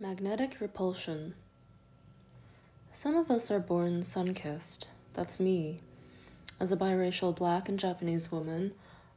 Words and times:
Magnetic 0.00 0.60
repulsion. 0.60 1.34
Some 2.92 3.14
of 3.14 3.30
us 3.30 3.48
are 3.48 3.60
born 3.60 4.02
sun 4.02 4.34
kissed. 4.34 4.88
That's 5.14 5.38
me. 5.38 5.78
As 6.58 6.72
a 6.72 6.76
biracial 6.76 7.32
black 7.34 7.68
and 7.68 7.78
Japanese 7.78 8.32
woman, 8.32 8.72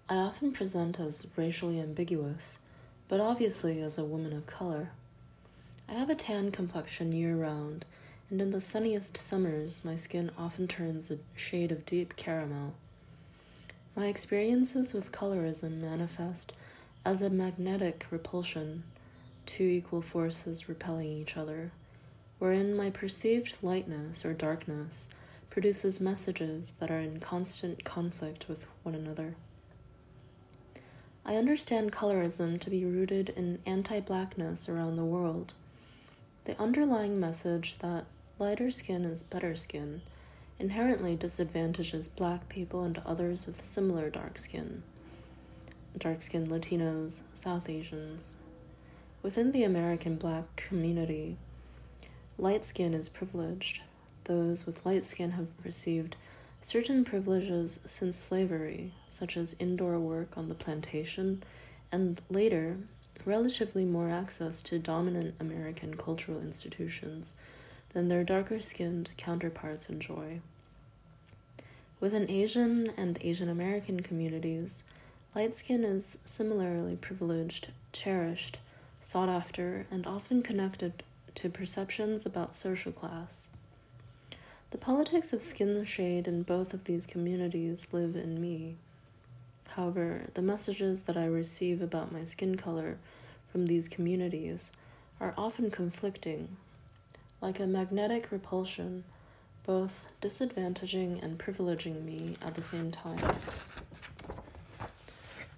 I 0.08 0.18
often 0.18 0.52
present 0.52 1.00
as 1.00 1.26
racially 1.36 1.80
ambiguous, 1.80 2.60
but 3.08 3.20
obviously 3.20 3.82
as 3.82 3.98
a 3.98 4.06
woman 4.06 4.32
of 4.34 4.46
color. 4.46 4.92
I 5.90 5.94
have 5.94 6.12
a 6.12 6.16
tan 6.16 6.52
complexion 6.52 7.12
year 7.12 7.36
round, 7.36 7.84
and 8.30 8.40
in 8.40 8.52
the 8.52 8.62
sunniest 8.62 9.18
summers, 9.18 9.84
my 9.84 9.96
skin 9.96 10.30
often 10.38 10.68
turns 10.68 11.10
a 11.10 11.18
shade 11.36 11.72
of 11.72 11.88
deep 11.88 12.16
caramel. 12.18 12.76
My 13.96 14.06
experiences 14.06 14.94
with 14.94 15.12
colorism 15.12 15.82
manifest 15.82 16.54
as 17.04 17.24
a 17.24 17.32
magnetic 17.32 18.06
repulsion 18.12 18.84
two 19.48 19.64
equal 19.64 20.04
forces 20.04 20.70
repelling 20.70 21.08
each 21.08 21.36
other, 21.36 21.72
wherein 22.38 22.76
my 22.76 22.92
perceived 22.92 23.56
lightness 23.64 24.24
or 24.24 24.34
darkness 24.34 25.10
produces 25.50 26.00
messages 26.00 26.74
that 26.80 26.92
are 26.92 27.00
in 27.00 27.20
constant 27.20 27.84
conflict 27.84 28.48
with 28.48 28.68
one 28.84 28.94
another. 28.94 29.36
I 31.26 31.36
understand 31.36 31.92
colorism 31.92 32.60
to 32.60 32.70
be 32.70 32.86
rooted 32.86 33.30
in 33.30 33.60
anti 33.66 34.00
blackness 34.00 34.70
around 34.70 34.98
the 34.98 35.04
world. 35.04 35.54
The 36.46 36.60
underlying 36.62 37.20
message 37.20 37.80
that 37.80 38.06
lighter 38.38 38.70
skin 38.70 39.04
is 39.04 39.24
better 39.24 39.56
skin 39.56 40.02
inherently 40.60 41.16
disadvantages 41.16 42.08
black 42.08 42.50
people 42.50 42.84
and 42.84 43.02
others 43.06 43.46
with 43.46 43.64
similar 43.64 44.10
dark 44.10 44.38
skin. 44.38 44.84
Dark 45.98 46.22
skinned 46.22 46.48
Latinos, 46.48 47.22
South 47.34 47.70
Asians, 47.70 48.36
Within 49.24 49.52
the 49.52 49.64
American 49.64 50.16
black 50.16 50.56
community, 50.56 51.38
light 52.38 52.66
skin 52.66 52.94
is 52.94 53.10
privileged. 53.10 53.82
Those 54.26 54.66
with 54.66 54.86
light 54.86 55.06
skin 55.06 55.32
have 55.32 55.48
received 55.64 56.16
certain 56.62 57.04
privileges 57.04 57.80
since 57.86 58.18
slavery, 58.18 58.94
such 59.10 59.36
as 59.36 59.56
indoor 59.60 60.00
work 60.00 60.38
on 60.38 60.50
the 60.50 60.56
plantation, 60.56 61.44
and 61.92 62.22
later, 62.30 62.78
relatively 63.26 63.86
more 63.86 64.10
access 64.10 64.62
to 64.62 64.78
dominant 64.80 65.36
American 65.40 65.98
cultural 65.98 66.40
institutions 66.40 67.36
than 67.94 68.10
their 68.10 68.24
darker 68.24 68.60
skinned 68.60 69.12
counterparts 69.18 69.90
enjoy. 69.90 70.40
Within 72.00 72.30
Asian 72.30 72.92
and 72.96 73.18
Asian 73.22 73.50
American 73.50 74.02
communities, 74.02 74.84
light 75.34 75.56
skin 75.56 75.84
is 75.84 76.20
similarly 76.24 76.96
privileged, 76.96 77.70
cherished, 77.92 78.60
sought 79.08 79.30
after, 79.30 79.88
and 79.90 80.06
often 80.06 80.44
connected 80.44 81.02
to 81.34 81.50
perceptions 81.50 82.26
about 82.26 82.54
social 82.54 82.92
class. 82.92 83.48
The 84.72 84.78
politics 84.78 85.32
of 85.32 85.44
skin 85.44 85.86
shade 85.86 86.28
in 86.28 86.44
both 86.44 86.74
of 86.74 86.84
these 86.84 87.06
communities 87.06 87.88
live 87.94 88.18
in 88.18 88.42
me. 88.42 88.76
However, 89.70 90.24
the 90.34 90.42
messages 90.42 91.04
that 91.04 91.16
I 91.16 91.24
receive 91.24 91.82
about 91.82 92.12
my 92.12 92.26
skin 92.26 92.58
color 92.58 92.98
from 93.50 93.68
these 93.68 93.88
communities 93.88 94.72
are 95.22 95.34
often 95.38 95.72
conflicting, 95.72 96.58
like 97.40 97.62
a 97.62 97.66
magnetic 97.66 98.30
repulsion, 98.30 99.06
both 99.66 100.04
disadvantaging 100.22 101.24
and 101.24 101.40
privileging 101.40 102.04
me 102.04 102.36
at 102.42 102.56
the 102.56 102.62
same 102.62 102.92
time. 102.92 103.38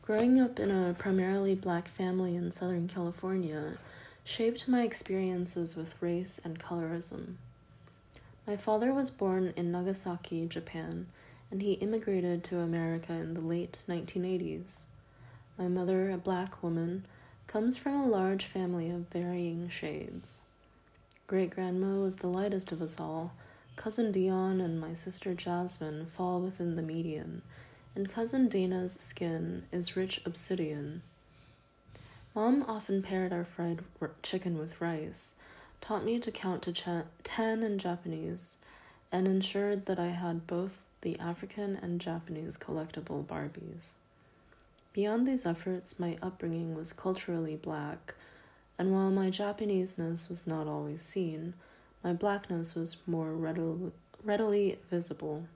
Growing 0.10 0.42
up 0.42 0.60
in 0.60 0.72
a 0.72 0.96
primarily 0.96 1.54
black 1.54 1.88
family 1.88 2.36
in 2.36 2.52
Southern 2.52 2.88
California 2.88 3.78
shaped 4.24 4.68
my 4.68 4.82
experiences 4.82 5.76
with 5.76 6.02
race 6.02 6.42
and 6.44 6.58
colorism. 6.58 7.36
My 8.48 8.58
father 8.58 8.92
was 8.92 9.12
born 9.12 9.54
in 9.56 9.72
Nagasaki, 9.72 10.48
Japan, 10.48 11.06
and 11.52 11.62
he 11.62 11.74
immigrated 11.74 12.44
to 12.46 12.58
America 12.58 13.14
in 13.14 13.36
the 13.36 13.40
late 13.40 13.84
1980s. 13.88 14.86
My 15.60 15.68
mother, 15.68 16.10
a 16.10 16.18
black 16.18 16.64
woman, 16.64 17.06
comes 17.46 17.78
from 17.78 17.94
a 17.94 18.08
large 18.08 18.46
family 18.46 18.90
of 18.90 19.10
varying 19.10 19.70
shades. 19.70 20.34
Great 21.28 21.52
grandma 21.52 22.02
was 22.02 22.16
the 22.16 22.28
lightest 22.28 22.72
of 22.72 22.82
us 22.82 23.00
all. 23.00 23.34
Cousin 23.76 24.12
Dion 24.12 24.60
and 24.60 24.82
my 24.82 24.96
sister 24.96 25.36
Jasmine 25.36 26.08
fall 26.08 26.42
within 26.42 26.76
the 26.78 26.82
median, 26.82 27.44
and 28.00 28.10
Cousin 28.10 28.48
Dana's 28.48 28.94
skin 28.94 29.64
is 29.74 29.98
rich 29.98 30.22
obsidian. 30.26 31.02
Mom 32.34 32.64
often 32.66 33.04
paired 33.04 33.34
our 33.34 33.44
fried 33.44 33.82
chicken 34.24 34.58
with 34.58 34.80
rice, 34.80 35.34
taught 35.82 36.06
me 36.06 36.18
to 36.18 36.32
count 36.32 36.62
to 36.62 37.04
10 37.24 37.62
in 37.62 37.78
Japanese, 37.78 38.56
and 39.12 39.28
ensured 39.28 39.86
that 39.86 40.00
I 40.00 40.12
had 40.12 40.48
both 40.48 40.86
the 41.02 41.20
African 41.20 41.76
and 41.76 42.00
Japanese 42.00 42.56
collectible 42.56 43.26
Barbies. 43.26 43.96
Beyond 44.94 45.28
these 45.28 45.46
efforts, 45.46 46.00
my 46.00 46.18
upbringing 46.22 46.76
was 46.76 46.94
culturally 46.94 47.58
black, 47.58 48.16
and 48.78 48.94
while 48.94 49.12
my 49.12 49.30
Japaneseness 49.30 50.30
was 50.30 50.48
not 50.48 50.68
always 50.68 51.02
seen, 51.02 51.54
my 52.02 52.14
blackness 52.14 52.76
was 52.76 52.96
more 53.06 53.34
readily, 53.34 53.92
readily 54.24 54.80
visible. 54.90 55.48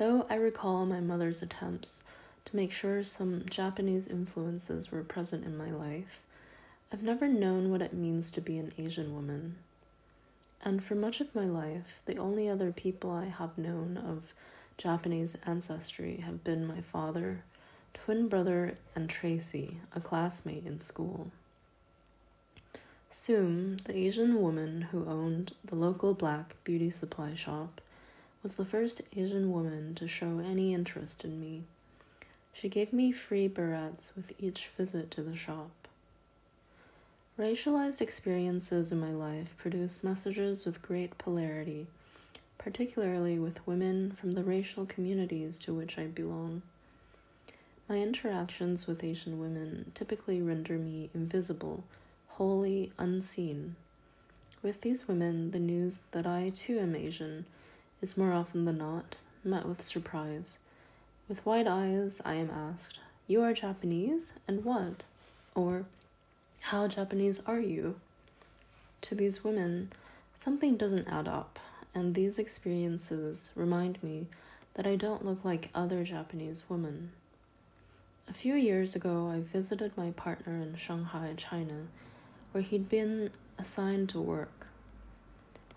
Though 0.00 0.24
I 0.30 0.36
recall 0.36 0.86
my 0.86 1.00
mother's 1.00 1.42
attempts 1.42 2.04
to 2.46 2.56
make 2.56 2.72
sure 2.72 3.02
some 3.02 3.44
Japanese 3.50 4.06
influences 4.06 4.90
were 4.90 5.02
present 5.02 5.44
in 5.44 5.58
my 5.58 5.70
life, 5.70 6.24
I've 6.90 7.02
never 7.02 7.28
known 7.28 7.70
what 7.70 7.82
it 7.82 7.92
means 7.92 8.30
to 8.30 8.40
be 8.40 8.56
an 8.56 8.72
Asian 8.78 9.14
woman. 9.14 9.56
And 10.64 10.82
for 10.82 10.94
much 10.94 11.20
of 11.20 11.34
my 11.34 11.44
life, 11.44 12.00
the 12.06 12.16
only 12.16 12.48
other 12.48 12.72
people 12.72 13.10
I 13.10 13.26
have 13.26 13.58
known 13.58 13.98
of 13.98 14.32
Japanese 14.78 15.36
ancestry 15.44 16.22
have 16.24 16.42
been 16.44 16.66
my 16.66 16.80
father, 16.80 17.42
twin 17.92 18.26
brother, 18.26 18.78
and 18.94 19.10
Tracy, 19.10 19.80
a 19.94 20.00
classmate 20.00 20.64
in 20.64 20.80
school. 20.80 21.30
Soon, 23.10 23.82
the 23.84 23.98
Asian 23.98 24.40
woman 24.40 24.88
who 24.92 25.04
owned 25.04 25.52
the 25.62 25.76
local 25.76 26.14
black 26.14 26.56
beauty 26.64 26.88
supply 26.88 27.34
shop, 27.34 27.82
was 28.42 28.54
the 28.54 28.64
first 28.64 29.02
Asian 29.14 29.52
woman 29.52 29.94
to 29.94 30.08
show 30.08 30.38
any 30.38 30.72
interest 30.72 31.24
in 31.24 31.40
me. 31.40 31.64
She 32.52 32.68
gave 32.68 32.92
me 32.92 33.12
free 33.12 33.48
barrettes 33.48 34.14
with 34.16 34.32
each 34.38 34.70
visit 34.76 35.10
to 35.12 35.22
the 35.22 35.36
shop. 35.36 35.70
Racialized 37.38 38.00
experiences 38.00 38.92
in 38.92 39.00
my 39.00 39.12
life 39.12 39.54
produce 39.56 40.04
messages 40.04 40.66
with 40.66 40.82
great 40.82 41.16
polarity, 41.16 41.86
particularly 42.58 43.38
with 43.38 43.66
women 43.66 44.12
from 44.12 44.32
the 44.32 44.44
racial 44.44 44.84
communities 44.84 45.58
to 45.60 45.72
which 45.72 45.98
I 45.98 46.06
belong. 46.06 46.62
My 47.88 47.96
interactions 47.96 48.86
with 48.86 49.02
Asian 49.02 49.40
women 49.40 49.92
typically 49.94 50.40
render 50.42 50.78
me 50.78 51.10
invisible, 51.14 51.84
wholly 52.28 52.92
unseen. 52.98 53.76
With 54.62 54.82
these 54.82 55.08
women, 55.08 55.50
the 55.50 55.58
news 55.58 56.00
that 56.12 56.26
I 56.26 56.50
too 56.50 56.78
am 56.78 56.94
Asian 56.94 57.46
is 58.00 58.16
more 58.16 58.32
often 58.32 58.64
than 58.64 58.78
not 58.78 59.18
met 59.44 59.66
with 59.66 59.82
surprise. 59.82 60.58
With 61.28 61.44
wide 61.46 61.66
eyes, 61.66 62.20
I 62.24 62.34
am 62.34 62.50
asked, 62.50 62.98
You 63.26 63.42
are 63.42 63.52
Japanese? 63.52 64.32
And 64.48 64.64
what? 64.64 65.04
Or, 65.54 65.84
How 66.60 66.88
Japanese 66.88 67.40
are 67.46 67.60
you? 67.60 68.00
To 69.02 69.14
these 69.14 69.44
women, 69.44 69.92
something 70.34 70.76
doesn't 70.76 71.08
add 71.08 71.28
up, 71.28 71.58
and 71.94 72.14
these 72.14 72.38
experiences 72.38 73.50
remind 73.54 74.02
me 74.02 74.26
that 74.74 74.86
I 74.86 74.96
don't 74.96 75.24
look 75.24 75.44
like 75.44 75.70
other 75.74 76.04
Japanese 76.04 76.68
women. 76.68 77.12
A 78.28 78.34
few 78.34 78.54
years 78.54 78.94
ago, 78.94 79.28
I 79.28 79.40
visited 79.40 79.96
my 79.96 80.10
partner 80.12 80.56
in 80.56 80.76
Shanghai, 80.76 81.34
China, 81.36 81.86
where 82.52 82.62
he'd 82.62 82.88
been 82.88 83.30
assigned 83.58 84.08
to 84.10 84.20
work. 84.20 84.68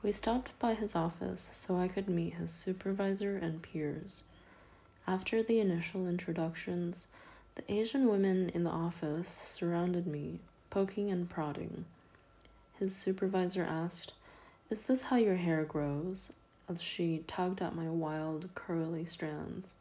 We 0.03 0.11
stopped 0.11 0.51
by 0.59 0.73
his 0.73 0.95
office 0.95 1.49
so 1.53 1.77
I 1.77 1.87
could 1.87 2.09
meet 2.09 2.33
his 2.33 2.51
supervisor 2.51 3.37
and 3.37 3.61
peers. 3.61 4.25
After 5.07 5.41
the 5.41 5.61
initial 5.61 6.07
introductions, 6.07 7.07
the 7.55 7.71
Asian 7.71 8.09
women 8.09 8.49
in 8.49 8.65
the 8.65 8.69
office 8.69 9.29
surrounded 9.29 10.05
me, 10.05 10.39
poking 10.69 11.09
and 11.09 11.29
prodding. 11.29 11.85
His 12.77 12.93
supervisor 12.93 13.63
asked, 13.63 14.11
Is 14.69 14.81
this 14.81 15.03
how 15.03 15.15
your 15.15 15.37
hair 15.37 15.63
grows? 15.63 16.33
as 16.67 16.81
she 16.81 17.23
tugged 17.27 17.61
at 17.61 17.75
my 17.75 17.89
wild, 17.89 18.49
curly 18.55 19.05
strands. 19.05 19.75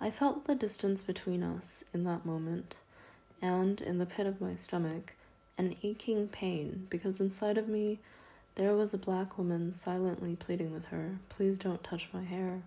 I 0.00 0.10
felt 0.10 0.46
the 0.46 0.54
distance 0.54 1.02
between 1.02 1.42
us 1.42 1.84
in 1.92 2.04
that 2.04 2.24
moment, 2.24 2.78
and 3.42 3.80
in 3.80 3.98
the 3.98 4.06
pit 4.06 4.26
of 4.26 4.40
my 4.40 4.56
stomach, 4.56 5.14
an 5.58 5.76
aching 5.82 6.28
pain 6.28 6.86
because 6.88 7.20
inside 7.20 7.58
of 7.58 7.68
me 7.68 7.98
there 8.60 8.76
was 8.76 8.92
a 8.92 8.98
black 8.98 9.38
woman 9.38 9.72
silently 9.72 10.36
pleading 10.36 10.70
with 10.70 10.84
her, 10.86 11.16
Please 11.30 11.58
don't 11.58 11.82
touch 11.82 12.10
my 12.12 12.22
hair. 12.22 12.60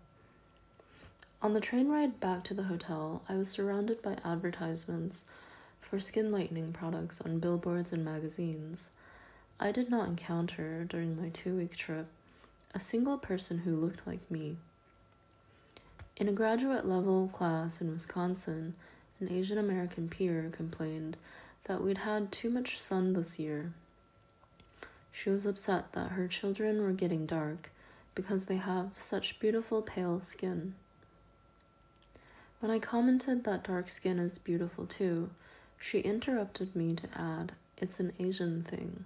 On 1.40 1.54
the 1.54 1.62
train 1.62 1.88
ride 1.88 2.20
back 2.20 2.44
to 2.46 2.56
the 2.56 2.64
hotel, 2.64 3.22
I 3.30 3.36
was 3.36 3.48
surrounded 3.48 4.02
by 4.02 4.18
advertisements 4.26 5.26
for 5.80 6.00
skin 6.00 6.32
lightening 6.32 6.74
products 6.74 7.22
on 7.22 7.38
billboards 7.38 7.94
and 7.94 8.04
magazines, 8.04 8.90
I 9.60 9.72
did 9.72 9.92
not 9.92 10.08
encounter, 10.08 10.84
during 10.84 11.16
my 11.22 11.30
two 11.30 11.58
week 11.58 11.76
trip, 11.76 12.08
a 12.74 12.80
single 12.80 13.20
person 13.20 13.60
who 13.60 13.76
looked 13.76 14.08
like 14.08 14.32
me. 14.32 14.58
In 16.18 16.28
a 16.28 16.32
graduate 16.32 16.88
level 16.88 17.28
class 17.28 17.82
in 17.82 17.92
Wisconsin, 17.92 18.74
an 19.20 19.32
Asian 19.32 19.60
American 19.60 20.10
peer 20.10 20.50
complained 20.52 21.18
that 21.66 21.84
we'd 21.84 22.00
had 22.00 22.32
too 22.32 22.50
much 22.50 22.82
sun 22.82 23.14
this 23.14 23.38
year. 23.38 23.74
She 25.14 25.30
was 25.30 25.46
upset 25.46 25.94
that 25.94 26.14
her 26.14 26.28
children 26.28 26.82
were 26.82 26.92
getting 26.92 27.26
dark 27.28 27.72
because 28.16 28.48
they 28.48 28.58
have 28.58 28.92
such 28.98 29.40
beautiful 29.40 29.84
pale 29.84 30.20
skin. 30.20 30.74
When 32.60 32.72
I 32.72 32.80
commented 32.80 33.44
that 33.44 33.64
dark 33.64 33.90
skin 33.90 34.18
is 34.18 34.40
beautiful 34.40 34.88
too, 34.88 35.30
she 35.80 36.00
interrupted 36.00 36.76
me 36.76 36.96
to 36.96 37.08
add, 37.14 37.54
It's 37.78 38.00
an 38.00 38.12
Asian 38.20 38.64
thing. 38.64 39.06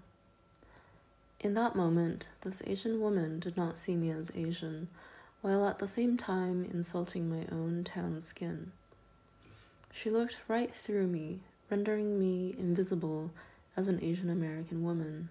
In 1.42 1.54
that 1.56 1.76
moment, 1.76 2.30
this 2.42 2.64
Asian 2.66 3.02
woman 3.02 3.40
did 3.40 3.58
not 3.58 3.78
see 3.78 3.96
me 3.96 4.10
as 4.10 4.32
Asian, 4.34 4.88
while 5.42 5.68
at 5.68 5.80
the 5.80 5.88
same 5.88 6.16
time 6.16 6.66
insulting 6.66 7.30
my 7.30 7.46
own 7.52 7.84
tan 7.84 8.22
skin. 8.22 8.72
She 9.92 10.10
looked 10.10 10.38
right 10.48 10.74
through 10.74 11.08
me, 11.08 11.42
rendering 11.70 12.18
me 12.18 12.56
invisible 12.58 13.32
as 13.76 13.88
an 13.88 14.02
Asian 14.02 14.30
American 14.30 14.84
woman. 14.84 15.30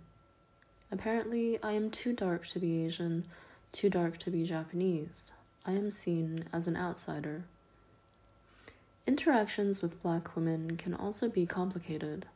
Apparently, 0.91 1.61
I 1.63 1.73
am 1.73 1.91
too 1.91 2.13
dark 2.13 2.47
to 2.49 2.61
be 2.61 2.85
Asian, 2.85 3.25
too 3.73 3.91
dark 3.91 4.19
to 4.19 4.31
be 4.31 4.45
Japanese. 4.45 5.33
I 5.65 5.73
am 5.73 5.91
seen 5.91 6.45
as 6.53 6.69
an 6.69 6.77
outsider. 6.77 7.43
Interactions 9.07 9.83
with 9.83 10.03
black 10.03 10.37
women 10.37 10.77
can 10.77 10.95
also 10.95 11.29
be 11.29 11.45
complicated. 11.45 12.27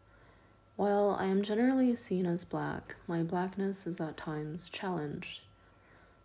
While 0.76 1.16
I 1.18 1.26
am 1.26 1.42
generally 1.42 1.94
seen 1.94 2.26
as 2.26 2.44
black, 2.44 2.96
my 3.06 3.22
blackness 3.22 3.86
is 3.86 4.00
at 4.00 4.16
times 4.16 4.68
challenged. 4.68 5.42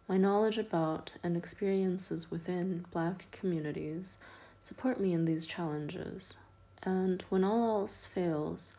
My 0.07 0.17
knowledge 0.17 0.57
about 0.57 1.15
and 1.23 1.35
experiences 1.35 2.31
within 2.31 2.85
black 2.91 3.27
communities 3.31 4.17
support 4.61 4.99
me 4.99 5.13
in 5.13 5.25
these 5.25 5.45
challenges, 5.45 6.37
and 6.83 7.23
when 7.29 7.43
all 7.43 7.81
else 7.81 8.05
fails, 8.05 8.73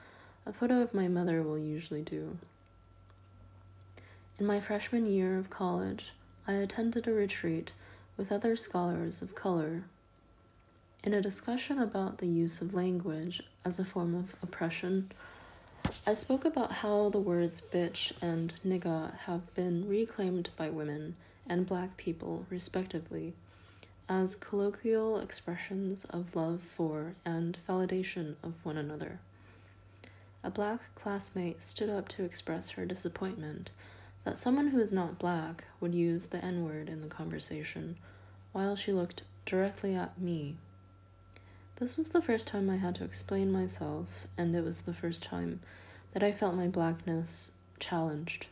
a 0.44 0.52
photo 0.52 0.80
of 0.82 0.94
my 0.94 1.08
mother 1.08 1.42
will 1.42 1.58
usually 1.58 2.02
do. 2.02 2.38
In 4.38 4.44
my 4.44 4.60
freshman 4.60 5.06
year 5.06 5.38
of 5.38 5.48
college, 5.48 6.12
I 6.46 6.52
attended 6.52 7.08
a 7.08 7.12
retreat 7.12 7.72
with 8.18 8.30
other 8.30 8.54
scholars 8.54 9.22
of 9.22 9.34
color. 9.34 9.84
In 11.02 11.14
a 11.14 11.22
discussion 11.22 11.78
about 11.78 12.18
the 12.18 12.26
use 12.26 12.60
of 12.60 12.74
language 12.74 13.42
as 13.64 13.78
a 13.78 13.84
form 13.84 14.14
of 14.14 14.36
oppression, 14.42 15.10
I 16.06 16.12
spoke 16.12 16.44
about 16.44 16.70
how 16.70 17.08
the 17.08 17.18
words 17.18 17.62
bitch 17.62 18.12
and 18.20 18.52
nigga 18.62 19.16
have 19.20 19.54
been 19.54 19.88
reclaimed 19.88 20.50
by 20.54 20.68
women 20.68 21.16
and 21.46 21.66
black 21.66 21.96
people, 21.96 22.44
respectively, 22.50 23.32
as 24.06 24.34
colloquial 24.34 25.18
expressions 25.18 26.04
of 26.04 26.36
love 26.36 26.60
for 26.60 27.14
and 27.24 27.56
validation 27.66 28.34
of 28.42 28.62
one 28.66 28.76
another. 28.76 29.18
A 30.44 30.50
black 30.50 30.94
classmate 30.94 31.62
stood 31.62 31.88
up 31.88 32.08
to 32.08 32.24
express 32.24 32.70
her 32.72 32.84
disappointment 32.84 33.72
that 34.26 34.36
someone 34.36 34.66
who 34.66 34.80
is 34.80 34.92
not 34.92 35.20
black 35.20 35.66
would 35.80 35.94
use 35.94 36.26
the 36.26 36.44
N 36.44 36.64
word 36.64 36.88
in 36.88 37.00
the 37.00 37.06
conversation 37.06 37.96
while 38.50 38.74
she 38.74 38.92
looked 38.92 39.22
directly 39.44 39.94
at 39.94 40.20
me. 40.20 40.56
This 41.76 41.96
was 41.96 42.08
the 42.08 42.20
first 42.20 42.48
time 42.48 42.68
I 42.68 42.76
had 42.76 42.96
to 42.96 43.04
explain 43.04 43.52
myself, 43.52 44.26
and 44.36 44.56
it 44.56 44.64
was 44.64 44.82
the 44.82 44.92
first 44.92 45.22
time 45.22 45.60
that 46.12 46.24
I 46.24 46.32
felt 46.32 46.56
my 46.56 46.66
blackness 46.66 47.52
challenged. 47.78 48.48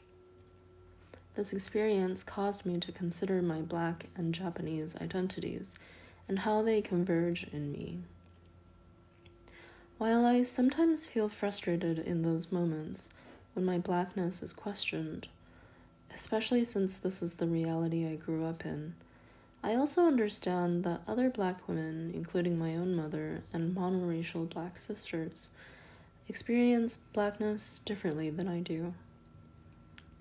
This 1.34 1.52
experience 1.52 2.22
caused 2.22 2.64
me 2.64 2.78
to 2.78 2.92
consider 2.92 3.42
my 3.42 3.60
black 3.60 4.10
and 4.14 4.32
Japanese 4.32 4.94
identities 5.00 5.74
and 6.28 6.38
how 6.38 6.62
they 6.62 6.82
converge 6.82 7.48
in 7.52 7.72
me. 7.72 7.98
While 9.98 10.24
I 10.24 10.44
sometimes 10.44 11.08
feel 11.08 11.28
frustrated 11.28 11.98
in 11.98 12.22
those 12.22 12.52
moments 12.52 13.08
when 13.54 13.64
my 13.64 13.78
blackness 13.78 14.40
is 14.40 14.52
questioned, 14.52 15.26
especially 16.14 16.64
since 16.64 16.96
this 16.96 17.22
is 17.22 17.34
the 17.34 17.46
reality 17.46 18.06
I 18.06 18.14
grew 18.14 18.46
up 18.46 18.64
in, 18.64 18.94
I 19.62 19.74
also 19.74 20.06
understand 20.06 20.84
that 20.84 21.00
other 21.08 21.30
black 21.30 21.66
women, 21.66 22.12
including 22.14 22.58
my 22.58 22.76
own 22.76 22.94
mother 22.94 23.42
and 23.52 23.74
monoracial 23.74 24.48
black 24.48 24.76
sisters, 24.76 25.48
experience 26.28 26.98
blackness 27.12 27.80
differently 27.84 28.30
than 28.30 28.46
I 28.46 28.60
do. 28.60 28.94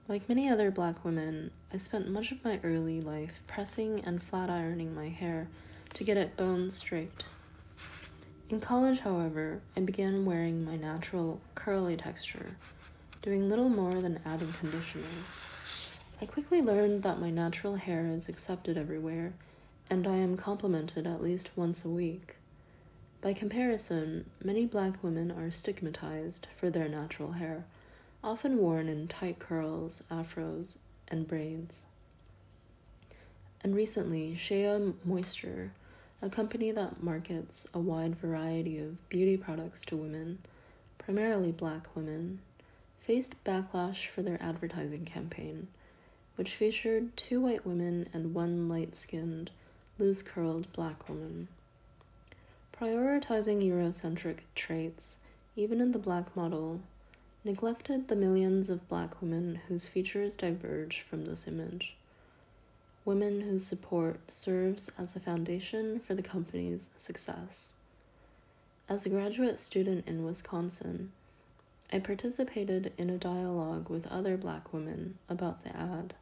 Like 0.08 0.28
many 0.28 0.50
other 0.50 0.72
black 0.72 1.06
women, 1.06 1.52
I 1.74 1.78
spent 1.78 2.10
much 2.10 2.32
of 2.32 2.44
my 2.44 2.60
early 2.64 3.00
life 3.00 3.42
pressing 3.48 4.02
and 4.06 4.24
flat 4.24 4.50
ironing 4.50 4.96
my 4.96 5.10
hair 5.10 5.48
to 5.94 6.04
get 6.04 6.18
it 6.18 6.36
bone 6.36 6.72
straight. 6.72 7.26
In 8.50 8.60
college, 8.60 9.00
however, 9.00 9.62
I 9.78 9.82
began 9.82 10.26
wearing 10.26 10.66
my 10.66 10.76
natural 10.76 11.40
curly 11.56 11.96
texture, 11.96 12.56
doing 13.22 13.50
little 13.50 13.70
more 13.70 14.02
than 14.02 14.20
adding 14.26 14.54
conditioner. 14.60 15.04
I 16.24 16.26
quickly 16.26 16.62
learned 16.62 17.04
that 17.04 17.20
my 17.20 17.30
natural 17.30 17.76
hair 17.76 18.08
is 18.08 18.30
accepted 18.30 18.78
everywhere, 18.78 19.34
and 19.90 20.08
I 20.08 20.16
am 20.16 20.38
complimented 20.38 21.06
at 21.06 21.22
least 21.22 21.52
once 21.58 21.84
a 21.84 21.90
week. 21.90 22.38
By 23.20 23.34
comparison, 23.34 24.30
many 24.42 24.66
black 24.66 25.04
women 25.04 25.34
are 25.34 25.52
stigmatized 25.52 26.48
for 26.56 26.70
their 26.70 26.88
natural 26.88 27.34
hair, 27.34 27.66
often 28.24 28.60
worn 28.60 28.88
in 28.88 29.10
tight 29.10 29.40
curls, 29.40 30.02
afros, 30.10 30.78
and 31.10 31.28
braids. 31.28 31.88
And 33.60 33.76
recently, 33.76 34.34
Shea 34.34 34.94
Moisture, 35.04 35.74
a 36.22 36.30
company 36.30 36.72
that 36.72 37.04
markets 37.04 37.68
a 37.74 37.80
wide 37.80 38.16
variety 38.16 38.80
of 38.80 39.10
beauty 39.10 39.36
products 39.36 39.84
to 39.88 39.98
women, 39.98 40.38
primarily 40.98 41.52
black 41.52 41.94
women, 41.98 42.40
faced 42.98 43.34
backlash 43.44 44.08
for 44.08 44.22
their 44.22 44.42
advertising 44.42 45.04
campaign, 45.04 45.68
which 46.36 46.56
featured 46.56 47.16
two 47.16 47.40
white 47.42 47.66
women 47.66 48.10
and 48.14 48.34
one 48.34 48.68
light 48.68 48.96
skinned, 48.96 49.52
loose 50.00 50.22
curled 50.22 50.72
black 50.74 51.08
woman. 51.08 51.48
Prioritizing 52.80 53.62
Eurocentric 53.68 54.38
traits, 54.56 55.18
even 55.56 55.80
in 55.80 55.92
the 55.92 56.00
black 56.00 56.36
model, 56.36 56.82
neglected 57.44 58.08
the 58.08 58.16
millions 58.16 58.70
of 58.70 58.88
black 58.90 59.22
women 59.22 59.62
whose 59.68 59.88
features 59.88 60.36
diverge 60.36 61.02
from 61.02 61.26
this 61.26 61.48
image. 61.48 61.96
Women 63.06 63.42
whose 63.42 63.66
support 63.66 64.20
serves 64.32 64.90
as 64.98 65.16
a 65.16 65.20
foundation 65.20 66.00
for 66.00 66.16
the 66.16 66.24
company's 66.24 66.90
success. 66.98 67.74
As 68.90 69.06
a 69.06 69.10
graduate 69.10 69.60
student 69.60 70.08
in 70.08 70.26
Wisconsin, 70.26 71.12
I 71.92 72.00
participated 72.00 72.92
in 72.98 73.10
a 73.10 73.18
dialogue 73.18 73.90
with 73.90 74.08
other 74.08 74.36
black 74.36 74.74
women 74.74 75.20
about 75.30 75.64
the 75.64 75.76
ad. 75.76 76.16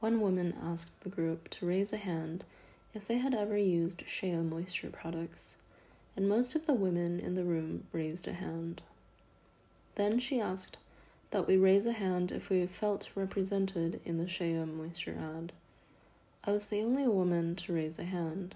One 0.00 0.20
woman 0.20 0.54
asked 0.62 1.00
the 1.00 1.08
group 1.08 1.48
to 1.50 1.66
raise 1.66 1.92
a 1.92 1.96
hand 1.96 2.44
if 2.94 3.04
they 3.04 3.18
had 3.18 3.34
ever 3.34 3.56
used 3.56 4.04
Shea 4.06 4.36
moisture 4.36 4.90
products, 4.90 5.56
and 6.16 6.28
most 6.28 6.54
of 6.54 6.66
the 6.66 6.74
women 6.74 7.18
in 7.18 7.34
the 7.34 7.44
room 7.44 7.84
raised 7.92 8.28
a 8.28 8.32
hand. 8.32 8.82
Then 9.96 10.18
she 10.18 10.40
asked 10.40 10.76
that 11.30 11.46
we 11.46 11.56
raise 11.56 11.84
a 11.84 11.92
hand 11.92 12.32
if 12.32 12.48
we 12.48 12.66
felt 12.66 13.10
represented 13.14 14.00
in 14.04 14.18
the 14.18 14.28
Shea 14.28 14.64
moisture 14.64 15.16
ad. 15.18 15.52
I 16.44 16.52
was 16.52 16.66
the 16.66 16.80
only 16.80 17.06
woman 17.06 17.56
to 17.56 17.72
raise 17.72 17.98
a 17.98 18.04
hand. 18.04 18.54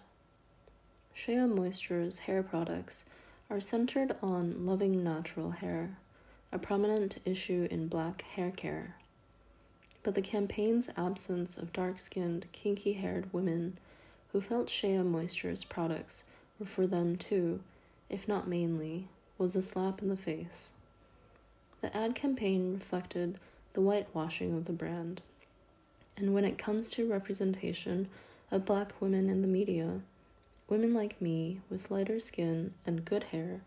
Shea 1.12 1.44
Moisture's 1.46 2.18
hair 2.18 2.42
products 2.42 3.04
are 3.50 3.60
centered 3.60 4.16
on 4.22 4.64
loving 4.64 5.04
natural 5.04 5.50
hair, 5.50 5.98
a 6.50 6.58
prominent 6.58 7.18
issue 7.24 7.68
in 7.70 7.88
black 7.88 8.22
hair 8.22 8.50
care. 8.50 8.96
But 10.02 10.14
the 10.14 10.22
campaign's 10.22 10.88
absence 10.96 11.56
of 11.56 11.72
dark 11.72 11.98
skinned, 11.98 12.46
kinky 12.52 12.94
haired 12.94 13.32
women 13.32 13.78
who 14.32 14.40
felt 14.40 14.68
Shea 14.68 14.98
Moisture's 14.98 15.64
products 15.64 16.24
were 16.58 16.66
for 16.66 16.86
them 16.86 17.16
too, 17.16 17.60
if 18.08 18.26
not 18.26 18.48
mainly, 18.48 19.08
was 19.38 19.54
a 19.54 19.62
slap 19.62 20.02
in 20.02 20.08
the 20.08 20.16
face. 20.16 20.72
The 21.80 21.96
ad 21.96 22.14
campaign 22.14 22.72
reflected 22.72 23.38
the 23.74 23.80
whitewashing 23.80 24.56
of 24.56 24.64
the 24.64 24.72
brand. 24.72 25.20
And 26.16 26.34
when 26.34 26.44
it 26.44 26.58
comes 26.58 26.90
to 26.90 27.10
representation 27.10 28.08
of 28.50 28.64
black 28.64 28.92
women 29.00 29.28
in 29.30 29.42
the 29.42 29.48
media, 29.48 30.00
women 30.68 30.94
like 30.94 31.20
me 31.20 31.60
with 31.70 31.90
lighter 31.90 32.20
skin 32.20 32.74
and 32.86 33.04
good 33.04 33.24
hair 33.24 33.60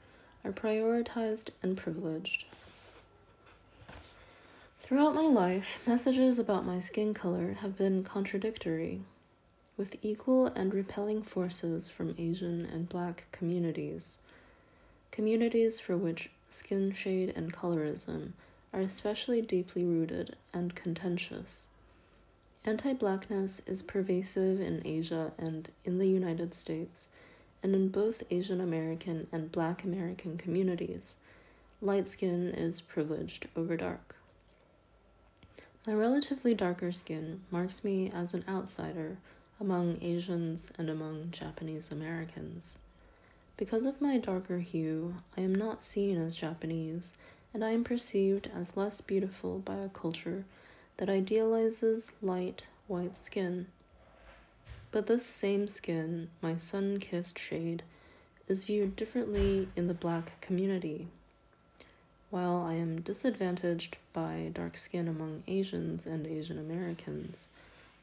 are 0.44 0.52
prioritized 0.52 1.50
and 1.64 1.76
privileged. 1.76 2.46
Throughout 4.86 5.16
my 5.16 5.26
life, 5.26 5.80
messages 5.88 6.38
about 6.38 6.64
my 6.64 6.80
skin 6.80 7.16
color 7.16 7.54
have 7.62 7.76
been 7.76 8.04
contradictory 8.04 9.02
with 9.78 9.98
equal 10.04 10.46
and 10.46 10.76
repelling 10.76 11.24
forces 11.24 11.90
from 11.90 12.14
Asian 12.20 12.68
and 12.72 12.88
Black 12.88 13.26
communities. 13.32 14.20
communities 15.10 15.80
for 15.80 15.98
which 15.98 16.30
skin 16.50 16.92
shade 16.92 17.34
and 17.36 17.52
colorism 17.52 18.34
are 18.72 18.82
especially 18.82 19.42
deeply 19.42 19.84
rooted 19.84 20.36
and 20.54 20.76
contentious. 20.76 21.66
Anti 22.64 22.94
blackness 22.94 23.64
is 23.66 23.82
pervasive 23.82 24.62
in 24.62 24.86
Asia 24.86 25.32
and 25.40 25.72
in 25.84 25.98
the 25.98 26.08
United 26.08 26.54
States, 26.54 27.08
and 27.64 27.74
in 27.74 27.88
both 27.88 28.22
Asian 28.30 28.62
American 28.62 29.26
and 29.32 29.52
Black 29.52 29.84
American 29.84 30.38
communities. 30.38 31.16
Light 31.82 32.08
skin 32.08 32.50
is 32.50 32.82
privileged 32.82 33.48
over 33.56 33.76
dark. 33.76 34.18
My 35.88 35.94
relatively 35.94 36.56
darker 36.56 36.92
skin 36.92 37.42
marks 37.52 37.84
me 37.84 38.10
as 38.10 38.34
an 38.34 38.44
outsider 38.50 39.20
among 39.60 40.00
Asians 40.02 40.72
and 40.80 40.90
among 40.90 41.30
Japanese 41.30 41.92
Americans. 41.92 42.80
Because 43.56 43.86
of 43.86 44.02
my 44.02 44.18
darker 44.18 44.58
hue, 44.60 45.18
I 45.38 45.42
am 45.42 45.54
not 45.54 45.84
seen 45.84 46.20
as 46.20 46.36
Japanese, 46.36 47.14
and 47.54 47.64
I 47.64 47.70
am 47.70 47.84
perceived 47.84 48.50
as 48.52 48.76
less 48.76 49.00
beautiful 49.00 49.60
by 49.60 49.76
a 49.76 49.90
culture 49.90 50.46
that 50.98 51.08
idealizes 51.08 52.12
light 52.20 52.66
white 52.88 53.16
skin. 53.16 53.68
But 54.92 55.06
this 55.06 55.26
same 55.26 55.68
skin, 55.68 56.32
my 56.42 56.58
sun 56.58 56.98
kissed 57.00 57.38
shade, 57.38 57.84
is 58.48 58.64
viewed 58.64 58.96
differently 58.96 59.68
in 59.76 59.86
the 59.86 59.94
black 59.94 60.42
community. 60.42 61.10
While 62.36 62.66
I 62.68 62.74
am 62.74 63.00
disadvantaged 63.00 63.96
by 64.12 64.52
dark 64.54 64.76
skin 64.76 65.08
among 65.08 65.44
Asians 65.48 66.06
and 66.06 66.28
Asian 66.28 66.60
Americans, 66.60 67.48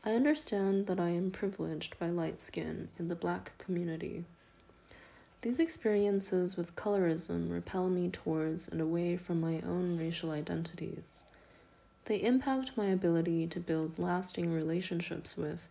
I 0.07 0.15
understand 0.15 0.87
that 0.87 0.99
I 0.99 1.11
am 1.11 1.31
privileged 1.31 1.99
by 1.99 2.09
light 2.09 2.41
skin 2.41 2.89
in 2.99 3.09
the 3.09 3.15
black 3.15 3.53
community. 3.59 4.25
These 5.43 5.61
experiences 5.61 6.57
with 6.57 6.77
colorism 6.77 7.53
repel 7.53 7.91
me 7.91 8.09
towards 8.09 8.69
and 8.69 8.81
away 8.81 9.19
from 9.19 9.39
my 9.39 9.61
own 9.67 9.99
racial 9.99 10.31
identities. 10.31 11.25
They 12.07 12.17
impact 12.17 12.75
my 12.75 12.87
ability 12.87 13.49
to 13.49 13.61
build 13.61 13.99
lasting 13.99 14.51
relationships 14.51 15.37
with 15.37 15.69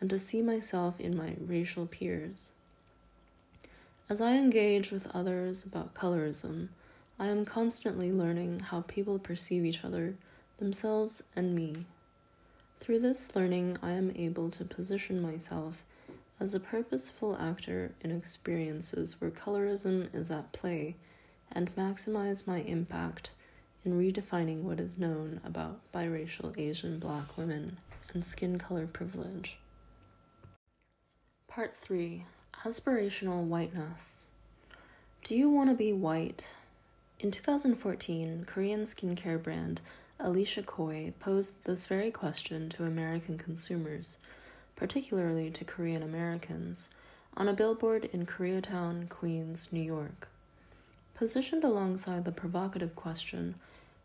and 0.00 0.08
to 0.08 0.18
see 0.18 0.40
myself 0.40 0.98
in 0.98 1.14
my 1.14 1.34
racial 1.38 1.84
peers. 1.84 2.52
As 4.08 4.22
I 4.22 4.36
engage 4.36 4.90
with 4.90 5.14
others 5.14 5.62
about 5.62 5.92
colorism, 5.92 6.68
I 7.20 7.26
am 7.26 7.44
constantly 7.44 8.12
learning 8.12 8.60
how 8.60 8.82
people 8.82 9.18
perceive 9.18 9.64
each 9.64 9.84
other, 9.84 10.14
themselves, 10.58 11.22
and 11.34 11.52
me. 11.52 11.86
Through 12.80 13.00
this 13.00 13.34
learning, 13.34 13.76
I 13.82 13.90
am 13.90 14.12
able 14.14 14.50
to 14.50 14.64
position 14.64 15.20
myself 15.20 15.82
as 16.38 16.54
a 16.54 16.60
purposeful 16.60 17.36
actor 17.40 17.92
in 18.00 18.12
experiences 18.12 19.20
where 19.20 19.32
colorism 19.32 20.14
is 20.14 20.30
at 20.30 20.52
play 20.52 20.94
and 21.50 21.74
maximize 21.74 22.46
my 22.46 22.60
impact 22.60 23.32
in 23.84 23.98
redefining 23.98 24.62
what 24.62 24.78
is 24.78 24.96
known 24.96 25.40
about 25.44 25.80
biracial 25.92 26.56
Asian 26.56 27.00
black 27.00 27.36
women 27.36 27.78
and 28.14 28.24
skin 28.24 28.58
color 28.58 28.86
privilege. 28.86 29.58
Part 31.48 31.76
3 31.76 32.24
Aspirational 32.64 33.44
Whiteness. 33.44 34.26
Do 35.24 35.36
you 35.36 35.48
want 35.50 35.70
to 35.70 35.74
be 35.74 35.92
white? 35.92 36.54
In 37.20 37.32
2014, 37.32 38.44
Korean 38.46 38.84
skincare 38.84 39.42
brand 39.42 39.80
Elishacoy 40.20 41.12
posed 41.18 41.64
this 41.64 41.86
very 41.86 42.12
question 42.12 42.68
to 42.68 42.84
American 42.84 43.36
consumers, 43.36 44.18
particularly 44.76 45.50
to 45.50 45.64
Korean 45.64 46.04
Americans, 46.04 46.90
on 47.36 47.48
a 47.48 47.52
billboard 47.52 48.04
in 48.12 48.24
Koreatown, 48.24 49.08
Queens, 49.08 49.66
New 49.72 49.82
York. 49.82 50.28
Positioned 51.16 51.64
alongside 51.64 52.24
the 52.24 52.30
provocative 52.30 52.94
question 52.94 53.56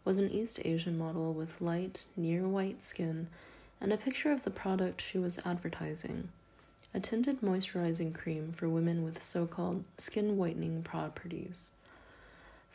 was 0.03 0.17
an 0.17 0.31
East 0.31 0.59
Asian 0.65 0.97
model 0.97 1.33
with 1.33 1.61
light, 1.61 2.07
near 2.17 2.47
white 2.47 2.83
skin 2.83 3.27
and 3.79 3.93
a 3.93 3.97
picture 3.97 4.31
of 4.31 4.43
the 4.43 4.49
product 4.49 5.01
she 5.01 5.19
was 5.19 5.39
advertising 5.45 6.29
a 6.95 6.99
tinted 6.99 7.41
moisturizing 7.41 8.13
cream 8.13 8.51
for 8.51 8.69
women 8.69 9.03
with 9.03 9.23
so 9.23 9.45
called 9.45 9.83
skin 9.97 10.37
whitening 10.37 10.81
properties. 10.81 11.71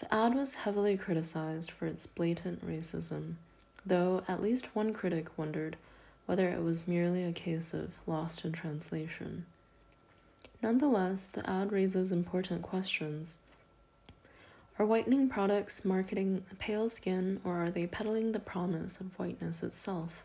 The 0.00 0.14
ad 0.14 0.34
was 0.34 0.54
heavily 0.54 0.96
criticized 0.96 1.70
for 1.70 1.86
its 1.86 2.06
blatant 2.06 2.64
racism, 2.64 3.34
though 3.84 4.22
at 4.28 4.42
least 4.42 4.74
one 4.74 4.92
critic 4.92 5.36
wondered 5.36 5.76
whether 6.26 6.48
it 6.50 6.62
was 6.62 6.86
merely 6.86 7.24
a 7.24 7.32
case 7.32 7.72
of 7.72 7.90
lost 8.06 8.44
in 8.44 8.52
translation. 8.52 9.46
Nonetheless, 10.62 11.26
the 11.26 11.48
ad 11.48 11.72
raises 11.72 12.12
important 12.12 12.62
questions. 12.62 13.38
Are 14.78 14.86
whitening 14.86 15.28
products 15.28 15.84
marketing 15.84 16.44
pale 16.58 16.88
skin, 16.88 17.40
or 17.44 17.64
are 17.64 17.70
they 17.70 17.86
peddling 17.86 18.32
the 18.32 18.38
promise 18.38 19.00
of 19.00 19.18
whiteness 19.18 19.62
itself? 19.62 20.22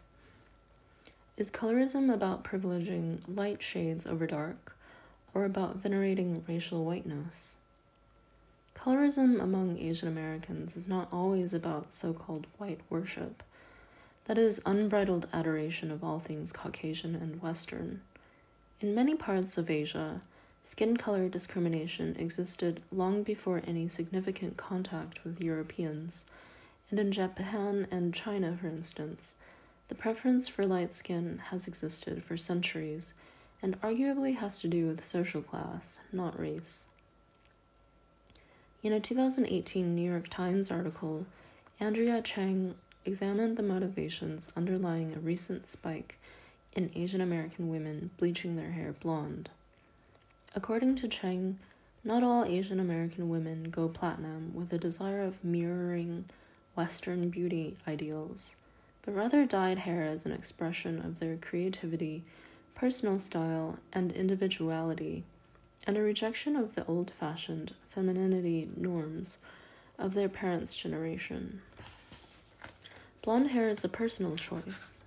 Is 1.37 1.49
colorism 1.49 2.13
about 2.13 2.43
privileging 2.43 3.19
light 3.27 3.63
shades 3.63 4.05
over 4.05 4.27
dark, 4.27 4.75
or 5.33 5.45
about 5.45 5.77
venerating 5.77 6.43
racial 6.47 6.85
whiteness? 6.85 7.55
Colorism 8.75 9.41
among 9.41 9.77
Asian 9.77 10.07
Americans 10.07 10.75
is 10.75 10.87
not 10.87 11.07
always 11.11 11.53
about 11.53 11.91
so 11.91 12.13
called 12.13 12.47
white 12.57 12.81
worship, 12.89 13.43
that 14.25 14.37
is, 14.37 14.61
unbridled 14.65 15.27
adoration 15.31 15.91
of 15.91 16.03
all 16.03 16.19
things 16.19 16.51
Caucasian 16.51 17.15
and 17.15 17.41
Western. 17.41 18.01
In 18.81 18.93
many 18.93 19.15
parts 19.15 19.57
of 19.57 19.69
Asia, 19.69 20.21
skin 20.63 20.97
color 20.97 21.29
discrimination 21.29 22.15
existed 22.17 22.81
long 22.91 23.23
before 23.23 23.61
any 23.65 23.87
significant 23.87 24.57
contact 24.57 25.23
with 25.23 25.41
Europeans, 25.41 26.25
and 26.89 26.99
in 26.99 27.11
Japan 27.11 27.87
and 27.91 28.13
China, 28.13 28.57
for 28.59 28.67
instance, 28.67 29.35
the 29.87 29.95
preference 29.95 30.47
for 30.47 30.65
light 30.65 30.93
skin 30.93 31.41
has 31.49 31.67
existed 31.67 32.23
for 32.23 32.37
centuries 32.37 33.13
and 33.61 33.79
arguably 33.81 34.35
has 34.35 34.59
to 34.59 34.67
do 34.67 34.87
with 34.87 35.05
social 35.05 35.41
class, 35.41 35.99
not 36.11 36.39
race. 36.39 36.87
In 38.83 38.91
a 38.91 38.99
2018 38.99 39.95
New 39.95 40.11
York 40.11 40.27
Times 40.27 40.69
article, 40.69 41.25
Andrea 41.79 42.21
Chang 42.21 42.75
examined 43.05 43.55
the 43.55 43.63
motivations 43.63 44.49
underlying 44.57 45.13
a 45.13 45.19
recent 45.19 45.67
spike 45.67 46.17
in 46.73 46.91
Asian 46.93 47.21
American 47.21 47.69
women 47.69 48.09
bleaching 48.17 48.57
their 48.57 48.71
hair 48.71 48.91
blonde. 48.91 49.51
According 50.53 50.97
to 50.97 51.07
Chang, 51.07 51.59
not 52.03 52.23
all 52.23 52.43
Asian 52.43 52.77
American 52.77 53.29
women 53.29 53.69
go 53.69 53.87
platinum 53.87 54.53
with 54.53 54.73
a 54.73 54.77
desire 54.77 55.23
of 55.23 55.41
mirroring 55.45 56.25
Western 56.75 57.29
beauty 57.29 57.77
ideals, 57.87 58.57
but 59.05 59.15
rather 59.15 59.45
dyed 59.45 59.77
hair 59.77 60.03
as 60.03 60.25
an 60.25 60.33
expression 60.33 60.99
of 60.99 61.21
their 61.21 61.37
creativity, 61.37 62.25
personal 62.75 63.17
style, 63.21 63.79
and 63.93 64.11
individuality 64.11 65.23
and 65.85 65.97
a 65.97 66.01
rejection 66.01 66.55
of 66.55 66.75
the 66.75 66.85
old 66.85 67.11
fashioned 67.11 67.73
femininity 67.89 68.69
norms 68.75 69.37
of 69.99 70.13
their 70.13 70.29
parents' 70.29 70.75
generation. 70.75 71.61
Blonde 73.21 73.51
hair 73.51 73.69
is 73.69 73.83
a 73.83 73.89
personal 73.89 74.35
choice. 74.35 75.03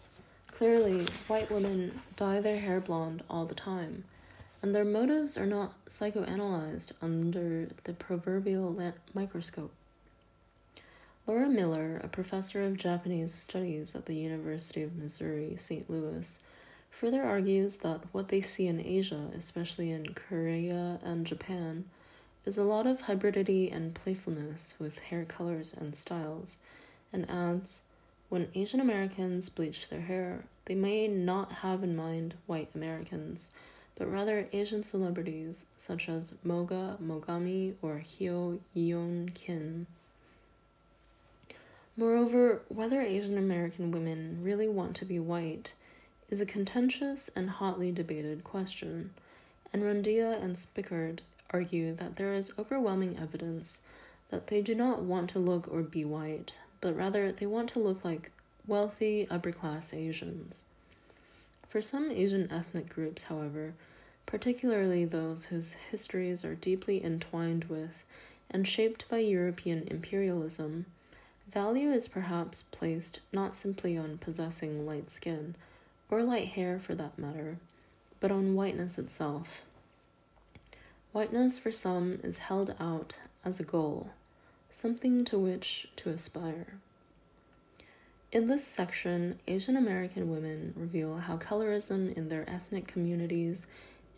Clearly, 0.50 1.06
white 1.28 1.50
women 1.50 2.00
dye 2.16 2.40
their 2.40 2.58
hair 2.58 2.80
blonde 2.80 3.22
all 3.28 3.44
the 3.44 3.54
time, 3.54 4.04
and 4.62 4.74
their 4.74 4.84
motives 4.84 5.36
are 5.36 5.46
not 5.46 5.74
psychoanalyzed 5.86 6.92
under 7.02 7.68
the 7.84 7.92
proverbial 7.92 8.72
la- 8.72 8.92
microscope. 9.12 9.72
Laura 11.26 11.48
Miller, 11.48 12.00
a 12.02 12.08
professor 12.08 12.62
of 12.64 12.76
Japanese 12.76 13.34
studies 13.34 13.94
at 13.94 14.06
the 14.06 14.14
University 14.14 14.82
of 14.82 14.96
Missouri 14.96 15.56
St. 15.58 15.90
Louis, 15.90 16.38
further 16.96 17.22
argues 17.22 17.76
that 17.76 18.00
what 18.12 18.28
they 18.28 18.40
see 18.40 18.66
in 18.66 18.80
Asia, 18.80 19.28
especially 19.36 19.90
in 19.90 20.14
Korea 20.14 20.98
and 21.04 21.26
Japan, 21.26 21.84
is 22.46 22.56
a 22.56 22.62
lot 22.62 22.86
of 22.86 23.02
hybridity 23.02 23.70
and 23.70 23.94
playfulness 23.94 24.72
with 24.78 25.00
hair 25.00 25.26
colors 25.26 25.74
and 25.74 25.94
styles, 25.94 26.56
and 27.12 27.28
adds 27.28 27.82
when 28.30 28.48
Asian 28.54 28.80
Americans 28.80 29.50
bleach 29.50 29.90
their 29.90 30.00
hair, 30.00 30.44
they 30.64 30.74
may 30.74 31.06
not 31.06 31.52
have 31.52 31.84
in 31.84 31.94
mind 31.94 32.32
white 32.46 32.70
Americans, 32.74 33.50
but 33.96 34.10
rather 34.10 34.48
Asian 34.54 34.82
celebrities 34.82 35.66
such 35.76 36.08
as 36.08 36.32
Moga 36.42 36.96
Mogami 37.02 37.74
or 37.82 38.02
Hyo 38.02 38.58
Yeon 38.74 39.34
Kim. 39.34 39.86
Moreover, 41.94 42.62
whether 42.68 43.02
Asian 43.02 43.36
American 43.36 43.90
women 43.90 44.38
really 44.42 44.68
want 44.68 44.96
to 44.96 45.04
be 45.04 45.18
white 45.18 45.74
is 46.28 46.40
a 46.40 46.46
contentious 46.46 47.30
and 47.36 47.48
hotly 47.48 47.92
debated 47.92 48.42
question, 48.42 49.10
and 49.72 49.82
Rondilla 49.82 50.42
and 50.42 50.58
Spickard 50.58 51.22
argue 51.50 51.94
that 51.94 52.16
there 52.16 52.34
is 52.34 52.52
overwhelming 52.58 53.16
evidence 53.18 53.82
that 54.30 54.48
they 54.48 54.60
do 54.62 54.74
not 54.74 55.02
want 55.02 55.30
to 55.30 55.38
look 55.38 55.68
or 55.70 55.82
be 55.82 56.04
white, 56.04 56.56
but 56.80 56.96
rather 56.96 57.30
they 57.30 57.46
want 57.46 57.68
to 57.70 57.78
look 57.78 58.04
like 58.04 58.32
wealthy 58.66 59.26
upper 59.30 59.52
class 59.52 59.94
Asians. 59.94 60.64
For 61.68 61.80
some 61.80 62.10
Asian 62.10 62.50
ethnic 62.50 62.88
groups, 62.88 63.24
however, 63.24 63.74
particularly 64.24 65.04
those 65.04 65.44
whose 65.46 65.74
histories 65.74 66.44
are 66.44 66.54
deeply 66.54 67.04
entwined 67.04 67.64
with 67.64 68.04
and 68.50 68.66
shaped 68.66 69.08
by 69.08 69.18
European 69.18 69.86
imperialism, 69.88 70.86
value 71.48 71.90
is 71.90 72.08
perhaps 72.08 72.62
placed 72.62 73.20
not 73.32 73.54
simply 73.54 73.96
on 73.96 74.18
possessing 74.18 74.84
light 74.84 75.10
skin, 75.10 75.54
or 76.10 76.22
light 76.22 76.48
hair 76.48 76.78
for 76.78 76.94
that 76.94 77.18
matter, 77.18 77.58
but 78.20 78.30
on 78.30 78.54
whiteness 78.54 78.98
itself. 78.98 79.62
Whiteness 81.12 81.58
for 81.58 81.72
some 81.72 82.20
is 82.22 82.38
held 82.38 82.74
out 82.78 83.16
as 83.44 83.58
a 83.58 83.64
goal, 83.64 84.10
something 84.70 85.24
to 85.24 85.38
which 85.38 85.88
to 85.96 86.10
aspire. 86.10 86.78
In 88.32 88.48
this 88.48 88.66
section, 88.66 89.38
Asian 89.46 89.76
American 89.76 90.30
women 90.30 90.74
reveal 90.76 91.18
how 91.18 91.38
colorism 91.38 92.14
in 92.14 92.28
their 92.28 92.48
ethnic 92.48 92.86
communities 92.86 93.66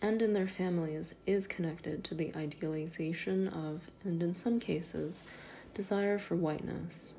and 0.01 0.23
in 0.23 0.33
their 0.33 0.49
families 0.49 1.15
is 1.27 1.47
connected 1.47 2.05
to 2.05 2.15
the 2.15 2.35
idealization 2.35 3.49
of, 3.49 3.91
and 4.05 4.23
in 4.23 4.35
some 4.35 4.59
cases, 4.59 5.25
desire 5.75 6.19
for 6.19 6.37
whiteness. 6.37 7.15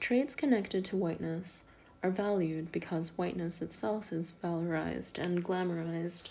Traits 0.00 0.34
connected 0.34 0.84
to 0.86 0.96
whiteness 0.96 1.64
are 2.02 2.10
valued 2.10 2.70
because 2.70 3.16
whiteness 3.18 3.60
itself 3.60 4.12
is 4.12 4.32
valorized 4.42 5.18
and 5.18 5.44
glamorized. 5.44 6.28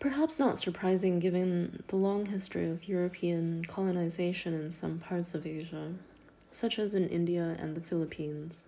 Perhaps 0.00 0.38
not 0.38 0.58
surprising 0.58 1.20
given 1.20 1.84
the 1.86 1.96
long 1.96 2.26
history 2.26 2.68
of 2.68 2.88
European 2.88 3.64
colonization 3.64 4.52
in 4.52 4.72
some 4.72 4.98
parts 4.98 5.34
of 5.34 5.46
Asia, 5.46 5.92
such 6.50 6.78
as 6.78 6.94
in 6.94 7.08
India 7.08 7.56
and 7.58 7.76
the 7.76 7.80
Philippines. 7.80 8.64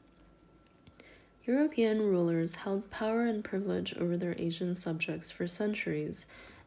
European 1.44 2.00
rulers 2.00 2.54
held 2.56 2.90
power 2.90 3.26
and 3.26 3.44
privilege 3.44 3.94
over 3.96 4.16
their 4.16 4.34
Asian 4.38 4.76
subjects 4.76 5.30
for 5.30 5.46
centuries 5.46 6.24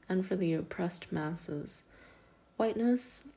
and 0.07 0.25
for 0.25 0.35
the 0.35 0.53
oppressed 0.53 1.11
masses. 1.11 1.83
Whiteness 2.57 3.27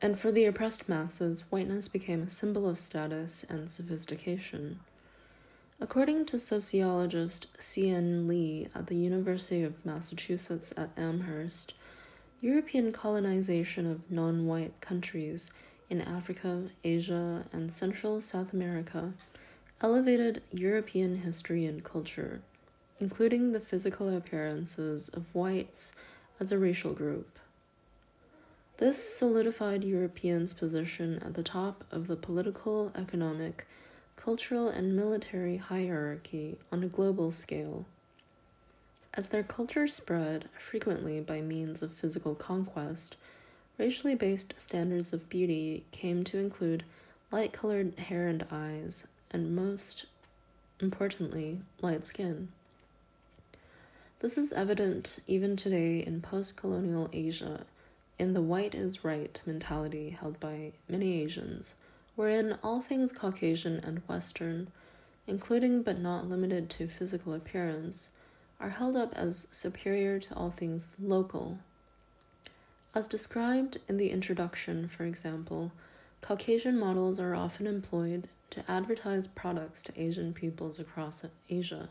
and 0.00 0.18
for 0.18 0.30
the 0.30 0.44
oppressed 0.44 0.88
masses, 0.88 1.44
whiteness 1.50 1.88
became 1.88 2.22
a 2.22 2.30
symbol 2.30 2.68
of 2.68 2.78
status 2.78 3.44
and 3.48 3.70
sophistication. 3.70 4.78
According 5.80 6.26
to 6.26 6.38
sociologist 6.38 7.46
C.N. 7.58 8.28
Le 8.28 8.68
at 8.78 8.88
the 8.88 8.96
University 8.96 9.62
of 9.62 9.84
Massachusetts 9.84 10.72
at 10.76 10.90
Amherst, 10.96 11.74
European 12.40 12.92
colonization 12.92 13.90
of 13.90 14.08
non 14.10 14.46
white 14.46 14.80
countries 14.80 15.50
in 15.90 16.00
Africa, 16.00 16.64
Asia, 16.84 17.44
and 17.52 17.72
Central 17.72 18.20
South 18.20 18.52
America 18.52 19.12
elevated 19.80 20.42
European 20.52 21.18
history 21.18 21.64
and 21.64 21.82
culture, 21.84 22.40
including 23.00 23.52
the 23.52 23.60
physical 23.60 24.14
appearances 24.16 25.08
of 25.08 25.32
whites 25.32 25.92
as 26.40 26.52
a 26.52 26.58
racial 26.58 26.92
group. 26.92 27.37
This 28.78 29.02
solidified 29.18 29.82
Europeans' 29.82 30.54
position 30.54 31.20
at 31.24 31.34
the 31.34 31.42
top 31.42 31.82
of 31.90 32.06
the 32.06 32.14
political, 32.14 32.92
economic, 32.94 33.66
cultural, 34.14 34.68
and 34.68 34.94
military 34.94 35.56
hierarchy 35.56 36.58
on 36.70 36.84
a 36.84 36.88
global 36.88 37.32
scale. 37.32 37.86
As 39.12 39.30
their 39.30 39.42
culture 39.42 39.88
spread, 39.88 40.48
frequently 40.56 41.18
by 41.18 41.40
means 41.40 41.82
of 41.82 41.92
physical 41.92 42.36
conquest, 42.36 43.16
racially 43.78 44.14
based 44.14 44.54
standards 44.58 45.12
of 45.12 45.28
beauty 45.28 45.84
came 45.90 46.22
to 46.22 46.38
include 46.38 46.84
light 47.32 47.52
colored 47.52 47.98
hair 47.98 48.28
and 48.28 48.46
eyes, 48.48 49.08
and 49.32 49.56
most 49.56 50.06
importantly, 50.78 51.62
light 51.82 52.06
skin. 52.06 52.46
This 54.20 54.38
is 54.38 54.52
evident 54.52 55.18
even 55.26 55.56
today 55.56 55.98
in 55.98 56.20
post 56.20 56.56
colonial 56.56 57.10
Asia 57.12 57.66
in 58.18 58.34
the 58.34 58.42
white 58.42 58.74
is 58.74 59.04
right 59.04 59.40
mentality 59.46 60.10
held 60.10 60.40
by 60.40 60.72
many 60.88 61.22
Asians, 61.22 61.74
wherein 62.16 62.58
all 62.62 62.82
things 62.82 63.12
Caucasian 63.12 63.78
and 63.84 64.02
Western, 64.08 64.68
including 65.26 65.82
but 65.82 65.98
not 65.98 66.28
limited 66.28 66.68
to 66.70 66.88
physical 66.88 67.32
appearance, 67.32 68.10
are 68.58 68.70
held 68.70 68.96
up 68.96 69.12
as 69.14 69.46
superior 69.52 70.18
to 70.18 70.34
all 70.34 70.50
things 70.50 70.88
local. 71.00 71.58
As 72.94 73.06
described 73.06 73.78
in 73.88 73.98
the 73.98 74.10
introduction, 74.10 74.88
for 74.88 75.04
example, 75.04 75.70
Caucasian 76.20 76.78
models 76.78 77.20
are 77.20 77.34
often 77.34 77.66
employed 77.66 78.28
to 78.50 78.68
advertise 78.68 79.28
products 79.28 79.82
to 79.84 80.00
Asian 80.00 80.32
peoples 80.32 80.80
across 80.80 81.24
Asia, 81.48 81.90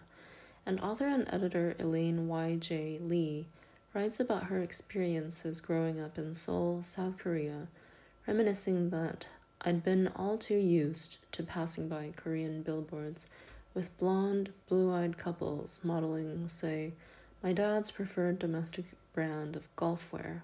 and 0.66 0.82
author 0.82 1.08
and 1.08 1.26
editor 1.32 1.76
Elaine 1.80 2.28
Y. 2.28 2.58
J. 2.60 3.00
Lee 3.00 3.46
writes 3.98 4.20
about 4.20 4.44
her 4.44 4.62
experiences 4.62 5.60
growing 5.60 6.00
up 6.00 6.20
in 6.20 6.36
Seoul, 6.36 6.84
South 6.84 7.18
Korea, 7.18 7.66
reminiscing 8.28 8.92
that 8.92 9.28
I'd 9.62 9.84
been 9.84 10.08
all 10.10 10.38
too 10.38 10.60
used 10.60 11.18
to 11.32 11.42
passing 11.42 11.90
by 11.90 12.14
Korean 12.16 12.62
billboards 12.62 13.26
with 13.74 13.98
blonde, 13.98 14.54
blue 14.70 14.94
eyed 14.94 15.18
couples 15.18 15.80
modeling, 15.82 16.48
say, 16.48 16.94
my 17.42 17.54
dad's 17.54 17.90
preferred 17.90 18.38
domestic 18.38 18.86
brand 19.16 19.56
of 19.56 19.76
golfwear. 19.76 20.42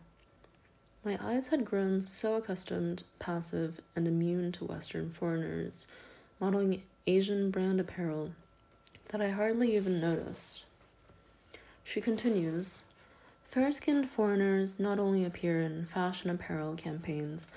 My 1.05 1.19
eyes 1.21 1.49
had 1.49 1.63
grown 1.63 2.07
so 2.07 2.33
accustomed, 2.33 3.03
passive, 3.19 3.81
and 3.95 4.07
immune 4.07 4.51
to 4.53 4.65
Western 4.65 5.11
foreigners 5.11 5.85
modeling 6.39 6.81
Asian 7.05 7.51
brand 7.51 7.79
apparel 7.79 8.31
that 9.09 9.21
I 9.21 9.29
hardly 9.29 9.75
even 9.75 10.01
noticed. 10.01 10.63
She 11.83 12.01
continues 12.01 12.85
Fair 13.53 13.71
skinned 13.71 14.09
foreigners 14.09 14.79
not 14.79 14.97
only 14.97 15.23
appear 15.23 15.61
in 15.61 15.85
fashion 15.85 16.31
apparel 16.31 16.73
campaigns, 16.73 17.47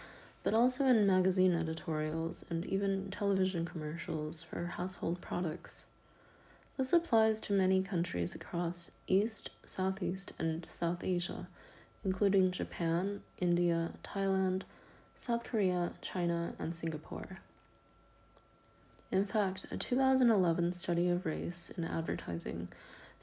but 0.43 0.53
also 0.53 0.85
in 0.85 1.07
magazine 1.07 1.55
editorials 1.55 2.45
and 2.51 2.67
even 2.67 3.11
television 3.11 3.65
commercials 3.65 4.43
for 4.43 4.67
household 4.67 5.23
products. 5.23 5.87
This 6.77 6.93
applies 6.93 7.41
to 7.41 7.55
many 7.55 7.81
countries 7.81 8.35
across 8.35 8.91
East, 9.07 9.49
Southeast, 9.65 10.35
and 10.39 10.67
South 10.67 11.03
Asia, 11.03 11.49
including 12.05 12.51
Japan, 12.51 13.23
India, 13.39 13.93
Thailand, 14.05 14.65
South 15.15 15.45
Korea, 15.45 15.93
China, 16.03 16.53
and 16.59 16.75
Singapore. 16.75 17.39
In 19.11 19.25
fact, 19.25 19.65
a 19.71 19.79
2011 19.79 20.73
study 20.73 21.09
of 21.09 21.25
race 21.25 21.71
in 21.71 21.85
advertising 21.85 22.69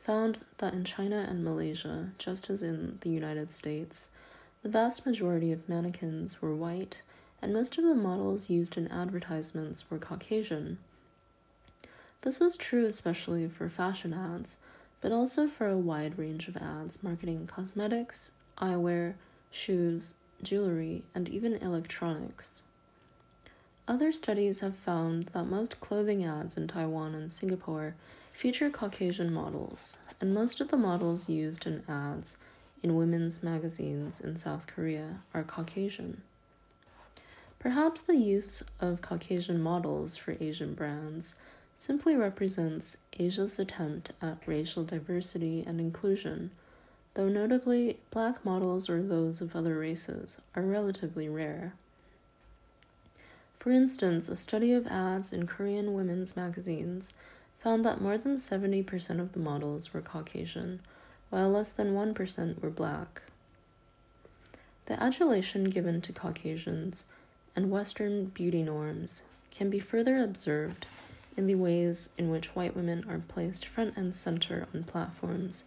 found 0.04 0.40
that 0.58 0.74
in 0.74 0.84
China 0.84 1.26
and 1.30 1.44
Malaysia, 1.44 2.10
just 2.18 2.50
as 2.50 2.62
in 2.62 2.98
the 3.02 3.10
United 3.10 3.52
States, 3.52 4.10
the 4.62 4.70
vast 4.70 5.06
majority 5.06 5.52
of 5.52 5.68
mannequins 5.70 6.42
were 6.42 6.56
white, 6.56 7.02
and 7.42 7.54
most 7.54 7.78
of 7.78 7.86
the 7.86 7.96
models 7.96 8.50
used 8.50 8.78
in 8.78 8.88
advertisements 8.90 9.90
were 9.90 9.98
Caucasian. 9.98 10.78
This 12.22 12.40
was 12.40 12.58
true 12.58 12.86
especially 12.86 13.48
for 13.48 13.70
fashion 13.70 14.14
ads, 14.14 14.58
but 15.02 15.12
also 15.12 15.48
for 15.48 15.68
a 15.68 15.78
wide 15.78 16.18
range 16.18 16.48
of 16.48 16.58
ads 16.58 17.02
marketing 17.02 17.48
cosmetics, 17.48 18.32
eyewear, 18.58 19.16
shoes, 19.52 20.16
jewelry, 20.42 21.04
and 21.14 21.28
even 21.30 21.56
electronics. 21.56 22.64
Other 23.88 24.14
studies 24.14 24.62
have 24.62 24.78
found 24.78 25.24
that 25.34 25.44
most 25.44 25.82
clothing 25.82 26.24
ads 26.24 26.56
in 26.56 26.68
Taiwan 26.68 27.14
and 27.14 27.30
Singapore 27.30 27.96
feature 28.34 28.70
Caucasian 28.70 29.32
models, 29.32 29.98
and 30.20 30.34
most 30.34 30.60
of 30.60 30.70
the 30.70 30.78
models 30.78 31.30
used 31.30 31.66
in 31.66 31.84
ads 31.88 32.36
in 32.82 32.98
women's 32.98 33.44
magazines 33.44 34.20
in 34.20 34.36
South 34.36 34.68
Korea 34.68 35.20
are 35.34 35.44
Caucasian. 35.44 36.22
Perhaps 37.60 38.02
the 38.02 38.18
use 38.18 38.62
of 38.82 39.02
Caucasian 39.02 39.62
models 39.62 40.18
for 40.18 40.36
Asian 40.42 40.74
brands 40.74 41.36
simply 41.78 42.16
represents 42.16 42.98
Asia's 43.18 43.58
attempt 43.58 44.12
at 44.22 44.46
racial 44.46 44.84
diversity 44.84 45.64
and 45.66 45.80
inclusion, 45.80 46.52
though 47.14 47.30
notably, 47.30 48.00
black 48.12 48.44
models 48.44 48.90
or 48.90 49.02
those 49.02 49.40
of 49.40 49.56
other 49.56 49.78
races 49.78 50.40
are 50.56 50.64
relatively 50.64 51.30
rare. 51.30 51.74
For 53.60 53.72
instance, 53.72 54.28
a 54.28 54.36
study 54.36 54.74
of 54.74 54.88
ads 54.88 55.32
in 55.32 55.48
Korean 55.48 55.94
women's 55.94 56.36
magazines 56.36 57.14
found 57.64 57.86
that 57.86 58.02
more 58.02 58.18
than 58.18 58.36
70% 58.36 59.20
of 59.20 59.32
the 59.32 59.40
models 59.40 59.94
were 59.94 60.02
Caucasian, 60.02 60.82
while 61.30 61.50
less 61.50 61.72
than 61.72 61.94
1% 61.94 62.62
were 62.62 62.70
black. 62.70 63.22
The 64.88 65.02
adulation 65.02 65.70
given 65.70 66.02
to 66.02 66.12
Caucasians 66.12 67.06
and 67.56 67.72
Western 67.72 68.26
beauty 68.26 68.64
norms 68.64 69.22
can 69.50 69.70
be 69.70 69.80
further 69.80 70.22
observed 70.22 70.88
in 71.38 71.48
the 71.48 71.56
ways 71.56 72.10
in 72.18 72.30
which 72.30 72.54
white 72.54 72.76
women 72.76 73.06
are 73.08 73.24
placed 73.30 73.66
front 73.66 73.96
and 73.96 74.14
center 74.14 74.68
on 74.74 74.84
platforms 74.84 75.64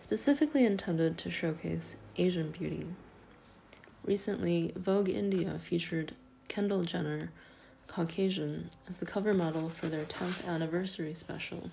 specifically 0.00 0.64
intended 0.64 1.16
to 1.18 1.30
showcase 1.30 1.96
Asian 2.16 2.50
beauty. 2.50 2.86
Recently, 4.04 4.72
Vogue 4.74 5.08
India 5.08 5.60
featured 5.60 6.14
Kendall 6.48 6.82
Jenner 6.82 7.30
Caucasian 7.88 8.70
as 8.88 8.98
the 8.98 9.06
cover 9.06 9.32
model 9.32 9.68
for 9.68 9.88
their 9.88 10.04
10th 10.04 10.48
anniversary 10.48 11.14
special, 11.14 11.70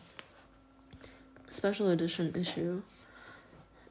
special 1.49 1.89
edition 1.89 2.33
issue. 2.35 2.81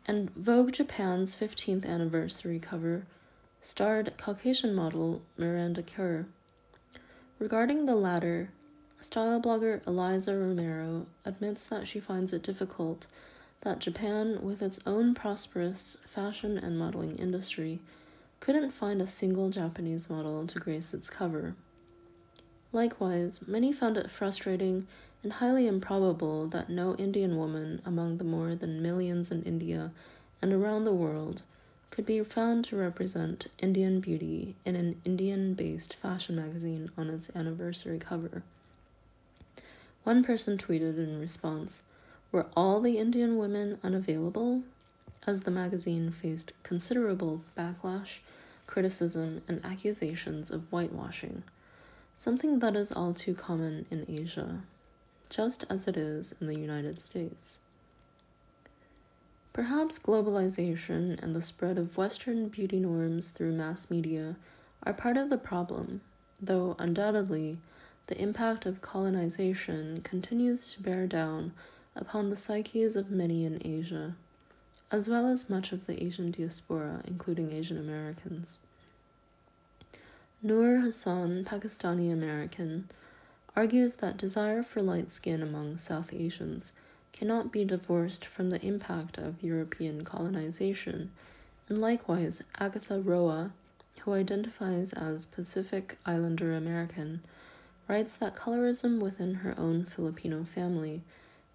And 0.06 0.30
Vogue 0.34 0.72
Japan's 0.72 1.34
15th 1.34 1.86
anniversary 1.86 2.58
cover 2.58 3.06
starred 3.62 4.14
Caucasian 4.18 4.74
model 4.74 5.22
Miranda 5.36 5.82
Kerr. 5.82 6.26
Regarding 7.38 7.86
the 7.86 7.94
latter, 7.94 8.50
style 9.00 9.40
blogger 9.40 9.86
Eliza 9.86 10.36
Romero 10.36 11.06
admits 11.24 11.64
that 11.66 11.86
she 11.86 12.00
finds 12.00 12.32
it 12.32 12.42
difficult 12.42 13.06
that 13.62 13.78
Japan, 13.78 14.40
with 14.42 14.60
its 14.60 14.80
own 14.86 15.14
prosperous 15.14 15.96
fashion 16.04 16.58
and 16.58 16.78
modeling 16.78 17.16
industry, 17.16 17.80
couldn't 18.40 18.72
find 18.72 19.00
a 19.00 19.06
single 19.06 19.50
Japanese 19.50 20.10
model 20.10 20.46
to 20.48 20.58
grace 20.58 20.92
its 20.92 21.08
cover. 21.08 21.54
Likewise, 22.72 23.40
many 23.46 23.72
found 23.72 23.96
it 23.98 24.10
frustrating 24.10 24.86
and 25.22 25.34
highly 25.34 25.66
improbable 25.66 26.46
that 26.48 26.70
no 26.70 26.94
Indian 26.96 27.36
woman 27.36 27.82
among 27.84 28.16
the 28.16 28.24
more 28.24 28.54
than 28.54 28.82
millions 28.82 29.30
in 29.30 29.42
India 29.42 29.90
and 30.40 30.52
around 30.52 30.84
the 30.84 30.92
world 30.92 31.42
could 31.90 32.06
be 32.06 32.22
found 32.24 32.64
to 32.64 32.76
represent 32.76 33.48
Indian 33.58 34.00
beauty 34.00 34.56
in 34.64 34.74
an 34.74 35.00
Indian 35.04 35.52
based 35.52 35.94
fashion 35.94 36.36
magazine 36.36 36.90
on 36.96 37.10
its 37.10 37.30
anniversary 37.34 37.98
cover. 37.98 38.42
One 40.02 40.24
person 40.24 40.56
tweeted 40.56 40.96
in 40.96 41.20
response 41.20 41.82
Were 42.32 42.46
all 42.56 42.80
the 42.80 42.98
Indian 42.98 43.36
women 43.36 43.78
unavailable? 43.84 44.62
As 45.26 45.42
the 45.42 45.50
magazine 45.52 46.10
faced 46.10 46.52
considerable 46.64 47.44
backlash, 47.56 48.18
criticism, 48.66 49.42
and 49.46 49.64
accusations 49.64 50.50
of 50.50 50.62
whitewashing, 50.70 51.44
something 52.14 52.58
that 52.60 52.76
is 52.76 52.92
all 52.92 53.12
too 53.12 53.34
common 53.34 53.86
in 53.90 54.06
Asia, 54.08 54.62
just 55.28 55.64
as 55.70 55.88
it 55.88 55.96
is 55.96 56.34
in 56.40 56.46
the 56.46 56.58
United 56.58 56.98
States. 56.98 57.58
Perhaps 59.52 59.98
globalization 59.98 61.22
and 61.22 61.36
the 61.36 61.42
spread 61.42 61.76
of 61.76 61.98
Western 61.98 62.48
beauty 62.48 62.80
norms 62.80 63.30
through 63.30 63.52
mass 63.52 63.90
media 63.90 64.36
are 64.82 64.94
part 64.94 65.16
of 65.16 65.28
the 65.28 65.36
problem, 65.36 66.00
though 66.40 66.74
undoubtedly 66.78 67.58
the 68.06 68.20
impact 68.20 68.66
of 68.66 68.82
colonization 68.82 70.00
continues 70.02 70.72
to 70.72 70.82
bear 70.82 71.06
down 71.06 71.52
upon 71.94 72.30
the 72.30 72.36
psyches 72.36 72.96
of 72.96 73.10
many 73.10 73.44
in 73.44 73.60
Asia, 73.64 74.14
as 74.90 75.08
well 75.08 75.26
as 75.26 75.50
much 75.50 75.72
of 75.72 75.86
the 75.86 76.02
Asian 76.02 76.30
diaspora, 76.30 77.02
including 77.06 77.52
Asian 77.52 77.78
Americans. 77.78 78.58
Noor 80.44 80.78
Hassan, 80.78 81.44
Pakistani 81.44 82.12
American, 82.12 82.88
argues 83.54 83.94
that 83.96 84.16
desire 84.16 84.64
for 84.64 84.82
light 84.82 85.12
skin 85.12 85.40
among 85.40 85.78
South 85.78 86.12
Asians 86.12 86.72
cannot 87.12 87.52
be 87.52 87.64
divorced 87.64 88.24
from 88.24 88.50
the 88.50 88.60
impact 88.60 89.18
of 89.18 89.40
European 89.40 90.02
colonization, 90.02 91.12
and 91.68 91.80
likewise 91.80 92.42
Agatha 92.58 93.00
Roa, 93.00 93.52
who 94.00 94.14
identifies 94.14 94.92
as 94.92 95.26
Pacific 95.26 95.96
Islander 96.04 96.56
American, 96.56 97.22
writes 97.86 98.16
that 98.16 98.34
colorism 98.34 98.98
within 98.98 99.34
her 99.34 99.54
own 99.56 99.84
Filipino 99.84 100.42
family 100.42 101.02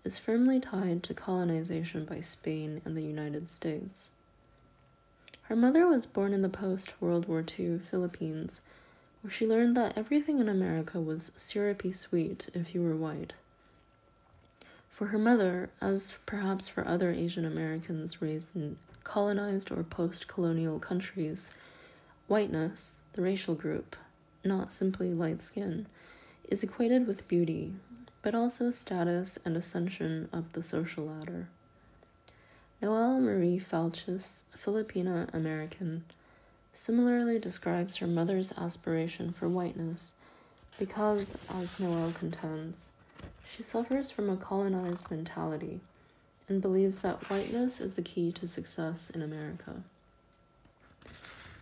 is 0.06 0.18
firmly 0.18 0.62
tied 0.62 1.04
to 1.04 1.14
colonization 1.14 2.06
by 2.06 2.22
Spain 2.22 2.82
and 2.86 2.96
the 2.96 3.04
United 3.04 3.50
States. 3.50 4.12
Her 5.44 5.58
mother 5.58 5.88
was 5.88 6.06
born 6.06 6.34
in 6.34 6.42
the 6.42 6.50
post 6.50 7.02
World 7.02 7.28
War 7.28 7.44
II 7.58 7.80
Philippines, 7.80 8.62
where 9.28 9.34
she 9.34 9.46
learned 9.46 9.76
that 9.76 9.98
everything 9.98 10.40
in 10.40 10.48
America 10.48 11.02
was 11.02 11.34
syrupy 11.36 11.92
sweet 11.92 12.48
if 12.54 12.74
you 12.74 12.82
were 12.82 12.96
white. 12.96 13.34
For 14.90 15.08
her 15.08 15.18
mother, 15.18 15.70
as 15.82 16.18
perhaps 16.26 16.70
for 16.70 16.88
other 16.88 17.12
Asian 17.12 17.44
Americans 17.44 18.22
raised 18.22 18.48
in 18.56 18.78
colonized 19.04 19.70
or 19.70 19.84
post 19.84 20.30
colonial 20.30 20.80
countries, 20.80 21.52
whiteness, 22.30 22.96
the 23.12 23.22
racial 23.22 23.54
group, 23.54 23.98
not 24.46 24.72
simply 24.72 25.14
light 25.14 25.42
skin, 25.42 25.88
is 26.48 26.64
equated 26.64 27.06
with 27.06 27.28
beauty, 27.28 27.74
but 28.22 28.34
also 28.34 28.72
status 28.72 29.38
and 29.44 29.58
ascension 29.58 30.30
up 30.32 30.54
the 30.54 30.64
social 30.64 31.04
ladder. 31.04 31.50
Noelle 32.82 33.20
Marie 33.20 33.60
Falchis, 33.60 34.46
Filipina 34.56 35.28
American, 35.34 36.06
similarly 36.78 37.40
describes 37.40 37.96
her 37.96 38.06
mother's 38.06 38.54
aspiration 38.56 39.34
for 39.34 39.50
whiteness 39.50 40.14
because, 40.78 41.36
as 41.50 41.80
Noelle 41.80 42.14
contends, 42.14 42.92
she 43.50 43.64
suffers 43.64 44.12
from 44.12 44.30
a 44.30 44.38
colonized 44.38 45.10
mentality 45.10 45.80
and 46.48 46.62
believes 46.62 47.00
that 47.00 47.30
whiteness 47.32 47.82
is 47.82 47.96
the 47.96 48.04
key 48.04 48.32
to 48.34 48.48
success 48.48 49.10
in 49.10 49.24
America. 49.24 49.82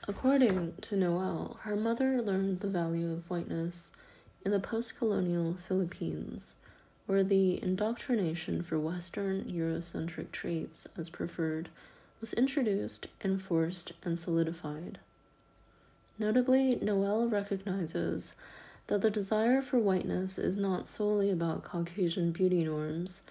According 0.06 0.74
to 0.82 0.98
Noelle, 0.98 1.60
her 1.62 1.78
mother 1.78 2.22
learned 2.22 2.60
the 2.60 2.68
value 2.68 3.14
of 3.14 3.30
whiteness 3.30 3.92
in 4.44 4.52
the 4.52 4.60
post 4.60 4.98
colonial 4.98 5.56
Philippines, 5.66 6.56
where 7.06 7.24
the 7.24 7.64
indoctrination 7.64 8.62
for 8.62 8.78
Western 8.78 9.46
Eurocentric 9.46 10.34
traits 10.34 10.88
as 10.98 11.10
preferred 11.10 11.70
was 12.22 12.34
introduced, 12.34 13.08
enforced, 13.24 13.94
and 14.04 14.20
solidified. 14.20 15.00
Notably, 16.18 16.76
Noelle 16.76 17.28
recognizes 17.28 18.34
that 18.88 19.02
the 19.02 19.10
desire 19.10 19.62
for 19.62 19.80
whiteness 19.80 20.38
is 20.38 20.56
not 20.56 20.88
solely 20.88 21.30
about 21.30 21.64
Caucasian 21.64 22.32
beauty 22.32 22.64
norms, 22.64 23.22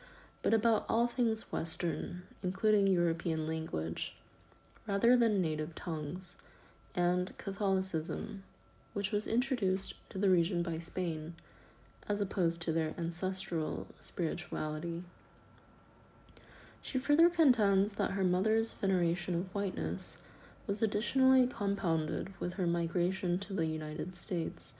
but 0.42 0.52
about 0.52 0.84
all 0.88 1.06
things 1.06 1.50
Western, 1.50 2.22
including 2.42 2.86
European 2.86 3.46
language, 3.46 4.14
rather 4.86 5.16
than 5.16 5.40
native 5.40 5.74
tongues, 5.74 6.36
and 6.94 7.36
Catholicism, 7.38 8.42
which 8.92 9.10
was 9.10 9.26
introduced 9.26 9.94
to 10.10 10.18
the 10.18 10.28
region 10.28 10.62
by 10.62 10.78
Spain, 10.78 11.34
as 12.08 12.20
opposed 12.20 12.60
to 12.60 12.72
their 12.72 12.94
ancestral 12.98 13.86
spirituality. 14.00 15.04
She 16.84 16.98
further 16.98 17.30
contends 17.30 17.94
that 17.94 18.10
her 18.10 18.22
mother's 18.22 18.74
veneration 18.74 19.34
of 19.34 19.54
whiteness 19.54 20.18
was 20.66 20.82
additionally 20.82 21.46
compounded 21.46 22.38
with 22.38 22.54
her 22.54 22.66
migration 22.66 23.38
to 23.38 23.54
the 23.54 23.64
United 23.64 24.14
States 24.14 24.74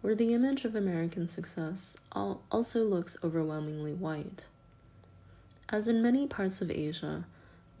where 0.00 0.14
the 0.14 0.32
image 0.32 0.64
of 0.64 0.76
American 0.76 1.26
success 1.26 1.96
also 2.12 2.84
looks 2.84 3.16
overwhelmingly 3.24 3.92
white. 3.92 4.46
As 5.68 5.88
in 5.88 6.00
many 6.00 6.28
parts 6.28 6.60
of 6.60 6.70
Asia, 6.70 7.24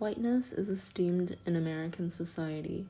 whiteness 0.00 0.50
is 0.52 0.68
esteemed 0.68 1.36
in 1.46 1.54
American 1.54 2.10
society 2.10 2.86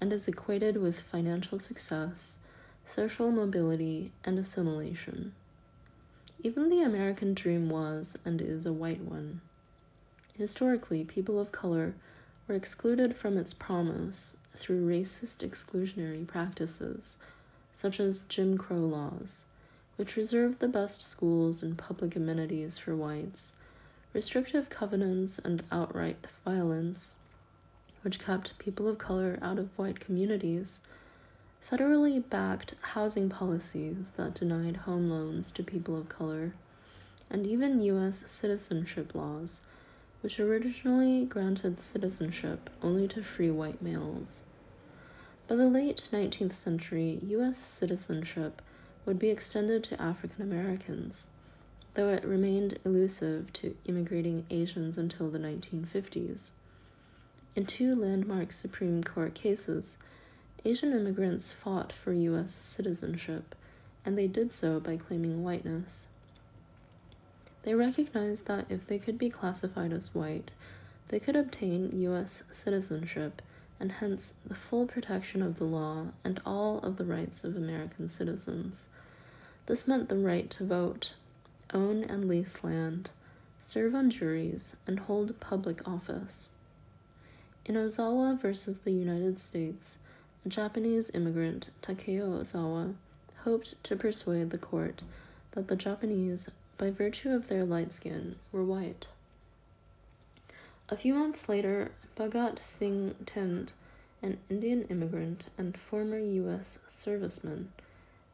and 0.00 0.12
is 0.12 0.26
equated 0.26 0.78
with 0.78 0.98
financial 0.98 1.60
success, 1.60 2.38
social 2.84 3.30
mobility, 3.30 4.10
and 4.24 4.36
assimilation. 4.40 5.32
Even 6.42 6.70
the 6.70 6.82
American 6.82 7.34
dream 7.34 7.70
was 7.70 8.18
and 8.24 8.42
is 8.42 8.66
a 8.66 8.72
white 8.72 9.02
one. 9.02 9.40
Historically, 10.36 11.04
people 11.04 11.38
of 11.38 11.52
color 11.52 11.94
were 12.46 12.54
excluded 12.54 13.16
from 13.16 13.36
its 13.36 13.54
promise 13.54 14.36
through 14.54 14.86
racist 14.86 15.48
exclusionary 15.48 16.26
practices 16.26 17.16
such 17.76 18.00
as 18.00 18.22
Jim 18.28 18.56
Crow 18.56 18.80
laws, 18.80 19.44
which 19.96 20.16
reserved 20.16 20.60
the 20.60 20.68
best 20.68 21.02
schools 21.02 21.62
and 21.62 21.76
public 21.76 22.16
amenities 22.16 22.78
for 22.78 22.94
whites, 22.96 23.52
restrictive 24.12 24.70
covenants, 24.70 25.38
and 25.38 25.62
outright 25.72 26.26
violence, 26.44 27.16
which 28.02 28.20
kept 28.20 28.58
people 28.58 28.88
of 28.88 28.98
color 28.98 29.38
out 29.42 29.58
of 29.58 29.76
white 29.76 30.00
communities, 30.00 30.80
federally 31.70 32.22
backed 32.28 32.74
housing 32.92 33.28
policies 33.28 34.12
that 34.16 34.34
denied 34.34 34.78
home 34.78 35.10
loans 35.10 35.50
to 35.50 35.62
people 35.62 35.96
of 35.96 36.08
color, 36.08 36.54
and 37.30 37.46
even 37.46 37.82
U.S. 37.82 38.24
citizenship 38.30 39.14
laws, 39.14 39.62
which 40.24 40.40
originally 40.40 41.26
granted 41.26 41.78
citizenship 41.82 42.70
only 42.80 43.06
to 43.06 43.22
free 43.22 43.50
white 43.50 43.82
males. 43.82 44.40
By 45.46 45.56
the 45.56 45.68
late 45.68 45.98
19th 45.98 46.54
century, 46.54 47.18
U.S. 47.24 47.58
citizenship 47.58 48.62
would 49.04 49.18
be 49.18 49.28
extended 49.28 49.84
to 49.84 50.00
African 50.00 50.40
Americans, 50.40 51.28
though 51.92 52.08
it 52.08 52.24
remained 52.24 52.78
elusive 52.86 53.52
to 53.52 53.76
immigrating 53.84 54.46
Asians 54.48 54.96
until 54.96 55.28
the 55.28 55.38
1950s. 55.38 56.52
In 57.54 57.66
two 57.66 57.94
landmark 57.94 58.50
Supreme 58.50 59.04
Court 59.04 59.34
cases, 59.34 59.98
Asian 60.64 60.92
immigrants 60.92 61.50
fought 61.50 61.92
for 61.92 62.14
U.S. 62.14 62.54
citizenship, 62.54 63.54
and 64.06 64.16
they 64.16 64.26
did 64.26 64.54
so 64.54 64.80
by 64.80 64.96
claiming 64.96 65.44
whiteness. 65.44 66.06
They 67.64 67.74
recognized 67.74 68.46
that 68.46 68.70
if 68.70 68.86
they 68.86 68.98
could 68.98 69.18
be 69.18 69.30
classified 69.30 69.92
as 69.92 70.14
white, 70.14 70.50
they 71.08 71.18
could 71.18 71.34
obtain 71.34 71.98
U.S. 72.02 72.42
citizenship 72.50 73.40
and 73.80 73.90
hence 73.90 74.34
the 74.46 74.54
full 74.54 74.86
protection 74.86 75.42
of 75.42 75.56
the 75.56 75.64
law 75.64 76.08
and 76.24 76.40
all 76.44 76.78
of 76.80 76.96
the 76.96 77.04
rights 77.04 77.42
of 77.42 77.56
American 77.56 78.08
citizens. 78.08 78.88
This 79.66 79.88
meant 79.88 80.08
the 80.08 80.18
right 80.18 80.48
to 80.50 80.64
vote, 80.64 81.14
own 81.72 82.04
and 82.04 82.28
lease 82.28 82.62
land, 82.62 83.10
serve 83.58 83.94
on 83.94 84.10
juries, 84.10 84.76
and 84.86 85.00
hold 85.00 85.40
public 85.40 85.86
office. 85.88 86.50
In 87.64 87.76
Ozawa 87.76 88.38
versus 88.38 88.80
the 88.80 88.92
United 88.92 89.40
States, 89.40 89.96
a 90.44 90.50
Japanese 90.50 91.10
immigrant, 91.14 91.70
Takao 91.80 92.40
Ozawa, 92.40 92.94
hoped 93.44 93.82
to 93.84 93.96
persuade 93.96 94.50
the 94.50 94.58
court 94.58 95.02
that 95.52 95.68
the 95.68 95.76
Japanese, 95.76 96.50
by 96.76 96.90
virtue 96.90 97.30
of 97.30 97.48
their 97.48 97.64
light 97.64 97.92
skin, 97.92 98.36
were 98.52 98.64
white. 98.64 99.08
A 100.88 100.96
few 100.96 101.14
months 101.14 101.48
later, 101.48 101.92
Bhagat 102.16 102.62
Singh 102.62 103.14
Thind, 103.26 103.72
an 104.22 104.38
Indian 104.50 104.82
immigrant 104.84 105.48
and 105.56 105.76
former 105.76 106.18
U.S. 106.18 106.78
serviceman, 106.88 107.66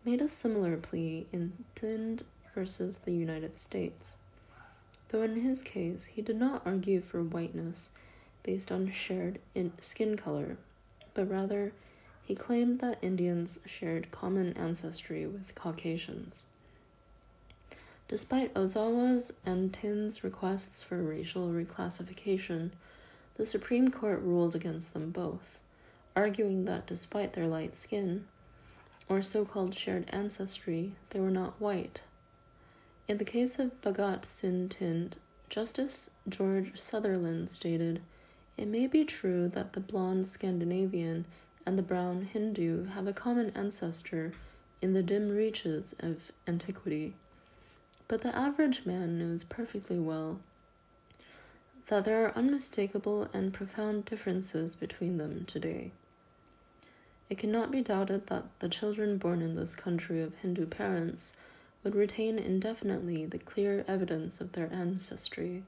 made 0.04 0.20
a 0.20 0.28
similar 0.28 0.76
plea 0.76 1.26
in 1.32 1.52
Thind 1.76 2.24
versus 2.54 2.98
the 2.98 3.12
United 3.12 3.58
States, 3.58 4.16
though 5.08 5.22
in 5.22 5.42
his 5.42 5.62
case 5.62 6.06
he 6.06 6.22
did 6.22 6.36
not 6.36 6.62
argue 6.64 7.00
for 7.00 7.22
whiteness 7.22 7.90
based 8.42 8.72
on 8.72 8.90
shared 8.90 9.38
skin 9.80 10.16
color, 10.16 10.56
but 11.14 11.30
rather 11.30 11.72
he 12.24 12.34
claimed 12.34 12.80
that 12.80 12.98
Indians 13.02 13.58
shared 13.66 14.10
common 14.10 14.52
ancestry 14.54 15.26
with 15.26 15.54
Caucasians. 15.54 16.46
Despite 18.10 18.52
Ozawa's 18.54 19.30
and 19.46 19.72
Thind's 19.72 20.24
requests 20.24 20.82
for 20.82 21.00
racial 21.00 21.50
reclassification, 21.50 22.70
the 23.36 23.46
Supreme 23.46 23.92
Court 23.92 24.20
ruled 24.20 24.56
against 24.56 24.94
them 24.94 25.12
both, 25.12 25.60
arguing 26.16 26.64
that 26.64 26.88
despite 26.88 27.34
their 27.34 27.46
light 27.46 27.76
skin, 27.76 28.26
or 29.08 29.22
so 29.22 29.44
called 29.44 29.76
shared 29.76 30.10
ancestry, 30.10 30.94
they 31.10 31.20
were 31.20 31.30
not 31.30 31.60
white. 31.60 32.02
In 33.06 33.18
the 33.18 33.24
case 33.24 33.60
of 33.60 33.80
Bhagat 33.80 34.24
Singh 34.24 34.68
Thind, 34.70 35.12
Justice 35.48 36.10
George 36.28 36.72
Sutherland 36.80 37.48
stated, 37.48 38.02
It 38.56 38.66
may 38.66 38.88
be 38.88 39.04
true 39.04 39.46
that 39.50 39.74
the 39.74 39.80
blonde 39.80 40.28
Scandinavian 40.28 41.26
and 41.64 41.78
the 41.78 41.82
brown 41.82 42.22
Hindu 42.22 42.86
have 42.86 43.06
a 43.06 43.12
common 43.12 43.50
ancestor 43.50 44.32
in 44.82 44.94
the 44.94 45.02
dim 45.04 45.28
reaches 45.28 45.94
of 46.00 46.32
antiquity. 46.48 47.14
But 48.10 48.22
the 48.22 48.36
average 48.36 48.84
man 48.84 49.20
knows 49.20 49.44
perfectly 49.44 50.00
well 50.00 50.40
that 51.86 52.04
there 52.04 52.24
are 52.24 52.36
unmistakable 52.36 53.28
and 53.32 53.52
profound 53.52 54.04
differences 54.04 54.74
between 54.74 55.16
them 55.16 55.44
today. 55.44 55.92
It 57.28 57.38
cannot 57.38 57.70
be 57.70 57.82
doubted 57.82 58.26
that 58.26 58.46
the 58.58 58.68
children 58.68 59.16
born 59.16 59.42
in 59.42 59.54
this 59.54 59.76
country 59.76 60.20
of 60.20 60.34
Hindu 60.38 60.66
parents 60.66 61.34
would 61.84 61.94
retain 61.94 62.36
indefinitely 62.36 63.26
the 63.26 63.38
clear 63.38 63.84
evidence 63.86 64.40
of 64.40 64.52
their 64.52 64.68
ancestry. 64.72 65.62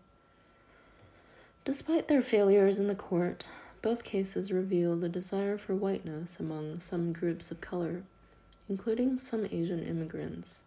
Despite 1.64 2.08
their 2.08 2.22
failures 2.22 2.76
in 2.76 2.88
the 2.88 2.96
court, 2.96 3.46
both 3.82 4.02
cases 4.02 4.50
reveal 4.50 4.96
the 4.96 5.08
desire 5.08 5.56
for 5.56 5.76
whiteness 5.76 6.40
among 6.40 6.80
some 6.80 7.12
groups 7.12 7.52
of 7.52 7.60
color, 7.60 8.02
including 8.68 9.16
some 9.16 9.44
Asian 9.44 9.84
immigrants, 9.84 10.62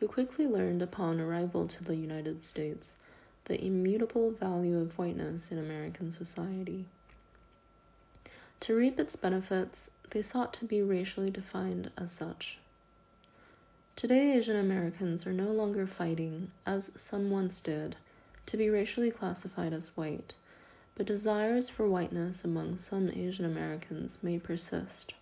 who 0.00 0.08
quickly 0.08 0.46
learned 0.46 0.82
upon 0.82 1.20
arrival 1.20 1.68
to 1.68 1.84
the 1.84 1.94
United 1.94 2.42
States 2.42 2.96
the 3.44 3.64
immutable 3.64 4.32
value 4.32 4.78
of 4.78 4.98
whiteness 4.98 5.52
in 5.52 5.58
American 5.58 6.10
society. 6.10 6.86
To 8.60 8.74
reap 8.74 8.98
its 8.98 9.16
benefits, 9.16 9.90
they 10.10 10.22
sought 10.22 10.52
to 10.54 10.64
be 10.64 10.82
racially 10.82 11.30
defined 11.30 11.90
as 11.96 12.12
such. 12.12 12.58
Today, 13.96 14.32
Asian 14.32 14.56
Americans 14.56 15.26
are 15.26 15.32
no 15.32 15.52
longer 15.52 15.86
fighting, 15.86 16.50
as 16.66 16.90
some 16.96 17.30
once 17.30 17.60
did, 17.60 17.96
to 18.46 18.56
be 18.56 18.68
racially 18.68 19.10
classified 19.10 19.72
as 19.72 19.96
white 19.96 20.34
but 21.00 21.06
desires 21.06 21.70
for 21.70 21.88
whiteness 21.88 22.44
among 22.44 22.76
some 22.76 23.08
Asian 23.08 23.46
Americans 23.46 24.22
may 24.22 24.38
persist. 24.38 25.14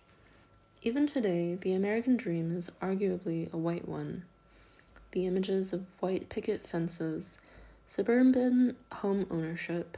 Even 0.81 1.07
today, 1.07 1.55
the 1.55 1.71
American 1.71 2.17
dream 2.17 2.53
is 2.53 2.69
arguably 2.81 3.49
a 3.53 3.57
white 3.57 3.87
one. 3.87 4.23
The 5.11 5.25
images 5.25 5.73
of 5.73 6.01
white 6.01 6.29
picket 6.29 6.67
fences, 6.67 7.39
suburban 7.87 8.75
home 8.91 9.25
ownership, 9.31 9.97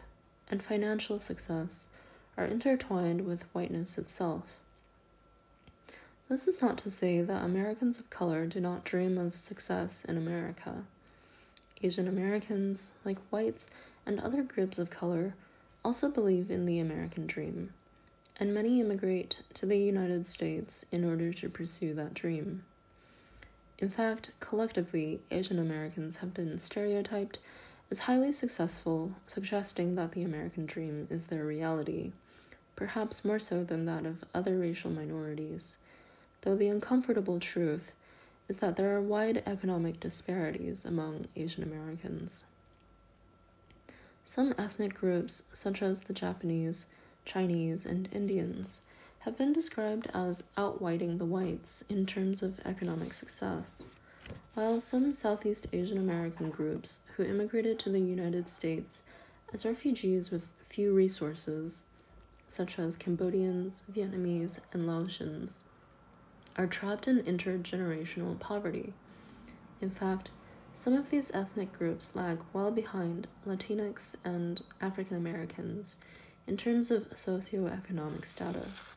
and 0.49 0.63
financial 0.63 1.19
success 1.19 1.89
are 2.37 2.45
intertwined 2.45 3.25
with 3.25 3.43
whiteness 3.53 3.97
itself. 3.97 4.55
This 6.29 6.47
is 6.47 6.61
not 6.61 6.77
to 6.79 6.91
say 6.91 7.21
that 7.21 7.43
Americans 7.43 7.99
of 7.99 8.09
color 8.09 8.45
do 8.45 8.61
not 8.61 8.85
dream 8.85 9.17
of 9.17 9.35
success 9.35 10.05
in 10.05 10.15
America. 10.15 10.85
Asian 11.83 12.07
Americans, 12.07 12.91
like 13.03 13.17
whites 13.31 13.69
and 14.05 14.17
other 14.19 14.43
groups 14.43 14.79
of 14.79 14.89
color, 14.89 15.33
also 15.83 16.09
believe 16.09 16.49
in 16.49 16.65
the 16.65 16.79
American 16.79 17.27
dream, 17.27 17.73
and 18.37 18.53
many 18.53 18.79
immigrate 18.79 19.41
to 19.55 19.65
the 19.65 19.77
United 19.77 20.25
States 20.25 20.85
in 20.89 21.03
order 21.03 21.33
to 21.33 21.49
pursue 21.49 21.93
that 21.95 22.13
dream. 22.13 22.63
In 23.81 23.89
fact, 23.89 24.31
collectively, 24.39 25.21
Asian 25.31 25.57
Americans 25.57 26.17
have 26.17 26.35
been 26.35 26.59
stereotyped 26.59 27.39
as 27.89 27.99
highly 27.99 28.31
successful, 28.31 29.13
suggesting 29.25 29.95
that 29.95 30.11
the 30.11 30.21
American 30.21 30.67
dream 30.67 31.07
is 31.09 31.25
their 31.25 31.43
reality, 31.45 32.11
perhaps 32.75 33.25
more 33.25 33.39
so 33.39 33.63
than 33.63 33.85
that 33.85 34.05
of 34.05 34.23
other 34.35 34.59
racial 34.59 34.91
minorities, 34.91 35.77
though 36.41 36.55
the 36.55 36.67
uncomfortable 36.67 37.39
truth 37.39 37.93
is 38.47 38.57
that 38.57 38.75
there 38.75 38.95
are 38.95 39.01
wide 39.01 39.41
economic 39.47 39.99
disparities 39.99 40.85
among 40.85 41.27
Asian 41.35 41.63
Americans. 41.63 42.43
Some 44.25 44.53
ethnic 44.59 44.93
groups, 44.93 45.41
such 45.53 45.81
as 45.81 46.01
the 46.01 46.13
Japanese, 46.13 46.85
Chinese, 47.25 47.85
and 47.87 48.07
Indians, 48.11 48.81
have 49.21 49.37
been 49.37 49.53
described 49.53 50.09
as 50.15 50.49
outwhiting 50.57 51.19
the 51.19 51.25
whites 51.25 51.83
in 51.89 52.07
terms 52.07 52.41
of 52.41 52.59
economic 52.65 53.13
success, 53.13 53.83
while 54.55 54.81
some 54.81 55.13
Southeast 55.13 55.67
Asian 55.71 55.99
American 55.99 56.49
groups 56.49 57.01
who 57.15 57.23
immigrated 57.23 57.77
to 57.77 57.89
the 57.89 57.99
United 57.99 58.47
States 58.49 59.03
as 59.53 59.63
refugees 59.63 60.31
with 60.31 60.49
few 60.69 60.91
resources, 60.91 61.83
such 62.49 62.79
as 62.79 62.97
Cambodians, 62.97 63.83
Vietnamese, 63.91 64.57
and 64.73 64.87
Laotians, 64.87 65.63
are 66.57 66.65
trapped 66.65 67.07
in 67.07 67.21
intergenerational 67.21 68.39
poverty. 68.39 68.93
In 69.81 69.91
fact, 69.91 70.31
some 70.73 70.93
of 70.93 71.11
these 71.11 71.31
ethnic 71.31 71.77
groups 71.77 72.15
lag 72.15 72.39
well 72.53 72.71
behind 72.71 73.27
Latinx 73.45 74.15
and 74.25 74.63
African 74.81 75.15
Americans 75.15 75.99
in 76.47 76.57
terms 76.57 76.89
of 76.89 77.09
socioeconomic 77.11 78.25
status. 78.25 78.95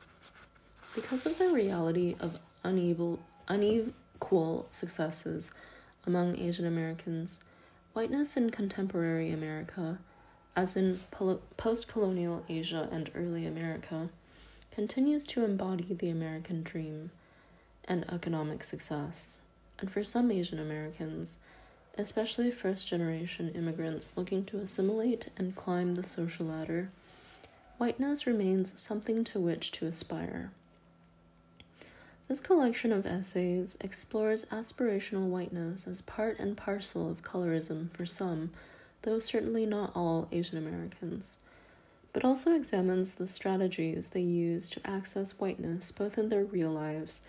Because 0.94 1.26
of 1.26 1.38
the 1.38 1.50
reality 1.50 2.14
of 2.20 2.38
unequal, 2.62 3.18
unequal 3.48 4.68
successes 4.70 5.50
among 6.06 6.38
Asian 6.38 6.66
Americans, 6.66 7.42
whiteness 7.94 8.36
in 8.36 8.50
contemporary 8.50 9.32
America, 9.32 9.98
as 10.54 10.76
in 10.76 11.00
post 11.56 11.88
colonial 11.88 12.44
Asia 12.48 12.88
and 12.92 13.10
early 13.16 13.44
America, 13.44 14.08
continues 14.70 15.24
to 15.26 15.44
embody 15.44 15.94
the 15.94 16.10
American 16.10 16.62
dream 16.62 17.10
and 17.86 18.04
economic 18.12 18.62
success. 18.62 19.40
And 19.80 19.90
for 19.90 20.04
some 20.04 20.30
Asian 20.30 20.60
Americans, 20.60 21.38
especially 21.98 22.52
first 22.52 22.86
generation 22.86 23.50
immigrants 23.56 24.12
looking 24.14 24.44
to 24.44 24.58
assimilate 24.58 25.30
and 25.36 25.56
climb 25.56 25.96
the 25.96 26.04
social 26.04 26.46
ladder, 26.46 26.90
whiteness 27.78 28.28
remains 28.28 28.78
something 28.80 29.24
to 29.24 29.40
which 29.40 29.72
to 29.72 29.86
aspire. 29.86 30.52
This 32.26 32.40
collection 32.40 32.90
of 32.90 33.04
essays 33.04 33.76
explores 33.82 34.46
aspirational 34.46 35.28
whiteness 35.28 35.86
as 35.86 36.00
part 36.00 36.38
and 36.38 36.56
parcel 36.56 37.10
of 37.10 37.22
colorism 37.22 37.90
for 37.90 38.06
some, 38.06 38.50
though 39.02 39.18
certainly 39.18 39.66
not 39.66 39.92
all 39.94 40.28
Asian 40.32 40.56
Americans, 40.56 41.36
but 42.14 42.24
also 42.24 42.54
examines 42.54 43.14
the 43.14 43.26
strategies 43.26 44.08
they 44.08 44.22
use 44.22 44.70
to 44.70 44.80
access 44.86 45.38
whiteness 45.38 45.92
both 45.92 46.16
in 46.16 46.30
their 46.30 46.44
real 46.44 46.70
lives 46.70 47.20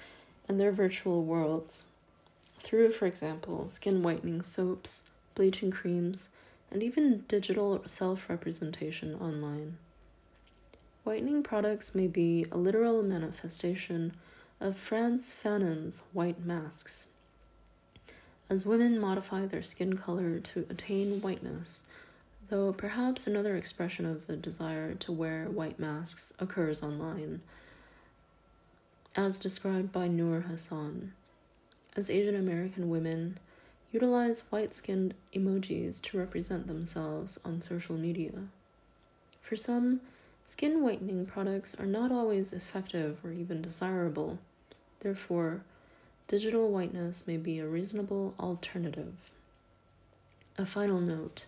and 0.47 0.60
their 0.60 0.71
virtual 0.71 1.23
worlds 1.25 1.88
through, 2.60 2.91
for 2.93 3.05
example, 3.05 3.67
skin 3.67 4.01
whitening 4.01 4.43
soaps, 4.43 5.03
bleaching 5.36 5.71
creams, 5.71 6.29
and 6.71 6.81
even 6.81 7.25
digital 7.27 7.84
self 7.86 8.29
representation 8.29 9.13
online. 9.15 9.77
Whitening 11.03 11.43
products 11.43 11.93
may 11.93 12.08
be 12.08 12.45
a 12.49 12.58
literal 12.58 13.03
manifestation 13.03 14.13
of 14.59 14.79
Frantz 14.79 15.31
Fanon's 15.31 16.01
white 16.13 16.45
masks. 16.45 17.07
As 18.49 18.65
women 18.65 18.99
modify 18.99 19.45
their 19.45 19.63
skin 19.63 19.97
color 19.97 20.39
to 20.39 20.65
attain 20.69 21.21
whiteness, 21.21 21.83
though 22.49 22.71
perhaps 22.73 23.25
another 23.25 23.55
expression 23.55 24.05
of 24.05 24.27
the 24.27 24.35
desire 24.35 24.93
to 24.95 25.11
wear 25.11 25.45
white 25.45 25.79
masks 25.79 26.31
occurs 26.39 26.83
online, 26.83 27.41
as 29.15 29.39
described 29.39 29.91
by 29.91 30.07
Noor 30.07 30.41
Hassan 30.41 31.13
as 31.95 32.09
Asian 32.09 32.35
American 32.35 32.89
women 32.89 33.37
utilize 33.91 34.41
white 34.51 34.75
skinned 34.75 35.13
emojis 35.33 36.01
to 36.01 36.17
represent 36.17 36.67
themselves 36.67 37.39
on 37.45 37.61
social 37.61 37.95
media. 37.95 38.31
For 39.41 39.55
some, 39.55 40.01
Skin 40.47 40.84
whitening 40.84 41.25
products 41.25 41.75
are 41.75 41.86
not 41.86 42.12
always 42.12 42.53
effective 42.53 43.19
or 43.23 43.31
even 43.31 43.62
desirable. 43.62 44.39
Therefore, 44.99 45.62
digital 46.27 46.69
whiteness 46.69 47.27
may 47.27 47.38
be 47.38 47.60
a 47.60 47.67
reasonable 47.67 48.36
alternative. 48.39 49.31
A 50.58 50.65
final 50.65 50.99
note 51.01 51.45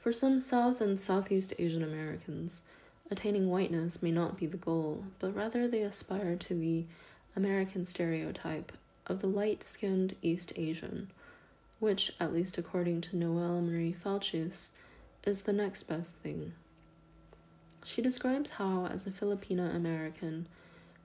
for 0.00 0.12
some 0.14 0.38
South 0.38 0.80
and 0.80 0.98
Southeast 0.98 1.52
Asian 1.58 1.84
Americans, 1.84 2.62
attaining 3.10 3.50
whiteness 3.50 4.02
may 4.02 4.10
not 4.10 4.38
be 4.38 4.46
the 4.46 4.56
goal, 4.56 5.04
but 5.18 5.34
rather 5.34 5.68
they 5.68 5.82
aspire 5.82 6.36
to 6.36 6.54
the 6.54 6.86
American 7.36 7.84
stereotype 7.84 8.72
of 9.06 9.20
the 9.20 9.26
light 9.26 9.62
skinned 9.62 10.16
East 10.22 10.54
Asian, 10.56 11.10
which, 11.80 12.12
at 12.18 12.32
least 12.32 12.56
according 12.56 13.02
to 13.02 13.16
Noelle 13.16 13.60
Marie 13.60 13.92
Falchus, 13.92 14.72
is 15.24 15.42
the 15.42 15.52
next 15.52 15.82
best 15.82 16.16
thing. 16.16 16.54
She 17.84 18.02
describes 18.02 18.50
how, 18.50 18.86
as 18.86 19.06
a 19.06 19.10
Filipina 19.10 19.74
American, 19.74 20.46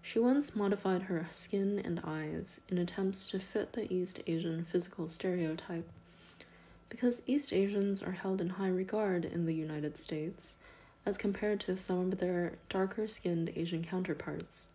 she 0.02 0.20
once 0.20 0.56
modified 0.56 1.04
her 1.04 1.26
skin 1.30 1.80
and 1.84 2.02
eyes 2.04 2.60
in 2.70 2.78
attempts 2.78 3.30
to 3.32 3.40
fit 3.40 3.74
the 3.74 3.92
East 3.92 4.22
Asian 4.28 4.64
physical 4.66 5.08
stereotype. 5.08 5.90
Because 6.90 7.24
East 7.26 7.52
Asians 7.52 8.04
are 8.04 8.12
held 8.12 8.40
in 8.40 8.50
high 8.50 8.68
regard 8.70 9.26
in 9.26 9.46
the 9.46 9.54
United 9.56 9.98
States, 9.98 10.58
as 11.06 11.18
compared 11.18 11.60
to 11.62 11.78
some 11.78 12.12
of 12.12 12.20
their 12.20 12.54
darker 12.70 13.08
skinned 13.08 13.52
Asian 13.56 13.84
counterparts. 13.84 14.70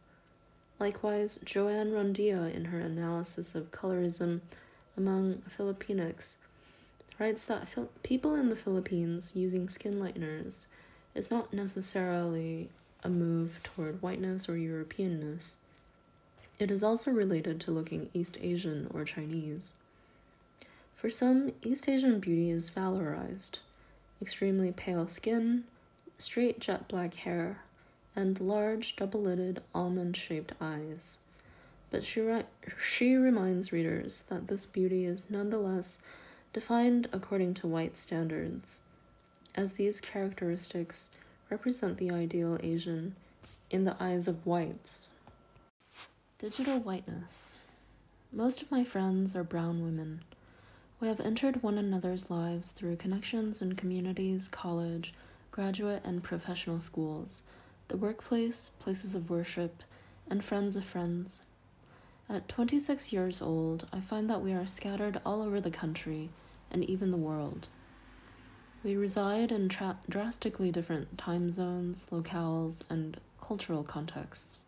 Likewise, 0.79 1.39
Joanne 1.45 1.93
Rondilla, 1.93 2.53
in 2.53 2.67
her 2.67 2.81
analysis 2.81 3.55
of 3.55 3.71
colorism 3.71 4.41
among 4.97 5.43
Filipinx, 5.57 6.37
writes 7.19 7.45
that 7.45 7.69
Fil- 7.69 7.91
people 8.03 8.35
in 8.35 8.49
the 8.49 8.57
Philippines 8.57 9.33
using 9.35 9.69
skin 9.69 10.01
lighteners 10.01 10.67
is 11.21 11.31
not 11.31 11.53
necessarily 11.53 12.71
a 13.05 13.09
move 13.11 13.61
toward 13.63 14.01
whiteness 14.01 14.49
or 14.49 14.55
Europeanness. 14.55 15.57
It 16.59 16.71
is 16.71 16.83
also 16.83 17.11
related 17.11 17.61
to 17.61 17.71
looking 17.71 18.09
East 18.15 18.39
Asian 18.41 18.91
or 18.95 19.05
Chinese. 19.05 19.75
For 20.97 21.11
some, 21.11 21.53
East 21.63 21.91
Asian 21.91 22.21
beauty 22.21 22.49
is 22.49 22.71
valorized 22.71 23.59
extremely 24.23 24.73
pale 24.73 25.09
skin, 25.09 25.65
straight 26.17 26.59
jet 26.59 26.89
black 26.89 27.13
hair, 27.17 27.59
and 28.17 28.41
large 28.41 28.97
double 28.97 29.21
lidded 29.21 29.63
almond 29.75 30.17
shaped 30.17 30.55
eyes. 30.59 31.19
But 31.91 32.03
she, 32.03 32.23
ri- 32.23 32.45
she 32.83 33.15
reminds 33.15 33.73
readers 33.73 34.23
that 34.31 34.49
this 34.49 34.65
beauty 34.65 35.05
is 35.05 35.27
nonetheless 35.29 35.99
defined 36.55 37.11
according 37.13 37.53
to 37.55 37.67
white 37.67 37.99
standards, 37.99 38.81
as 39.55 39.75
these 39.75 40.01
characteristics 40.01 41.11
represent 41.51 41.99
the 41.99 42.11
ideal 42.11 42.59
Asian 42.63 43.15
in 43.71 43.85
the 43.85 43.97
eyes 44.01 44.29
of 44.29 44.47
whites. 44.47 45.11
Digital 46.39 46.79
whiteness. 46.79 47.59
Most 48.33 48.63
of 48.63 48.71
my 48.71 48.85
friends 48.85 49.35
are 49.35 49.45
brown 49.45 49.83
women. 49.83 50.23
We 51.01 51.09
have 51.09 51.21
entered 51.21 51.63
one 51.63 51.79
another's 51.79 52.31
lives 52.31 52.71
through 52.71 52.97
connections 52.97 53.61
in 53.63 53.75
communities, 53.75 54.49
college, 54.49 55.15
graduate 55.51 56.03
and 56.05 56.23
professional 56.23 56.81
schools 56.81 57.43
the 57.89 57.97
workplace, 57.97 58.71
places 58.79 59.17
of 59.17 59.31
worship, 59.31 59.83
and 60.29 60.45
friends 60.45 60.77
of 60.77 60.85
friends. 60.85 61.43
At 62.29 62.49
26 62.49 63.13
years 63.13 63.43
old, 63.43 63.89
I 63.93 63.99
find 63.99 64.31
that 64.31 64.43
we 64.43 64.53
are 64.53 64.65
scattered 64.65 65.21
all 65.27 65.43
over 65.43 65.61
the 65.61 65.73
country 65.73 66.31
and 66.71 66.85
even 66.85 67.11
the 67.11 67.17
world. 67.17 67.69
We 68.83 68.97
reside 68.97 69.53
in 69.53 69.69
tra- 69.69 69.99
drastically 70.09 70.71
different 70.71 71.19
time 71.19 71.53
zones, 71.53 72.07
locales, 72.11 72.83
and 72.89 73.19
cultural 73.41 73.83
contexts. 73.83 74.65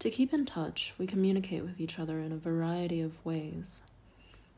To 0.00 0.10
keep 0.10 0.34
in 0.34 0.44
touch, 0.44 0.94
we 0.98 1.06
communicate 1.06 1.62
with 1.62 1.80
each 1.80 2.00
other 2.00 2.18
in 2.18 2.32
a 2.32 2.36
variety 2.36 3.00
of 3.00 3.24
ways. 3.24 3.82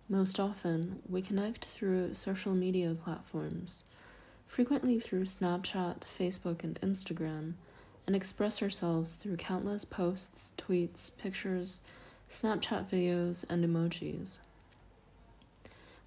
Most 0.09 0.41
often, 0.41 1.03
we 1.07 1.21
connect 1.21 1.67
through 1.67 2.15
social 2.15 2.55
media 2.55 2.95
platforms 2.95 3.85
frequently 4.47 5.01
through 5.01 5.25
Snapchat, 5.25 6.03
Facebook, 6.03 6.63
and 6.63 6.81
Instagram, 6.81 7.55
and 8.07 8.15
express 8.15 8.63
ourselves 8.63 9.15
through 9.15 9.37
countless 9.37 9.85
posts, 9.85 10.55
tweets, 10.57 11.11
pictures, 11.19 11.83
Snapchat 12.31 12.89
videos, 12.89 13.45
and 13.51 13.65
emojis. 13.65 14.39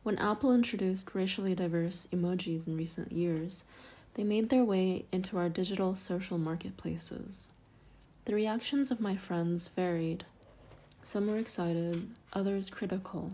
When 0.08 0.20
Apple 0.20 0.54
introduced 0.54 1.14
racially 1.14 1.54
diverse 1.54 2.08
emojis 2.14 2.66
in 2.66 2.78
recent 2.78 3.12
years, 3.12 3.66
they 4.14 4.24
made 4.24 4.48
their 4.48 4.64
way 4.64 5.04
into 5.12 5.38
our 5.38 5.50
digital 5.50 5.98
social 5.98 6.38
marketplaces. 6.38 7.50
The 8.24 8.34
reactions 8.34 8.90
of 8.90 9.02
my 9.02 9.18
friends 9.18 9.68
varied. 9.68 10.24
Some 11.04 11.28
were 11.28 11.38
excited, 11.38 12.08
others 12.32 12.70
critical. 12.70 13.34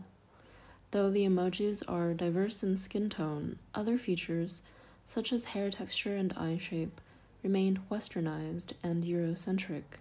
Though 0.89 1.12
the 1.12 1.25
emojis 1.25 1.83
are 1.88 2.15
diverse 2.15 2.63
in 2.63 2.79
skin 2.79 3.07
tone, 3.07 3.59
other 3.75 3.99
features 3.99 4.63
such 5.05 5.31
as 5.31 5.45
hair 5.53 5.69
texture 5.69 6.15
and 6.15 6.33
eye 6.33 6.57
shape, 6.57 6.99
remained 7.43 7.88
westernized 7.91 8.73
and 8.81 9.03
Eurocentric. 9.03 9.99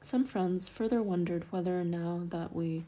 Some 0.00 0.24
friends 0.24 0.66
further 0.66 1.02
wondered 1.02 1.44
whether 1.50 1.84
now 1.84 2.22
that 2.30 2.54
we 2.56 2.84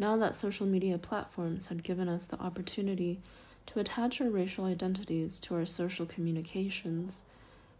now 0.00 0.16
that 0.16 0.34
social 0.34 0.66
media 0.66 0.98
platforms 0.98 1.66
had 1.66 1.82
given 1.82 2.08
us 2.08 2.24
the 2.24 2.40
opportunity 2.40 3.20
to 3.66 3.78
attach 3.78 4.20
our 4.20 4.30
racial 4.30 4.64
identities 4.64 5.38
to 5.38 5.54
our 5.54 5.66
social 5.66 6.06
communications, 6.06 7.22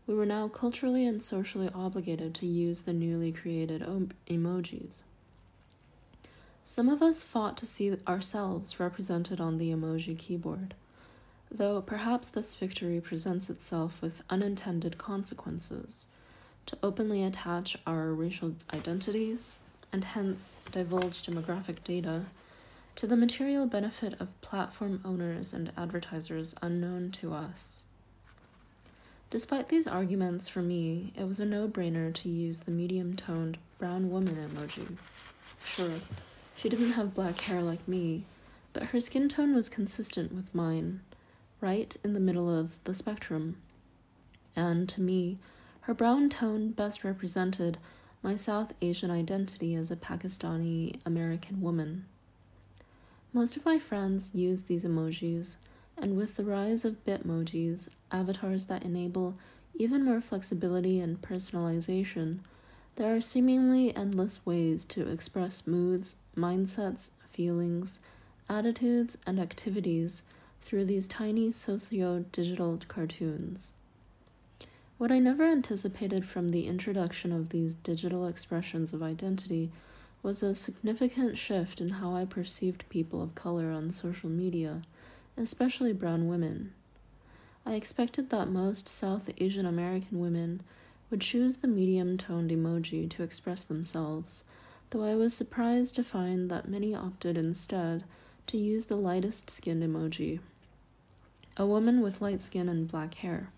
we 0.07 0.15
were 0.15 0.27
now 0.27 0.47
culturally 0.47 1.07
and 1.07 1.25
socially 1.25 1.71
obligated 1.75 2.35
to 2.35 2.47
use 2.47 2.83
the 2.83 2.93
newly 2.93 3.33
created 3.33 3.83
emojis. 4.29 5.03
Some 6.63 6.91
of 6.91 7.03
us 7.03 7.23
fought 7.23 7.57
to 7.57 7.67
see 7.67 7.97
ourselves 8.07 8.79
represented 8.79 9.41
on 9.41 9.59
the 9.59 9.71
emoji 9.71 10.17
keyboard 10.17 10.75
though 11.51 11.83
perhaps 11.83 12.29
this 12.29 12.55
victory 12.55 13.01
presents 13.01 13.51
itself 13.51 14.01
with 14.01 14.23
unintended 14.31 14.97
consequences 14.99 16.07
to 16.67 16.79
openly 16.83 17.25
attach 17.25 17.77
our 17.87 18.13
racial 18.13 18.55
identities 18.73 19.57
and 19.93 20.05
hence 20.05 20.57
divulge 20.73 21.23
demographic 21.23 21.83
data 21.85 22.27
to 22.97 23.07
the 23.07 23.17
material 23.17 23.67
benefit 23.67 24.21
of 24.21 24.41
platform 24.41 25.01
owners 25.05 25.53
and 25.53 25.73
advertisers 25.77 26.55
unknown 26.63 27.11
to 27.11 27.33
us. 27.33 27.85
Despite 29.31 29.69
these 29.69 29.87
arguments, 29.87 30.49
for 30.49 30.61
me, 30.61 31.13
it 31.17 31.25
was 31.25 31.39
a 31.39 31.47
no 31.47 31.69
brainer 31.69 32.13
to 32.15 32.29
use 32.29 32.61
the 32.61 32.73
medium 32.73 33.15
toned 33.15 33.59
brown 33.79 34.11
woman 34.11 34.35
emoji. 34.35 34.97
Sure, 35.65 36.01
she 36.57 36.69
didn't 36.69 36.93
have 36.93 37.15
black 37.15 37.41
hair 37.41 37.63
like 37.63 37.87
me, 37.87 38.25
but 38.73 38.85
her 38.85 39.01
skin 39.01 39.29
tone 39.29 39.55
was 39.55 39.69
consistent 39.69 40.33
with 40.33 40.55
mine 40.55 41.01
right 41.61 41.97
in 42.03 42.15
the 42.15 42.21
middle 42.21 42.53
of 42.53 42.77
the 42.85 42.95
spectrum. 42.95 43.57
And 44.57 44.89
to 44.91 45.01
me, 45.01 45.39
her 45.83 45.95
brown 45.95 46.29
tone 46.29 46.71
best 46.73 47.05
represented 47.05 47.79
my 48.23 48.37
South 48.37 48.75
Asian 48.83 49.11
identity 49.11 49.75
as 49.75 49.91
a 49.91 49.97
Pakistani 49.97 51.01
American 51.07 51.61
woman. 51.61 52.05
Most 53.33 53.57
of 53.57 53.65
my 53.65 53.79
friends 53.79 54.31
use 54.35 54.63
these 54.63 54.85
emojis, 54.85 55.57
and 55.97 56.17
with 56.17 56.37
the 56.37 56.45
rise 56.45 56.85
of 56.85 57.05
Bitmojis, 57.07 57.89
avatars 58.13 58.67
that 58.67 58.83
enable 58.83 59.37
even 59.75 60.05
more 60.05 60.21
flexibility 60.21 61.01
and 61.01 61.23
personalization, 61.23 62.41
there 62.97 63.15
are 63.15 63.21
seemingly 63.21 63.97
endless 63.97 64.45
ways 64.45 64.85
to 64.85 65.09
express 65.09 65.67
moods, 65.67 66.17
mindsets, 66.37 67.13
feelings, 67.31 68.01
attitudes, 68.49 69.17
and 69.27 69.41
activities 69.41 70.25
through 70.63 70.85
these 70.85 71.09
tiny 71.09 71.51
socio 71.53 72.25
digital 72.33 72.79
cartoons. 72.89 73.73
What 75.01 75.11
I 75.11 75.19
never 75.19 75.47
anticipated 75.47 76.27
from 76.27 76.51
the 76.51 76.67
introduction 76.67 77.33
of 77.33 77.49
these 77.49 77.73
digital 77.73 78.27
expressions 78.27 78.93
of 78.93 79.03
identity 79.03 79.71
was 80.23 80.43
a 80.43 80.55
significant 80.55 81.39
shift 81.39 81.81
in 81.81 81.89
how 81.89 82.15
I 82.15 82.27
perceived 82.27 82.87
people 82.91 83.23
of 83.23 83.35
color 83.35 83.71
on 83.71 83.93
social 83.93 84.29
media, 84.29 84.83
especially 85.39 85.95
brown 85.95 86.29
women. 86.29 86.75
I 87.65 87.77
expected 87.77 88.29
that 88.29 88.51
most 88.51 88.89
South 88.89 89.31
Asian 89.39 89.65
American 89.65 90.21
women 90.21 90.61
would 91.11 91.23
choose 91.23 91.57
the 91.57 91.67
medium 91.67 92.19
toned 92.19 92.51
emoji 92.51 93.09
to 93.09 93.23
express 93.23 93.63
themselves, 93.63 94.45
though 94.91 95.05
I 95.05 95.15
was 95.15 95.33
surprised 95.33 95.95
to 95.95 96.05
find 96.05 96.51
that 96.51 96.69
many 96.69 96.95
opted 96.95 97.39
instead 97.39 98.05
to 98.49 98.59
use 98.59 98.85
the 98.85 98.97
lightest 98.97 99.49
skinned 99.49 99.83
emoji 99.83 100.41
a 101.57 101.65
woman 101.65 102.03
with 102.03 102.21
light 102.21 102.43
skin 102.43 102.69
and 102.69 102.87
black 102.87 103.15
hair. 103.15 103.49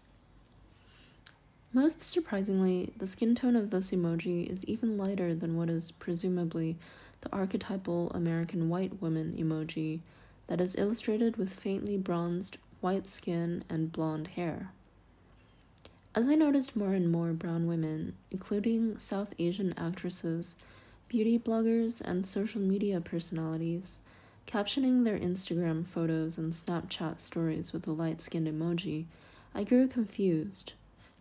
Most 1.75 2.03
surprisingly, 2.03 2.93
the 2.99 3.07
skin 3.07 3.35
tone 3.35 3.57
of 3.57 3.71
this 3.71 3.93
emoji 3.93 4.47
is 4.47 4.63
even 4.67 4.99
lighter 4.99 5.35
than 5.35 5.57
what 5.57 5.71
is 5.71 5.91
presumably 5.91 6.77
the 7.23 7.33
archetypal 7.33 8.11
American 8.11 8.69
white 8.69 9.01
woman 9.01 9.35
emoji 9.39 10.01
that 10.49 10.61
is 10.61 10.77
illustrated 10.77 11.39
with 11.39 11.51
faintly 11.51 11.97
bronzed 11.97 12.59
white 12.83 13.09
skin 13.09 13.65
and 13.71 13.91
blonde 13.91 14.29
hair. 14.29 14.71
As 16.15 16.27
I 16.27 16.35
noticed 16.35 16.77
more 16.77 16.93
and 16.93 17.11
more 17.11 17.33
brown 17.33 17.67
women, 17.67 18.17
including 18.31 18.99
South 18.99 19.33
Asian 19.39 19.73
actresses, 19.79 20.57
beauty 21.09 21.39
bloggers, 21.39 22.03
and 22.03 22.27
social 22.27 22.61
media 22.61 23.01
personalities, 23.01 23.99
captioning 24.47 25.05
their 25.05 25.19
Instagram 25.19 25.87
photos 25.87 26.37
and 26.37 26.53
Snapchat 26.53 27.19
stories 27.19 27.73
with 27.73 27.87
a 27.87 27.93
light 27.93 28.21
skinned 28.21 28.47
emoji, 28.47 29.07
I 29.55 29.65
grew 29.65 29.89
confused. 29.89 30.75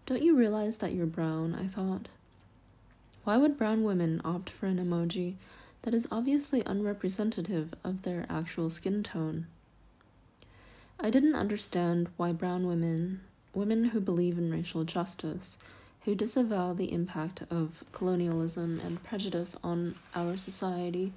Don't 0.06 0.24
you 0.24 0.36
realize 0.36 0.78
that 0.78 0.94
you're 0.94 1.06
brown? 1.06 1.56
I 1.56 1.68
thought. 1.68 2.08
Why 3.24 3.38
would 3.38 3.58
brown 3.58 3.84
women 3.84 4.20
opt 4.26 4.50
for 4.50 4.66
an 4.66 4.78
emoji 4.78 5.36
that 5.84 5.94
is 5.94 6.08
obviously 6.12 6.64
unrepresentative 6.66 7.74
of 7.84 8.02
their 8.02 8.26
actual 8.30 8.70
skin 8.70 9.04
tone? 9.04 9.48
I 11.00 11.10
didn't 11.10 11.36
understand 11.36 12.10
why 12.18 12.32
brown 12.32 12.68
women, 12.68 13.22
women 13.54 13.86
who 13.86 14.00
believe 14.00 14.38
in 14.38 14.52
racial 14.52 14.84
justice, 14.84 15.58
who 16.02 16.16
disavow 16.16 16.74
the 16.74 16.92
impact 16.92 17.44
of 17.50 17.84
colonialism 17.92 18.80
and 18.84 19.04
prejudice 19.04 19.56
on 19.64 19.96
our 20.16 20.36
society, 20.36 21.14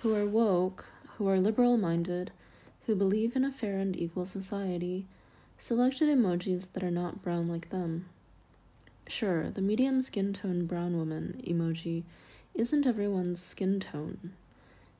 who 0.00 0.14
are 0.14 0.26
woke, 0.26 0.86
who 1.16 1.28
are 1.28 1.38
liberal 1.38 1.76
minded, 1.76 2.30
who 2.86 2.94
believe 2.94 3.36
in 3.36 3.44
a 3.44 3.52
fair 3.52 3.78
and 3.78 3.96
equal 3.96 4.26
society, 4.26 5.06
selected 5.58 6.08
emojis 6.08 6.72
that 6.72 6.82
are 6.82 6.90
not 6.90 7.22
brown 7.22 7.48
like 7.48 7.70
them. 7.70 8.06
Sure, 9.06 9.50
the 9.50 9.60
medium 9.60 10.00
skin 10.00 10.32
tone 10.32 10.66
brown 10.66 10.96
woman 10.96 11.40
emoji 11.46 12.04
isn't 12.54 12.86
everyone's 12.86 13.42
skin 13.42 13.80
tone. 13.80 14.32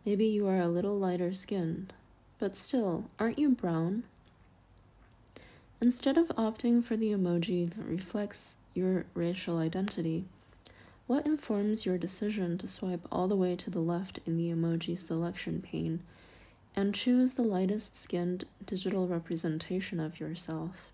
Maybe 0.04 0.26
you 0.26 0.46
are 0.48 0.60
a 0.60 0.68
little 0.68 0.98
lighter 0.98 1.32
skinned, 1.32 1.94
but 2.38 2.56
still, 2.56 3.04
aren't 3.18 3.38
you 3.38 3.50
brown? 3.50 4.04
Instead 5.80 6.16
of 6.16 6.28
opting 6.28 6.82
for 6.82 6.96
the 6.96 7.10
emoji 7.10 7.68
that 7.68 7.84
reflects 7.84 8.56
your 8.74 9.04
racial 9.14 9.58
identity, 9.58 10.24
what 11.06 11.26
informs 11.26 11.84
your 11.84 11.98
decision 11.98 12.56
to 12.58 12.68
swipe 12.68 13.06
all 13.10 13.28
the 13.28 13.36
way 13.36 13.56
to 13.56 13.70
the 13.70 13.80
left 13.80 14.20
in 14.24 14.36
the 14.36 14.48
emoji 14.48 14.98
selection 14.98 15.60
pane 15.60 16.00
and 16.76 16.94
choose 16.94 17.34
the 17.34 17.42
lightest 17.42 17.96
skinned 17.96 18.44
digital 18.64 19.08
representation 19.08 19.98
of 19.98 20.20
yourself? 20.20 20.91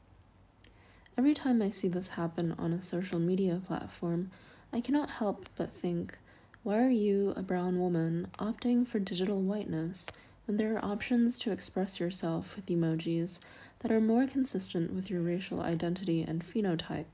Every 1.19 1.35
time 1.35 1.61
I 1.61 1.71
see 1.71 1.89
this 1.89 2.11
happen 2.11 2.55
on 2.61 2.73
a 2.73 2.81
social 2.81 3.19
media 3.19 3.61
platform, 3.67 4.31
I 4.73 4.81
cannot 4.81 5.11
help 5.11 5.49
but 5.57 5.73
think, 5.75 6.17
why 6.63 6.79
are 6.79 6.91
you, 6.91 7.33
a 7.35 7.43
brown 7.43 7.81
woman, 7.81 8.29
opting 8.39 8.87
for 8.87 9.01
digital 9.01 9.41
whiteness 9.41 10.07
when 10.47 10.59
there 10.59 10.77
are 10.77 10.85
options 10.85 11.37
to 11.41 11.51
express 11.51 11.99
yourself 11.99 12.55
with 12.55 12.67
emojis 12.67 13.41
that 13.81 13.91
are 13.91 14.01
more 14.01 14.29
consistent 14.29 14.93
with 14.95 15.11
your 15.11 15.21
racial 15.21 15.61
identity 15.61 16.23
and 16.23 16.47
phenotype. 16.47 17.07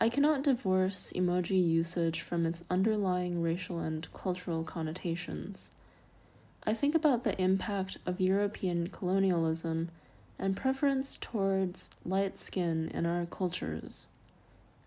I 0.00 0.08
cannot 0.08 0.44
divorce 0.44 1.12
emoji 1.14 1.62
usage 1.62 2.22
from 2.22 2.46
its 2.46 2.64
underlying 2.70 3.42
racial 3.42 3.80
and 3.80 4.10
cultural 4.14 4.64
connotations. 4.64 5.68
I 6.66 6.72
think 6.72 6.94
about 6.94 7.24
the 7.24 7.38
impact 7.38 7.98
of 8.06 8.18
European 8.18 8.88
colonialism 8.88 9.90
and 10.38 10.56
preference 10.56 11.16
towards 11.20 11.90
light 12.04 12.40
skin 12.40 12.90
in 12.92 13.06
our 13.06 13.26
cultures. 13.26 14.06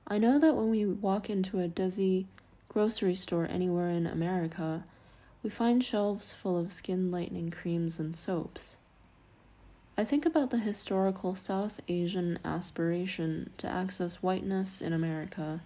I 0.08 0.18
know 0.18 0.40
that 0.40 0.56
when 0.56 0.70
we 0.70 0.86
walk 0.86 1.30
into 1.30 1.60
a 1.60 1.68
Desi 1.68 2.26
grocery 2.70 3.16
store 3.16 3.48
anywhere 3.50 3.90
in 3.90 4.08
America, 4.08 4.84
we 5.44 5.50
find 5.50 5.84
shelves 5.84 6.34
full 6.34 6.58
of 6.58 6.74
skin 6.74 7.12
lightening 7.12 7.52
creams 7.52 8.00
and 8.00 8.18
soaps. 8.18 8.78
I 9.98 10.06
think 10.06 10.26
about 10.26 10.52
the 10.52 10.60
historical 10.60 11.36
South 11.36 11.82
Asian 11.88 12.38
aspiration 12.46 13.50
to 13.58 13.68
access 13.68 14.22
whiteness 14.22 14.82
in 14.82 14.94
America 14.94 15.62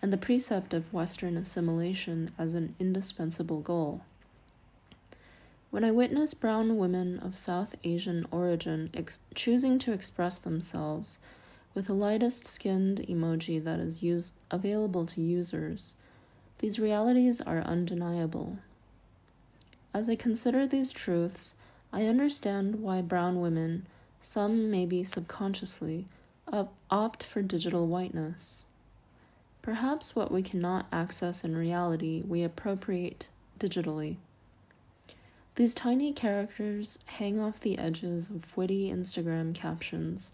and 0.00 0.12
the 0.12 0.16
precept 0.16 0.72
of 0.72 0.92
Western 0.92 1.36
assimilation 1.36 2.30
as 2.38 2.54
an 2.54 2.76
indispensable 2.78 3.60
goal. 3.60 4.02
When 5.76 5.84
I 5.84 5.90
witness 5.90 6.32
brown 6.32 6.78
women 6.78 7.18
of 7.18 7.36
South 7.36 7.74
Asian 7.84 8.24
origin 8.30 8.88
ex- 8.94 9.18
choosing 9.34 9.78
to 9.80 9.92
express 9.92 10.38
themselves 10.38 11.18
with 11.74 11.88
the 11.88 11.92
lightest 11.92 12.46
skinned 12.46 13.00
emoji 13.00 13.62
that 13.62 13.78
is 13.78 14.32
available 14.50 15.04
to 15.04 15.20
users, 15.20 15.92
these 16.60 16.78
realities 16.78 17.42
are 17.42 17.60
undeniable. 17.60 18.56
As 19.92 20.08
I 20.08 20.16
consider 20.16 20.66
these 20.66 20.92
truths, 20.92 21.52
I 21.92 22.06
understand 22.06 22.76
why 22.76 23.02
brown 23.02 23.42
women, 23.42 23.86
some 24.22 24.70
maybe 24.70 25.04
subconsciously, 25.04 26.06
opt 26.90 27.22
for 27.22 27.42
digital 27.42 27.86
whiteness. 27.86 28.64
Perhaps 29.60 30.16
what 30.16 30.32
we 30.32 30.42
cannot 30.42 30.86
access 30.90 31.44
in 31.44 31.54
reality, 31.54 32.22
we 32.26 32.42
appropriate 32.42 33.28
digitally. 33.60 34.16
These 35.56 35.74
tiny 35.74 36.12
characters 36.12 36.98
hang 37.06 37.40
off 37.40 37.60
the 37.60 37.78
edges 37.78 38.28
of 38.28 38.54
witty 38.58 38.90
Instagram 38.90 39.54
captions 39.54 40.30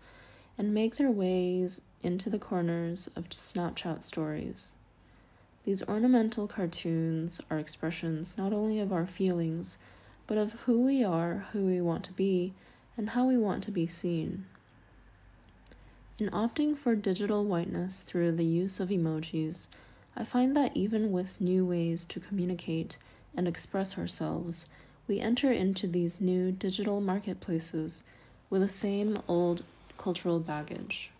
and 0.58 0.74
make 0.74 0.96
their 0.96 1.12
ways 1.12 1.82
into 2.02 2.28
the 2.28 2.40
corners 2.40 3.08
of 3.14 3.28
Snapchat 3.28 4.02
stories. 4.02 4.74
These 5.64 5.84
ornamental 5.84 6.48
cartoons 6.48 7.40
are 7.50 7.60
expressions 7.60 8.36
not 8.36 8.52
only 8.52 8.80
of 8.80 8.92
our 8.92 9.06
feelings 9.06 9.78
but 10.26 10.38
of 10.38 10.54
who 10.62 10.80
we 10.80 11.04
are, 11.04 11.46
who 11.52 11.66
we 11.66 11.80
want 11.80 12.02
to 12.06 12.12
be, 12.12 12.52
and 12.96 13.10
how 13.10 13.24
we 13.24 13.38
want 13.38 13.62
to 13.62 13.70
be 13.70 13.86
seen. 13.86 14.46
In 16.18 16.30
opting 16.30 16.76
for 16.76 16.96
digital 16.96 17.44
whiteness 17.44 18.02
through 18.02 18.32
the 18.32 18.44
use 18.44 18.80
of 18.80 18.88
emojis, 18.88 19.68
I 20.16 20.24
find 20.24 20.56
that 20.56 20.76
even 20.76 21.12
with 21.12 21.40
new 21.40 21.64
ways 21.64 22.04
to 22.06 22.18
communicate 22.18 22.98
and 23.36 23.46
express 23.46 23.96
ourselves, 23.96 24.66
we 25.06 25.20
enter 25.20 25.52
into 25.52 25.86
these 25.86 26.20
new 26.20 26.52
digital 26.52 27.00
marketplaces 27.00 28.04
with 28.48 28.62
the 28.62 28.68
same 28.68 29.18
old 29.28 29.62
cultural 29.98 30.40
baggage. 30.40 31.10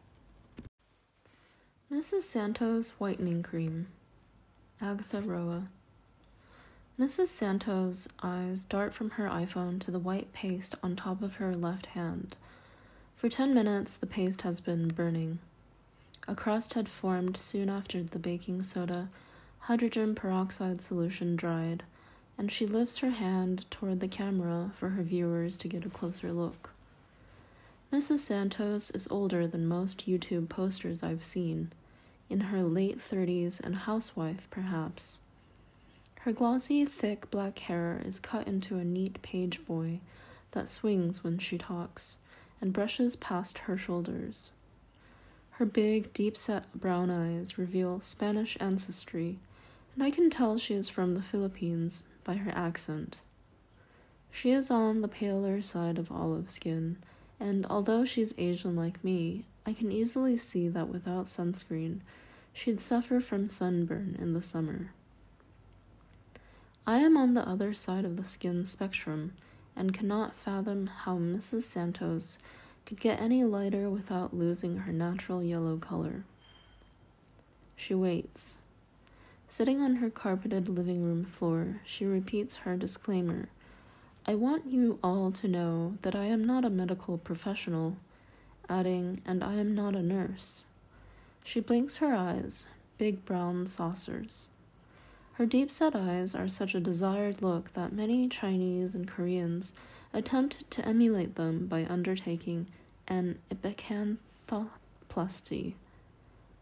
Mrs. 1.93 2.23
Santos 2.23 2.91
Whitening 2.99 3.43
Cream, 3.43 3.89
Agatha 4.81 5.21
Roa. 5.21 5.69
Mrs. 6.99 7.29
Santos' 7.29 8.09
eyes 8.23 8.65
dart 8.65 8.95
from 8.95 9.11
her 9.11 9.29
iPhone 9.29 9.81
to 9.81 9.91
the 9.91 9.99
white 9.99 10.33
paste 10.33 10.75
on 10.83 10.97
top 10.97 11.23
of 11.23 11.35
her 11.35 11.57
left 11.57 11.87
hand. 11.87 12.37
For 13.17 13.29
ten 13.29 13.55
minutes, 13.55 13.97
the 13.97 14.07
paste 14.07 14.43
has 14.43 14.61
been 14.61 14.89
burning. 14.89 15.39
A 16.29 16.35
crust 16.35 16.75
had 16.75 16.89
formed 16.89 17.37
soon 17.37 17.69
after 17.69 18.03
the 18.03 18.19
baking 18.19 18.63
soda 18.63 19.09
hydrogen 19.67 20.15
peroxide 20.15 20.83
solution 20.83 21.37
dried, 21.37 21.85
and 22.39 22.51
she 22.51 22.67
lifts 22.67 22.99
her 22.99 23.11
hand 23.11 23.71
toward 23.71 24.01
the 24.01 24.09
camera 24.09 24.73
for 24.75 24.91
her 24.91 25.03
viewers 25.03 25.57
to 25.57 25.69
get 25.69 25.85
a 25.85 25.91
closer 25.91 26.33
look. 26.33 26.71
Mrs. 27.93 28.21
Santos 28.21 28.91
is 28.91 29.07
older 29.11 29.47
than 29.47 29.67
most 29.67 30.07
YouTube 30.07 30.49
posters 30.49 31.03
I've 31.03 31.25
seen, 31.25 31.71
in 32.31 32.41
her 32.41 32.63
late 32.63 32.99
30s 32.99 33.61
and 33.61 33.77
housewife, 33.77 34.49
perhaps. 34.51 35.21
Her 36.21 36.33
glossy, 36.33 36.85
thick 36.85 37.31
black 37.31 37.59
hair 37.59 38.01
is 38.05 38.19
cut 38.19 38.47
into 38.47 38.77
a 38.77 38.85
neat 38.85 39.21
page 39.23 39.67
boy 39.67 40.01
that 40.53 40.69
swings 40.69 41.23
when 41.23 41.39
she 41.39 41.59
talks 41.59 42.17
and 42.61 42.73
brushes 42.73 43.17
past 43.17 43.59
her 43.59 43.77
shoulders. 43.77 44.53
Her 45.57 45.67
big, 45.67 46.13
deep 46.15 46.39
set 46.39 46.73
brown 46.75 47.11
eyes 47.11 47.59
reveal 47.59 48.01
Spanish 48.01 48.57
ancestry, 48.61 49.39
and 49.95 50.03
I 50.03 50.11
can 50.11 50.31
tell 50.31 50.57
she 50.59 50.75
is 50.75 50.89
from 50.89 51.15
the 51.15 51.23
Philippines 51.23 52.05
by 52.25 52.37
her 52.37 52.53
accent. 52.55 53.21
She 54.31 54.51
is 54.51 54.71
on 54.71 55.03
the 55.03 55.09
paler 55.09 55.61
side 55.63 55.99
of 55.99 56.11
olive 56.11 56.51
skin, 56.51 56.97
and 57.39 57.67
although 57.67 58.05
she's 58.05 58.35
Asian 58.39 58.75
like 58.77 59.03
me, 59.05 59.45
I 59.67 59.73
can 59.73 59.93
easily 59.93 60.37
see 60.37 60.69
that 60.69 60.89
without 60.89 61.27
sunscreen, 61.27 62.01
she'd 62.53 62.81
suffer 62.81 63.21
from 63.21 63.51
sunburn 63.51 64.17
in 64.21 64.33
the 64.33 64.43
summer. 64.43 64.93
I 66.87 66.99
am 66.99 67.17
on 67.17 67.35
the 67.35 67.47
other 67.49 67.75
side 67.75 68.05
of 68.05 68.17
the 68.17 68.25
skin 68.25 68.67
spectrum 68.67 69.35
and 69.77 69.95
cannot 69.95 70.35
fathom 70.35 70.89
how 70.89 71.17
Mrs. 71.17 71.63
Santos 71.63 72.39
could 72.85 73.01
get 73.01 73.21
any 73.21 73.45
lighter 73.45 73.89
without 73.89 74.35
losing 74.35 74.79
her 74.79 74.93
natural 74.93 75.43
yellow 75.43 75.77
color. 75.77 76.25
She 77.77 77.95
waits. 77.95 78.57
Sitting 79.55 79.83
on 79.83 79.97
her 79.97 80.09
carpeted 80.09 80.67
living 80.67 81.03
room 81.03 81.27
floor, 81.27 81.83
she 81.85 82.07
repeats 82.07 82.57
her 82.57 82.75
disclaimer 82.75 83.51
I 84.25 84.35
want 84.35 84.65
you 84.65 84.99
all 85.05 85.31
to 85.33 85.47
know 85.47 85.99
that 86.01 86.15
I 86.15 86.25
am 86.25 86.47
not 86.47 86.65
a 86.65 86.71
medical 86.71 87.19
professional, 87.19 87.99
adding, 88.71 89.21
and 89.27 89.45
I 89.45 89.57
am 89.57 89.75
not 89.75 89.95
a 89.95 90.01
nurse. 90.01 90.65
She 91.45 91.61
blinks 91.61 91.97
her 91.97 92.15
eyes, 92.15 92.67
big 92.97 93.27
brown 93.27 93.67
saucers. 93.67 94.49
Her 95.35 95.45
deep 95.45 95.71
set 95.71 95.95
eyes 95.95 96.35
are 96.35 96.49
such 96.49 96.75
a 96.75 96.81
desired 96.81 97.43
look 97.43 97.75
that 97.75 97.93
many 97.93 98.31
Chinese 98.31 98.95
and 98.95 99.07
Koreans 99.07 99.75
attempt 100.15 100.71
to 100.71 100.89
emulate 100.89 101.35
them 101.35 101.67
by 101.67 101.85
undertaking 101.85 102.69
an 103.07 103.39
epicanthoplastics 103.51 104.71
plasty, 105.11 105.75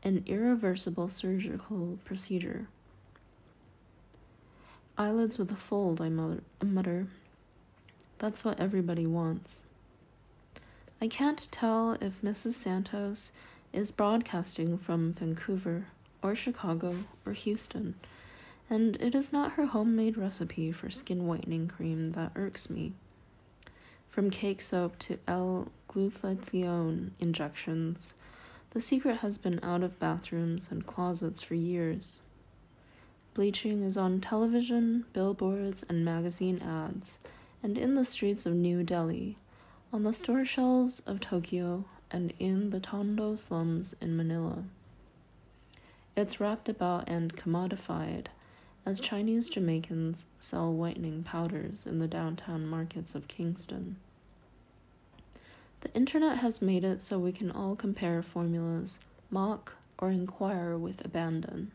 an 0.02 0.24
irreversible 0.26 1.08
surgical 1.08 2.00
procedure. 2.04 2.66
Eyelids 5.00 5.38
with 5.38 5.50
a 5.50 5.56
fold, 5.56 6.02
I 6.02 6.10
mutter. 6.10 7.06
That's 8.18 8.44
what 8.44 8.60
everybody 8.60 9.06
wants. 9.06 9.62
I 11.00 11.08
can't 11.08 11.50
tell 11.50 11.92
if 12.02 12.20
Mrs. 12.20 12.52
Santos 12.52 13.32
is 13.72 13.92
broadcasting 13.92 14.76
from 14.76 15.14
Vancouver 15.14 15.86
or 16.22 16.34
Chicago 16.34 16.96
or 17.24 17.32
Houston, 17.32 17.94
and 18.68 18.96
it 18.96 19.14
is 19.14 19.32
not 19.32 19.52
her 19.52 19.64
homemade 19.64 20.18
recipe 20.18 20.70
for 20.70 20.90
skin 20.90 21.26
whitening 21.26 21.66
cream 21.66 22.12
that 22.12 22.32
irks 22.36 22.68
me. 22.68 22.92
From 24.10 24.28
cake 24.28 24.60
soap 24.60 24.98
to 24.98 25.18
L 25.26 25.68
glutathione 25.88 27.12
injections, 27.18 28.12
the 28.72 28.82
secret 28.82 29.20
has 29.20 29.38
been 29.38 29.60
out 29.62 29.82
of 29.82 29.98
bathrooms 29.98 30.68
and 30.70 30.86
closets 30.86 31.40
for 31.40 31.54
years. 31.54 32.20
Bleaching 33.32 33.82
is 33.84 33.96
on 33.96 34.20
television, 34.20 35.04
billboards, 35.12 35.84
and 35.88 36.04
magazine 36.04 36.60
ads, 36.60 37.18
and 37.62 37.78
in 37.78 37.94
the 37.94 38.04
streets 38.04 38.44
of 38.44 38.54
New 38.54 38.82
Delhi, 38.82 39.36
on 39.92 40.02
the 40.02 40.12
store 40.12 40.44
shelves 40.44 41.00
of 41.06 41.20
Tokyo, 41.20 41.84
and 42.10 42.32
in 42.40 42.70
the 42.70 42.80
Tondo 42.80 43.36
slums 43.36 43.94
in 44.00 44.16
Manila. 44.16 44.64
It's 46.16 46.40
wrapped 46.40 46.68
about 46.68 47.08
and 47.08 47.36
commodified 47.36 48.26
as 48.84 48.98
Chinese 48.98 49.48
Jamaicans 49.48 50.26
sell 50.40 50.72
whitening 50.72 51.22
powders 51.22 51.86
in 51.86 52.00
the 52.00 52.08
downtown 52.08 52.66
markets 52.66 53.14
of 53.14 53.28
Kingston. 53.28 53.96
The 55.82 55.94
internet 55.94 56.38
has 56.38 56.60
made 56.60 56.82
it 56.82 57.02
so 57.02 57.18
we 57.18 57.32
can 57.32 57.50
all 57.50 57.76
compare 57.76 58.22
formulas, 58.22 58.98
mock, 59.30 59.74
or 59.98 60.10
inquire 60.10 60.76
with 60.76 61.04
abandon. 61.04 61.70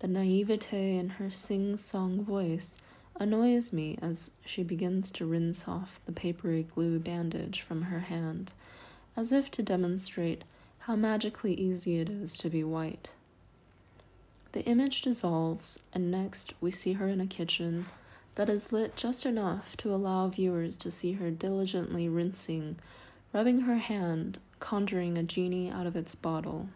The 0.00 0.08
naivete 0.08 0.96
in 0.96 1.08
her 1.10 1.30
sing 1.30 1.76
song 1.76 2.24
voice 2.24 2.78
annoys 3.16 3.72
me 3.72 3.98
as 4.00 4.30
she 4.44 4.62
begins 4.62 5.10
to 5.12 5.26
rinse 5.26 5.66
off 5.66 6.00
the 6.06 6.12
papery 6.12 6.62
glue 6.62 7.00
bandage 7.00 7.62
from 7.62 7.82
her 7.82 8.00
hand, 8.00 8.52
as 9.16 9.32
if 9.32 9.50
to 9.50 9.62
demonstrate 9.62 10.44
how 10.80 10.94
magically 10.94 11.52
easy 11.54 11.98
it 11.98 12.08
is 12.08 12.36
to 12.36 12.48
be 12.48 12.62
white. 12.62 13.12
The 14.52 14.64
image 14.64 15.02
dissolves, 15.02 15.80
and 15.92 16.10
next 16.10 16.54
we 16.60 16.70
see 16.70 16.92
her 16.92 17.08
in 17.08 17.20
a 17.20 17.26
kitchen 17.26 17.86
that 18.36 18.48
is 18.48 18.72
lit 18.72 18.94
just 18.94 19.26
enough 19.26 19.76
to 19.78 19.92
allow 19.92 20.28
viewers 20.28 20.76
to 20.78 20.92
see 20.92 21.12
her 21.14 21.30
diligently 21.32 22.08
rinsing, 22.08 22.76
rubbing 23.32 23.62
her 23.62 23.78
hand, 23.78 24.38
conjuring 24.60 25.18
a 25.18 25.24
genie 25.24 25.70
out 25.70 25.86
of 25.86 25.96
its 25.96 26.14
bottle. 26.14 26.68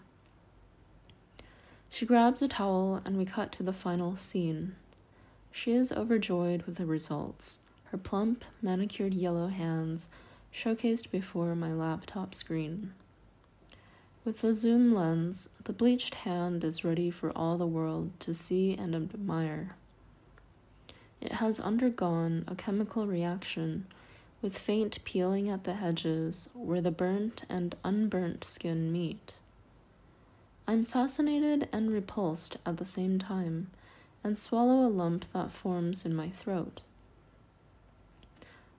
She 1.94 2.06
grabs 2.06 2.40
a 2.40 2.48
towel, 2.48 3.02
and 3.04 3.18
we 3.18 3.26
cut 3.26 3.52
to 3.52 3.62
the 3.62 3.70
final 3.70 4.16
scene. 4.16 4.76
She 5.50 5.72
is 5.72 5.92
overjoyed 5.92 6.62
with 6.62 6.76
the 6.76 6.86
results, 6.86 7.58
her 7.90 7.98
plump, 7.98 8.46
manicured 8.62 9.12
yellow 9.12 9.48
hands 9.48 10.08
showcased 10.54 11.10
before 11.10 11.54
my 11.54 11.70
laptop 11.70 12.34
screen. 12.34 12.94
With 14.24 14.40
the 14.40 14.54
zoom 14.54 14.94
lens, 14.94 15.50
the 15.64 15.74
bleached 15.74 16.14
hand 16.14 16.64
is 16.64 16.82
ready 16.82 17.10
for 17.10 17.30
all 17.36 17.58
the 17.58 17.66
world 17.66 18.18
to 18.20 18.32
see 18.32 18.74
and 18.74 18.94
admire. 18.94 19.76
It 21.20 21.32
has 21.32 21.60
undergone 21.60 22.44
a 22.48 22.54
chemical 22.54 23.06
reaction, 23.06 23.86
with 24.40 24.56
faint 24.56 25.04
peeling 25.04 25.50
at 25.50 25.64
the 25.64 25.74
edges 25.74 26.48
where 26.54 26.80
the 26.80 26.90
burnt 26.90 27.42
and 27.50 27.74
unburnt 27.84 28.44
skin 28.44 28.90
meet. 28.90 29.34
I'm 30.66 30.84
fascinated 30.84 31.68
and 31.72 31.90
repulsed 31.90 32.56
at 32.64 32.76
the 32.76 32.86
same 32.86 33.18
time, 33.18 33.70
and 34.22 34.38
swallow 34.38 34.86
a 34.86 34.88
lump 34.88 35.30
that 35.32 35.52
forms 35.52 36.04
in 36.04 36.14
my 36.14 36.30
throat. 36.30 36.82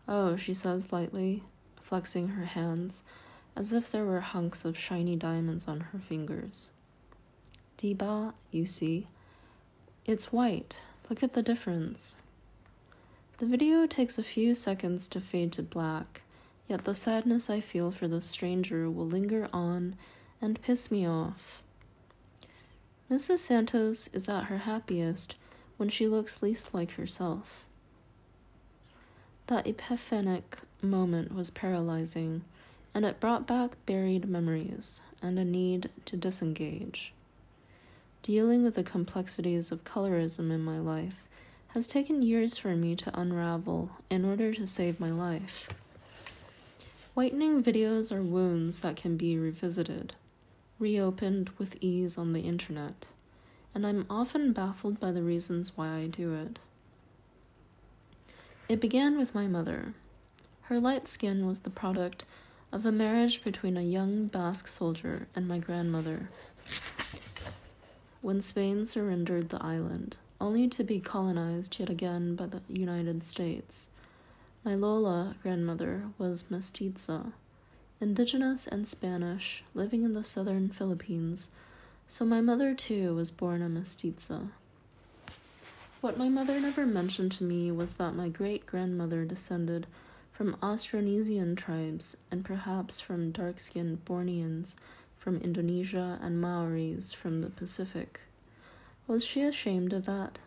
Oh, 0.08 0.36
she 0.36 0.54
says 0.54 0.92
lightly, 0.92 1.44
flexing 1.82 2.30
her 2.30 2.46
hands 2.46 3.04
as 3.56 3.72
if 3.72 3.92
there 3.92 4.06
were 4.06 4.22
hunks 4.22 4.66
of 4.66 4.78
shiny 4.78 5.16
diamonds 5.16 5.68
on 5.68 5.80
her 5.80 6.00
fingers. 6.00 6.72
Diba, 7.78 8.34
you 8.52 8.66
see. 8.66 9.08
It's 10.06 10.34
white. 10.34 10.78
Look 11.10 11.24
at 11.24 11.34
the 11.34 11.42
difference. 11.42 12.18
The 13.38 13.46
video 13.46 13.86
takes 13.86 14.18
a 14.18 14.24
few 14.24 14.56
seconds 14.56 15.08
to 15.10 15.20
fade 15.22 15.52
to 15.54 15.64
black, 15.64 16.22
yet 16.68 16.86
the 16.86 16.96
sadness 16.96 17.50
I 17.50 17.62
feel 17.62 17.92
for 17.92 18.08
the 18.08 18.22
stranger 18.22 18.90
will 18.90 19.08
linger 19.08 19.50
on 19.52 19.96
and 20.42 20.62
piss 20.62 20.92
me 20.92 21.08
off. 21.08 21.63
Mrs. 23.14 23.38
Santos 23.38 24.10
is 24.12 24.28
at 24.28 24.46
her 24.46 24.58
happiest 24.58 25.36
when 25.78 25.88
she 25.88 26.08
looks 26.08 26.42
least 26.42 26.74
like 26.74 26.94
herself. 26.94 27.64
That 29.46 29.68
epiphanic 29.68 30.58
moment 30.82 31.32
was 31.32 31.52
paralyzing, 31.52 32.44
and 32.92 33.06
it 33.06 33.20
brought 33.20 33.46
back 33.46 33.76
buried 33.86 34.28
memories 34.28 35.02
and 35.22 35.38
a 35.38 35.46
need 35.46 35.92
to 36.06 36.18
disengage. 36.18 37.14
Dealing 38.24 38.64
with 38.64 38.74
the 38.74 38.84
complexities 38.84 39.72
of 39.72 39.84
colorism 39.84 40.50
in 40.50 40.62
my 40.66 40.80
life 40.80 41.24
has 41.68 41.86
taken 41.86 42.24
years 42.24 42.58
for 42.58 42.76
me 42.76 42.96
to 42.96 43.20
unravel 43.20 43.92
in 44.10 44.26
order 44.26 44.56
to 44.56 44.66
save 44.66 45.00
my 45.00 45.12
life. 45.12 45.70
Whitening 47.14 47.62
videos 47.62 48.12
are 48.12 48.24
wounds 48.24 48.80
that 48.80 48.96
can 48.96 49.18
be 49.18 49.38
revisited 49.38 50.16
reopened 50.80 51.50
with 51.58 51.78
ease 51.82 52.18
on 52.18 52.34
the 52.34 52.42
internet, 52.42 53.08
and 53.74 53.86
I'm 53.86 54.06
often 54.10 54.54
baffled 54.54 55.00
by 55.00 55.12
the 55.12 55.24
reasons 55.24 55.74
why 55.76 55.96
I 55.96 56.08
do 56.08 56.34
it. 56.34 56.60
It 58.70 58.80
began 58.80 59.18
with 59.18 59.36
my 59.36 59.48
mother. 59.48 59.94
Her 60.64 60.80
light 60.80 61.08
skin 61.08 61.46
was 61.46 61.60
the 61.60 61.70
product 61.70 62.26
of 62.72 62.86
a 62.86 62.92
marriage 62.92 63.44
between 63.44 63.78
a 63.78 63.82
young 63.82 64.28
Basque 64.28 64.68
soldier 64.68 65.28
and 65.36 65.48
my 65.48 65.60
grandmother. 65.60 66.30
When 68.22 68.42
Spain 68.42 68.88
surrendered 68.88 69.50
the 69.50 69.64
island, 69.64 70.18
only 70.40 70.68
to 70.70 70.84
be 70.84 71.00
colonized 71.00 71.80
yet 71.80 71.90
again 71.90 72.36
by 72.36 72.48
the 72.48 72.62
United 72.68 73.24
States, 73.24 73.90
my 74.64 74.76
Lola 74.76 75.36
grandmother 75.44 76.04
was 76.18 76.44
mestiza 76.44 77.34
indigenous 78.02 78.68
and 78.68 78.88
Spanish, 78.88 79.64
living 79.74 80.04
in 80.04 80.14
the 80.14 80.24
southern 80.24 80.70
Philippines, 80.70 81.50
so 82.08 82.26
my 82.26 82.42
mother 82.42 82.74
too 82.74 83.16
was 83.16 83.32
born 83.32 83.62
a 83.62 83.68
mestiza. 83.68 84.50
What 86.02 86.18
my 86.18 86.28
mother 86.28 86.60
never 86.60 86.86
mentioned 86.86 87.32
to 87.34 87.44
me 87.44 87.72
was 87.72 87.94
that 87.94 88.16
my 88.16 88.28
great 88.28 88.66
grandmother 88.66 89.24
descended 89.24 89.88
from 90.32 90.56
Austronesian 90.62 91.56
tribes 91.56 92.18
and 92.30 92.44
perhaps 92.44 93.00
from 93.00 93.32
dark 93.32 93.60
skinned 93.60 94.04
Borneans 94.04 94.76
from 95.18 95.38
Indonesia 95.38 96.20
and 96.22 96.42
Maoris 96.42 97.14
from 97.14 97.42
the 97.42 97.50
Pacific. 97.50 98.20
Was 99.08 99.24
she 99.24 99.42
ashamed 99.44 99.94
of 99.94 100.06
that? 100.06 100.40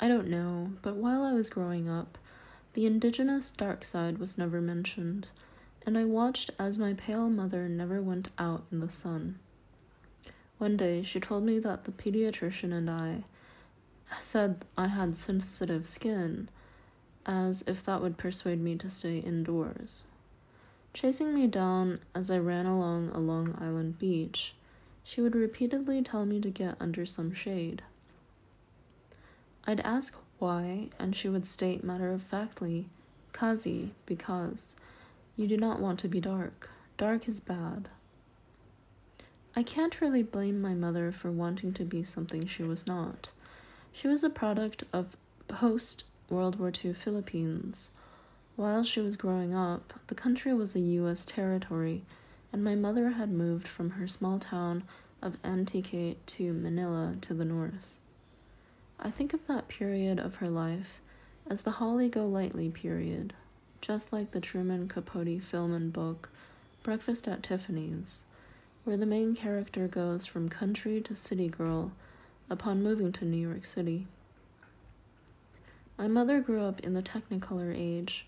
I 0.00 0.06
don't 0.06 0.28
know, 0.28 0.72
but 0.82 0.94
while 0.94 1.24
I 1.24 1.32
was 1.32 1.50
growing 1.50 1.88
up, 1.88 2.16
the 2.74 2.86
indigenous 2.86 3.50
dark 3.50 3.84
side 3.84 4.18
was 4.18 4.38
never 4.38 4.60
mentioned 4.60 5.26
and 5.88 5.96
I 5.96 6.04
watched 6.04 6.50
as 6.58 6.78
my 6.78 6.92
pale 6.92 7.30
mother 7.30 7.66
never 7.66 8.02
went 8.02 8.28
out 8.38 8.62
in 8.70 8.80
the 8.80 8.90
sun. 8.90 9.38
One 10.58 10.76
day 10.76 11.02
she 11.02 11.18
told 11.18 11.44
me 11.44 11.58
that 11.60 11.84
the 11.84 11.92
pediatrician 11.92 12.74
and 12.74 12.90
I 12.90 13.24
said 14.20 14.66
I 14.76 14.88
had 14.88 15.16
sensitive 15.16 15.86
skin, 15.86 16.50
as 17.24 17.64
if 17.66 17.82
that 17.86 18.02
would 18.02 18.18
persuade 18.18 18.60
me 18.60 18.76
to 18.76 18.90
stay 18.90 19.20
indoors. 19.20 20.04
Chasing 20.92 21.34
me 21.34 21.46
down 21.46 22.00
as 22.14 22.30
I 22.30 22.36
ran 22.36 22.66
along 22.66 23.08
a 23.08 23.18
Long 23.18 23.56
Island 23.58 23.98
beach, 23.98 24.54
she 25.04 25.22
would 25.22 25.34
repeatedly 25.34 26.02
tell 26.02 26.26
me 26.26 26.38
to 26.42 26.50
get 26.50 26.76
under 26.78 27.06
some 27.06 27.32
shade. 27.32 27.80
I'd 29.64 29.80
ask 29.80 30.14
why, 30.38 30.90
and 30.98 31.16
she 31.16 31.30
would 31.30 31.46
state 31.46 31.82
matter 31.82 32.12
of 32.12 32.22
factly, 32.22 32.90
Kasi, 33.32 33.92
because, 34.04 34.74
you 35.38 35.46
do 35.46 35.56
not 35.56 35.80
want 35.80 36.00
to 36.00 36.08
be 36.08 36.20
dark. 36.20 36.68
Dark 36.98 37.28
is 37.28 37.38
bad. 37.38 37.88
I 39.54 39.62
can't 39.62 40.00
really 40.00 40.24
blame 40.24 40.60
my 40.60 40.74
mother 40.74 41.12
for 41.12 41.30
wanting 41.30 41.72
to 41.74 41.84
be 41.84 42.02
something 42.02 42.44
she 42.44 42.64
was 42.64 42.88
not. 42.88 43.30
She 43.92 44.08
was 44.08 44.24
a 44.24 44.30
product 44.30 44.82
of 44.92 45.16
post 45.46 46.02
World 46.28 46.58
War 46.58 46.72
II 46.84 46.92
Philippines. 46.92 47.90
While 48.56 48.82
she 48.82 49.00
was 49.00 49.14
growing 49.14 49.54
up, 49.54 49.94
the 50.08 50.16
country 50.16 50.52
was 50.52 50.74
a 50.74 50.80
U.S. 50.80 51.24
territory, 51.24 52.02
and 52.52 52.64
my 52.64 52.74
mother 52.74 53.10
had 53.10 53.30
moved 53.30 53.68
from 53.68 53.90
her 53.90 54.08
small 54.08 54.40
town 54.40 54.82
of 55.22 55.38
Antique 55.44 56.18
to 56.26 56.52
Manila 56.52 57.14
to 57.20 57.32
the 57.32 57.44
north. 57.44 57.96
I 58.98 59.12
think 59.12 59.32
of 59.32 59.46
that 59.46 59.68
period 59.68 60.18
of 60.18 60.36
her 60.36 60.50
life 60.50 61.00
as 61.48 61.62
the 61.62 61.70
Holly 61.72 62.08
Golightly 62.08 62.70
period, 62.70 63.34
just 63.80 64.12
like 64.12 64.30
the 64.32 64.40
Truman 64.40 64.88
Capote 64.88 65.42
film 65.42 65.72
and 65.72 65.92
book 65.92 66.30
Breakfast 66.82 67.28
at 67.28 67.42
Tiffany's, 67.42 68.24
where 68.84 68.96
the 68.96 69.06
main 69.06 69.34
character 69.34 69.88
goes 69.88 70.26
from 70.26 70.48
country 70.48 71.00
to 71.02 71.14
city 71.14 71.48
girl 71.48 71.92
upon 72.50 72.82
moving 72.82 73.12
to 73.12 73.24
New 73.24 73.36
York 73.36 73.64
City. 73.64 74.06
My 75.98 76.08
mother 76.08 76.40
grew 76.40 76.62
up 76.62 76.80
in 76.80 76.94
the 76.94 77.02
Technicolor 77.02 77.74
age, 77.76 78.26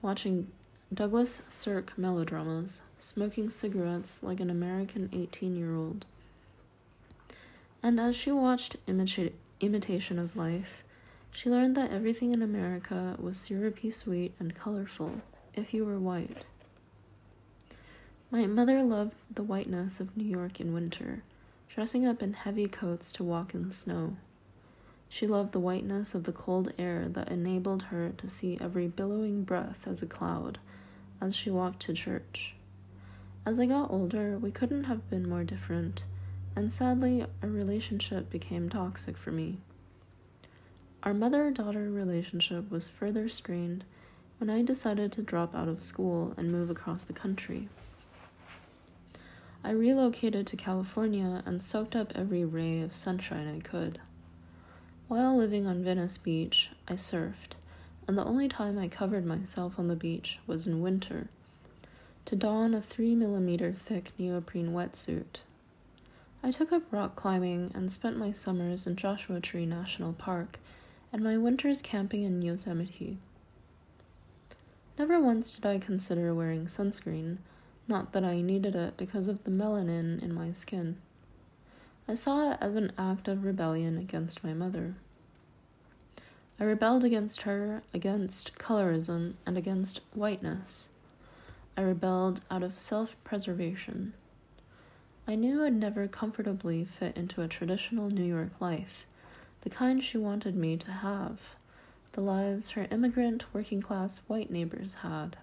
watching 0.00 0.50
Douglas 0.92 1.42
Sirk 1.48 1.92
melodramas, 1.98 2.82
smoking 2.98 3.50
cigarettes 3.50 4.20
like 4.22 4.40
an 4.40 4.50
American 4.50 5.10
18 5.12 5.56
year 5.56 5.74
old. 5.74 6.06
And 7.82 8.00
as 8.00 8.16
she 8.16 8.32
watched 8.32 8.76
imita- 8.86 9.32
Imitation 9.60 10.18
of 10.18 10.36
Life, 10.36 10.82
she 11.38 11.48
learned 11.48 11.76
that 11.76 11.92
everything 11.92 12.32
in 12.32 12.42
America 12.42 13.14
was 13.16 13.38
syrupy 13.38 13.92
sweet 13.92 14.34
and 14.40 14.56
colorful 14.56 15.20
if 15.54 15.72
you 15.72 15.84
were 15.84 15.96
white. 15.96 16.46
My 18.28 18.44
mother 18.46 18.82
loved 18.82 19.14
the 19.32 19.44
whiteness 19.44 20.00
of 20.00 20.16
New 20.16 20.24
York 20.24 20.60
in 20.60 20.74
winter, 20.74 21.22
dressing 21.68 22.04
up 22.04 22.24
in 22.24 22.32
heavy 22.32 22.66
coats 22.66 23.12
to 23.12 23.22
walk 23.22 23.54
in 23.54 23.70
snow. 23.70 24.16
She 25.08 25.28
loved 25.28 25.52
the 25.52 25.60
whiteness 25.60 26.12
of 26.12 26.24
the 26.24 26.32
cold 26.32 26.72
air 26.76 27.08
that 27.10 27.30
enabled 27.30 27.84
her 27.84 28.10
to 28.18 28.28
see 28.28 28.58
every 28.60 28.88
billowing 28.88 29.44
breath 29.44 29.86
as 29.86 30.02
a 30.02 30.06
cloud 30.06 30.58
as 31.20 31.36
she 31.36 31.50
walked 31.50 31.82
to 31.82 31.92
church. 31.92 32.56
As 33.46 33.60
I 33.60 33.66
got 33.66 33.92
older, 33.92 34.36
we 34.38 34.50
couldn't 34.50 34.84
have 34.84 35.08
been 35.08 35.28
more 35.28 35.44
different, 35.44 36.04
and 36.56 36.72
sadly, 36.72 37.24
our 37.44 37.48
relationship 37.48 38.28
became 38.28 38.68
toxic 38.68 39.16
for 39.16 39.30
me. 39.30 39.58
Our 41.08 41.14
mother 41.14 41.50
daughter 41.50 41.90
relationship 41.90 42.70
was 42.70 42.90
further 42.90 43.30
strained 43.30 43.84
when 44.36 44.50
I 44.50 44.60
decided 44.60 45.10
to 45.12 45.22
drop 45.22 45.54
out 45.54 45.66
of 45.66 45.82
school 45.82 46.34
and 46.36 46.52
move 46.52 46.68
across 46.68 47.02
the 47.02 47.14
country. 47.14 47.70
I 49.64 49.70
relocated 49.70 50.46
to 50.48 50.56
California 50.58 51.42
and 51.46 51.62
soaked 51.62 51.96
up 51.96 52.12
every 52.14 52.44
ray 52.44 52.82
of 52.82 52.94
sunshine 52.94 53.48
I 53.48 53.66
could. 53.66 54.02
While 55.06 55.34
living 55.34 55.66
on 55.66 55.82
Venice 55.82 56.18
Beach, 56.18 56.72
I 56.86 56.96
surfed, 56.96 57.56
and 58.06 58.18
the 58.18 58.26
only 58.26 58.46
time 58.46 58.78
I 58.78 58.88
covered 58.88 59.24
myself 59.24 59.78
on 59.78 59.88
the 59.88 59.96
beach 59.96 60.40
was 60.46 60.66
in 60.66 60.82
winter 60.82 61.28
to 62.26 62.36
don 62.36 62.74
a 62.74 62.82
3 62.82 63.14
millimeter 63.14 63.72
thick 63.72 64.12
neoprene 64.18 64.74
wetsuit. 64.74 65.40
I 66.42 66.50
took 66.50 66.70
up 66.70 66.82
rock 66.92 67.16
climbing 67.16 67.70
and 67.74 67.90
spent 67.90 68.18
my 68.18 68.32
summers 68.32 68.86
in 68.86 68.96
Joshua 68.96 69.40
Tree 69.40 69.64
National 69.64 70.12
Park 70.12 70.58
and 71.12 71.22
my 71.22 71.36
winters 71.36 71.82
camping 71.82 72.22
in 72.22 72.42
Yosemite. 72.42 73.18
Never 74.98 75.20
once 75.20 75.54
did 75.54 75.64
I 75.64 75.78
consider 75.78 76.34
wearing 76.34 76.66
sunscreen, 76.66 77.38
not 77.86 78.12
that 78.12 78.24
I 78.24 78.40
needed 78.40 78.74
it 78.74 78.96
because 78.96 79.28
of 79.28 79.44
the 79.44 79.50
melanin 79.50 80.22
in 80.22 80.34
my 80.34 80.52
skin. 80.52 80.96
I 82.06 82.14
saw 82.14 82.52
it 82.52 82.58
as 82.60 82.74
an 82.74 82.92
act 82.98 83.28
of 83.28 83.44
rebellion 83.44 83.98
against 83.98 84.42
my 84.42 84.54
mother. 84.54 84.94
I 86.60 86.64
rebelled 86.64 87.04
against 87.04 87.42
her, 87.42 87.82
against 87.94 88.58
colorism, 88.58 89.34
and 89.46 89.56
against 89.56 90.00
whiteness. 90.14 90.88
I 91.76 91.82
rebelled 91.82 92.40
out 92.50 92.64
of 92.64 92.80
self 92.80 93.14
preservation. 93.22 94.14
I 95.28 95.36
knew 95.36 95.62
I'd 95.62 95.74
never 95.74 96.08
comfortably 96.08 96.84
fit 96.84 97.16
into 97.16 97.42
a 97.42 97.48
traditional 97.48 98.10
New 98.10 98.24
York 98.24 98.60
life, 98.60 99.06
the 99.62 99.70
kind 99.70 100.02
she 100.02 100.18
wanted 100.18 100.54
me 100.54 100.76
to 100.76 100.90
have, 100.90 101.56
the 102.12 102.20
lives 102.20 102.70
her 102.70 102.86
immigrant 102.90 103.44
working 103.52 103.80
class 103.80 104.18
white 104.28 104.50
neighbors 104.50 104.94
had. 104.94 105.36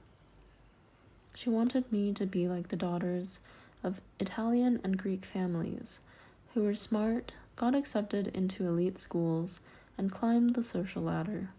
She 1.33 1.49
wanted 1.49 1.91
me 1.91 2.13
to 2.13 2.25
be 2.25 2.47
like 2.47 2.69
the 2.69 2.75
daughters 2.75 3.39
of 3.83 4.01
Italian 4.19 4.79
and 4.83 4.97
Greek 4.97 5.25
families 5.25 5.99
who 6.55 6.63
were 6.63 6.73
smart, 6.73 7.35
got 7.57 7.75
accepted 7.75 8.27
into 8.27 8.65
elite 8.65 8.97
schools, 8.97 9.59
and 9.97 10.11
climbed 10.11 10.55
the 10.55 10.63
social 10.63 11.03
ladder. 11.03 11.49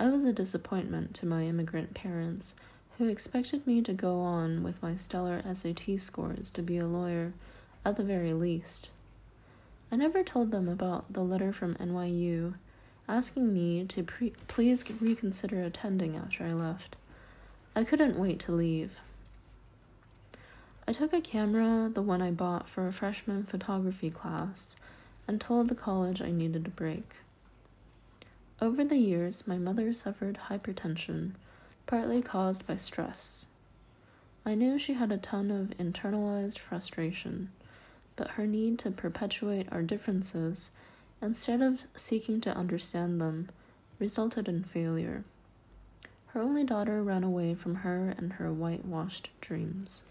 I 0.00 0.08
was 0.08 0.24
a 0.24 0.32
disappointment 0.32 1.14
to 1.16 1.26
my 1.26 1.44
immigrant 1.44 1.92
parents, 1.92 2.54
who 2.96 3.08
expected 3.08 3.66
me 3.66 3.82
to 3.82 3.92
go 3.92 4.20
on 4.20 4.62
with 4.62 4.82
my 4.82 4.96
stellar 4.96 5.42
SAT 5.54 6.00
scores 6.00 6.50
to 6.52 6.62
be 6.62 6.78
a 6.78 6.86
lawyer 6.86 7.34
at 7.84 7.96
the 7.96 8.02
very 8.02 8.32
least. 8.32 8.88
I 9.90 9.96
never 9.96 10.22
told 10.22 10.50
them 10.50 10.68
about 10.68 11.12
the 11.12 11.22
letter 11.22 11.52
from 11.52 11.76
NYU 11.76 12.54
asking 13.08 13.52
me 13.54 13.84
to 13.84 14.02
pre- 14.02 14.32
please 14.48 14.84
reconsider 15.00 15.62
attending 15.62 16.16
after 16.16 16.44
I 16.44 16.52
left. 16.52 16.96
I 17.74 17.84
couldn't 17.84 18.18
wait 18.18 18.40
to 18.40 18.52
leave. 18.52 18.98
I 20.88 20.92
took 20.92 21.12
a 21.12 21.20
camera, 21.20 21.90
the 21.92 22.02
one 22.02 22.22
I 22.22 22.30
bought 22.30 22.68
for 22.68 22.86
a 22.86 22.92
freshman 22.92 23.44
photography 23.44 24.10
class, 24.10 24.76
and 25.28 25.40
told 25.40 25.68
the 25.68 25.74
college 25.74 26.22
I 26.22 26.30
needed 26.30 26.66
a 26.66 26.70
break. 26.70 27.16
Over 28.60 28.84
the 28.84 28.96
years, 28.96 29.46
my 29.46 29.58
mother 29.58 29.92
suffered 29.92 30.38
hypertension, 30.48 31.32
partly 31.86 32.22
caused 32.22 32.66
by 32.66 32.76
stress. 32.76 33.46
I 34.44 34.54
knew 34.54 34.78
she 34.78 34.94
had 34.94 35.12
a 35.12 35.18
ton 35.18 35.50
of 35.50 35.76
internalized 35.76 36.58
frustration, 36.58 37.50
but 38.16 38.32
her 38.32 38.46
need 38.46 38.78
to 38.80 38.90
perpetuate 38.90 39.70
our 39.70 39.82
differences, 39.82 40.70
instead 41.22 41.62
of 41.62 41.86
seeking 41.96 42.40
to 42.40 42.56
understand 42.56 43.20
them, 43.20 43.48
resulted 43.98 44.48
in 44.48 44.64
failure. 44.64 45.22
Her 46.28 46.42
only 46.42 46.64
daughter 46.64 47.02
ran 47.02 47.24
away 47.24 47.54
from 47.54 47.76
her 47.76 48.14
and 48.18 48.34
her 48.34 48.52
whitewashed 48.52 49.30
dreams. 49.40 50.02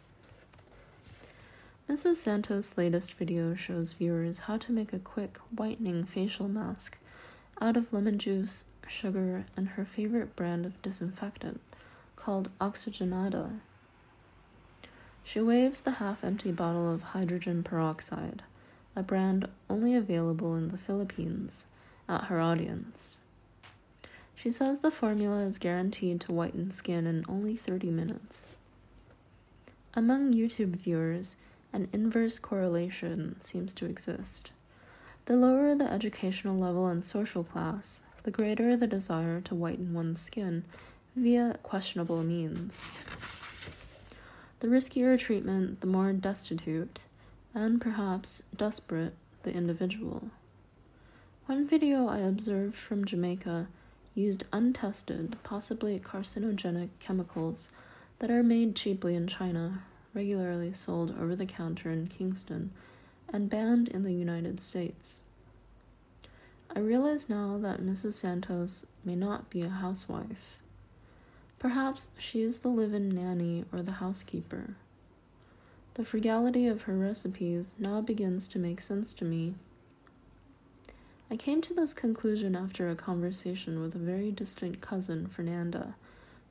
Mrs. 1.88 2.16
Santos' 2.16 2.78
latest 2.78 3.14
video 3.14 3.53
shows 3.53 3.93
viewers 3.93 4.39
how 4.39 4.58
to 4.58 4.72
make 4.72 4.91
a 4.91 4.97
quick 4.97 5.38
whitening 5.56 6.03
facial 6.03 6.47
mask 6.47 6.97
out 7.62 7.78
of 7.78 7.93
lemon 7.93 8.18
juice, 8.18 8.66
sugar, 8.88 9.45
and 9.56 9.70
her 9.70 9.86
favorite 9.86 10.36
brand 10.36 10.66
of 10.66 10.82
disinfectant 10.82 11.62
called 12.16 12.49
Oxygenada. 12.60 13.60
She 15.28 15.41
waves 15.41 15.82
the 15.82 15.93
half 15.93 16.23
empty 16.23 16.51
bottle 16.51 16.88
of 16.88 17.01
hydrogen 17.01 17.63
peroxide, 17.63 18.43
a 18.95 19.01
brand 19.01 19.49
only 19.67 19.95
available 19.95 20.55
in 20.55 20.69
the 20.69 20.78
Philippines, 20.78 21.65
at 22.07 22.26
her 22.26 22.39
audience. 22.39 23.21
She 24.36 24.51
says 24.51 24.80
the 24.82 24.91
formula 24.91 25.38
is 25.38 25.57
guaranteed 25.57 26.21
to 26.21 26.32
whiten 26.32 26.69
skin 26.69 27.07
in 27.07 27.26
only 27.28 27.55
30 27.55 27.89
minutes. 27.89 28.51
Among 29.95 30.32
YouTube 30.32 30.76
viewers, 30.76 31.38
an 31.73 31.88
inverse 31.91 32.38
correlation 32.38 33.41
seems 33.41 33.73
to 33.73 33.88
exist. 33.88 34.51
The 35.26 35.36
lower 35.36 35.73
the 35.73 35.91
educational 35.91 36.55
level 36.55 36.86
and 36.86 37.03
social 37.03 37.43
class, 37.43 38.03
the 38.21 38.30
greater 38.30 38.78
the 38.78 38.86
desire 38.86 39.41
to 39.41 39.55
whiten 39.55 39.95
one's 39.95 40.21
skin 40.21 40.65
via 41.15 41.57
questionable 41.63 42.23
means. 42.23 42.84
The 44.66 44.72
riskier 44.72 45.16
treatment, 45.20 45.82
the 45.82 45.86
more 45.86 46.11
destitute, 46.11 47.03
and 47.53 47.80
perhaps 47.80 48.41
desperate, 48.57 49.13
the 49.43 49.53
individual. 49.53 50.32
One 51.45 51.68
video 51.68 52.07
I 52.07 52.18
observed 52.18 52.74
from 52.74 53.05
Jamaica 53.05 53.68
used 54.16 54.45
untested, 54.51 55.38
possibly 55.43 55.99
carcinogenic 55.99 56.89
chemicals 56.97 57.70
that 58.18 58.32
are 58.32 58.41
made 58.41 58.76
cheaply 58.76 59.13
in 59.13 59.28
China 59.28 59.84
regularly 60.16 60.74
sold 60.74 61.11
over 61.11 61.36
the 61.36 61.45
counter 61.45 61.91
in 61.91 62.07
Kingston 62.07 62.72
and 63.32 63.51
banned 63.51 63.88
in 63.88 64.01
the 64.01 64.13
United 64.13 64.59
States. 64.59 65.22
I 66.76 66.80
realize 66.80 67.30
now 67.30 67.59
that 67.61 67.84
Mrs. 67.84 68.13
Santos 68.13 68.88
may 69.03 69.16
not 69.16 69.51
be 69.51 69.61
a 69.61 69.70
housewife. 69.70 70.63
Perhaps 71.66 72.09
she 72.20 72.43
is 72.43 72.59
the 72.59 72.68
live 72.68 72.93
in 72.93 73.09
nanny 73.09 73.66
or 73.74 73.82
the 73.82 73.93
housekeeper. 73.93 74.76
The 75.95 76.05
frugality 76.05 76.68
of 76.68 76.84
her 76.84 76.95
recipes 76.95 77.74
now 77.80 78.01
begins 78.01 78.47
to 78.49 78.59
make 78.59 78.80
sense 78.80 79.16
to 79.16 79.26
me. 79.26 79.55
I 81.32 81.36
came 81.36 81.61
to 81.61 81.74
this 81.74 81.91
conclusion 81.91 82.55
after 82.55 82.88
a 82.88 82.95
conversation 82.95 83.82
with 83.82 83.95
a 83.95 83.97
very 83.97 84.30
distant 84.30 84.80
cousin, 84.80 85.26
Fernanda, 85.26 85.95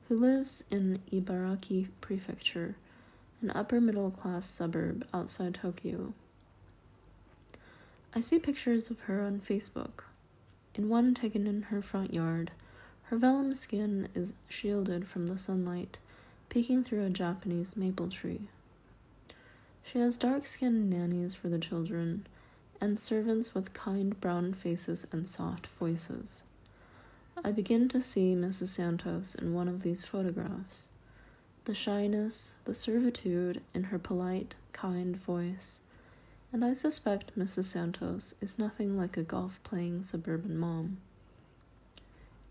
who 0.09 0.19
lives 0.19 0.65
in 0.69 0.99
Ibaraki 1.09 1.87
Prefecture 2.01 2.75
an 3.41 3.51
upper 3.51 3.79
middle 3.79 4.11
class 4.11 4.45
suburb 4.45 5.07
outside 5.13 5.53
Tokyo. 5.55 6.13
I 8.13 8.19
see 8.19 8.37
pictures 8.37 8.89
of 8.89 8.99
her 9.07 9.21
on 9.21 9.39
Facebook. 9.39 10.03
In 10.73 10.89
one 10.89 11.13
taken 11.13 11.47
in 11.47 11.61
her 11.61 11.81
front 11.81 12.13
yard, 12.13 12.51
her 13.05 13.17
vellum 13.17 13.53
skin 13.55 14.09
is 14.15 14.33
shielded 14.47 15.07
from 15.07 15.27
the 15.27 15.37
sunlight, 15.37 15.99
peeking 16.49 16.83
through 16.83 17.03
a 17.03 17.09
Japanese 17.09 17.77
maple 17.77 18.09
tree. 18.09 18.47
She 19.83 19.99
has 19.99 20.17
dark 20.17 20.45
skinned 20.45 20.89
nannies 20.89 21.35
for 21.35 21.49
the 21.49 21.59
children, 21.59 22.25
and 22.81 22.99
servants 22.99 23.53
with 23.53 23.73
kind 23.73 24.19
brown 24.19 24.53
faces 24.53 25.05
and 25.11 25.29
soft 25.29 25.67
voices. 25.67 26.43
I 27.43 27.51
begin 27.51 27.87
to 27.89 28.01
see 28.01 28.33
Mrs. 28.35 28.69
Santos 28.69 29.35
in 29.35 29.53
one 29.53 29.67
of 29.67 29.81
these 29.81 30.03
photographs. 30.03 30.89
the 31.65 31.73
shyness, 31.73 32.53
the 32.65 32.75
servitude 32.75 33.61
in 33.73 33.85
her 33.85 33.99
polite, 33.99 34.55
kind 34.71 35.17
voice, 35.17 35.79
and 36.53 36.63
I 36.63 36.73
suspect 36.73 37.37
Mrs. 37.37 37.65
Santos 37.65 38.35
is 38.39 38.59
nothing 38.59 38.97
like 38.97 39.17
a 39.17 39.23
golf 39.23 39.59
playing 39.63 40.03
suburban 40.03 40.57
mom. 40.57 40.97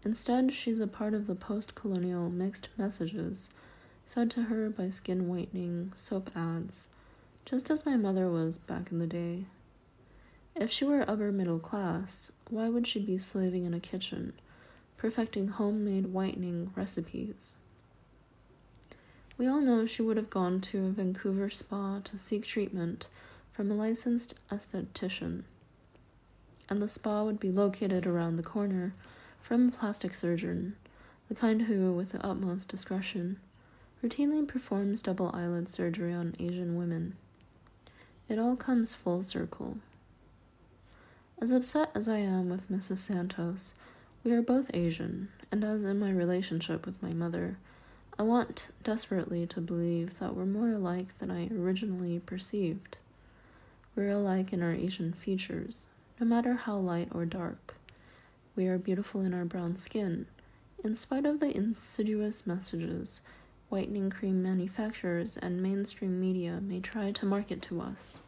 Instead, 0.04 0.52
she's 0.52 0.80
a 0.80 0.86
part 0.86 1.14
of 1.14 1.26
the 1.26 1.34
post 1.34 1.74
colonial 1.74 2.28
mixed 2.28 2.68
messages 2.76 3.48
fed 4.14 4.30
to 4.30 4.42
her 4.44 4.70
by 4.70 4.90
skin 4.90 5.26
whitening 5.26 5.92
soap 5.96 6.30
ads, 6.36 6.88
just 7.44 7.70
as 7.70 7.86
my 7.86 7.96
mother 7.96 8.30
was 8.30 8.58
back 8.58 8.92
in 8.92 8.98
the 8.98 9.06
day. 9.06 9.46
If 10.54 10.70
she 10.70 10.84
were 10.84 11.08
upper 11.08 11.32
middle 11.32 11.58
class, 11.58 12.30
why 12.48 12.68
would 12.68 12.86
she 12.86 13.00
be 13.00 13.18
slaving 13.18 13.64
in 13.64 13.74
a 13.74 13.80
kitchen, 13.80 14.34
perfecting 14.96 15.48
homemade 15.48 16.12
whitening 16.12 16.70
recipes? 16.76 17.56
We 19.36 19.48
all 19.48 19.60
know 19.60 19.84
she 19.84 20.02
would 20.02 20.16
have 20.16 20.30
gone 20.30 20.60
to 20.60 20.86
a 20.86 20.90
Vancouver 20.90 21.50
spa 21.50 21.98
to 22.04 22.18
seek 22.18 22.44
treatment 22.44 23.08
from 23.52 23.68
a 23.68 23.74
licensed 23.74 24.34
esthetician, 24.48 25.42
and 26.68 26.80
the 26.80 26.88
spa 26.88 27.24
would 27.24 27.40
be 27.40 27.50
located 27.50 28.06
around 28.06 28.36
the 28.36 28.44
corner 28.44 28.94
from 29.44 29.68
a 29.68 29.72
plastic 29.72 30.14
surgeon, 30.14 30.74
the 31.28 31.34
kind 31.34 31.60
who, 31.60 31.92
with 31.92 32.12
the 32.12 32.26
utmost 32.26 32.66
discretion, 32.66 33.38
routinely 34.02 34.48
performs 34.48 35.02
double 35.02 35.30
eyelid 35.34 35.68
surgery 35.68 36.14
on 36.14 36.34
Asian 36.38 36.76
women. 36.76 37.14
It 38.26 38.38
all 38.38 38.56
comes 38.56 38.94
full 38.94 39.22
circle. 39.22 39.76
As 41.42 41.50
upset 41.50 41.90
as 41.94 42.08
I 42.08 42.16
am 42.16 42.48
with 42.48 42.70
Mrs. 42.70 42.98
Santos, 42.98 43.74
we 44.24 44.32
are 44.32 44.40
both 44.40 44.70
Asian, 44.72 45.28
and 45.52 45.62
as 45.62 45.84
in 45.84 46.00
my 46.00 46.10
relationship 46.10 46.86
with 46.86 47.02
my 47.02 47.12
mother, 47.12 47.58
I 48.18 48.22
want 48.22 48.68
desperately 48.82 49.46
to 49.48 49.60
believe 49.60 50.20
that 50.20 50.34
we're 50.34 50.46
more 50.46 50.70
alike 50.70 51.18
than 51.18 51.30
I 51.30 51.48
originally 51.48 52.18
perceived. 52.18 52.96
We're 53.94 54.12
alike 54.12 54.54
in 54.54 54.62
our 54.62 54.72
Asian 54.72 55.12
features, 55.12 55.86
no 56.18 56.24
matter 56.24 56.54
how 56.54 56.78
light 56.78 57.08
or 57.12 57.26
dark. 57.26 57.74
We 58.56 58.68
are 58.68 58.78
beautiful 58.78 59.20
in 59.22 59.34
our 59.34 59.44
brown 59.44 59.78
skin, 59.78 60.26
in 60.84 60.94
spite 60.94 61.26
of 61.26 61.40
the 61.40 61.56
insidious 61.56 62.46
messages 62.46 63.20
whitening 63.68 64.10
cream 64.10 64.40
manufacturers 64.40 65.36
and 65.36 65.60
mainstream 65.60 66.20
media 66.20 66.60
may 66.62 66.78
try 66.78 67.10
to 67.10 67.26
market 67.26 67.60
to 67.60 67.80
us. 67.80 68.20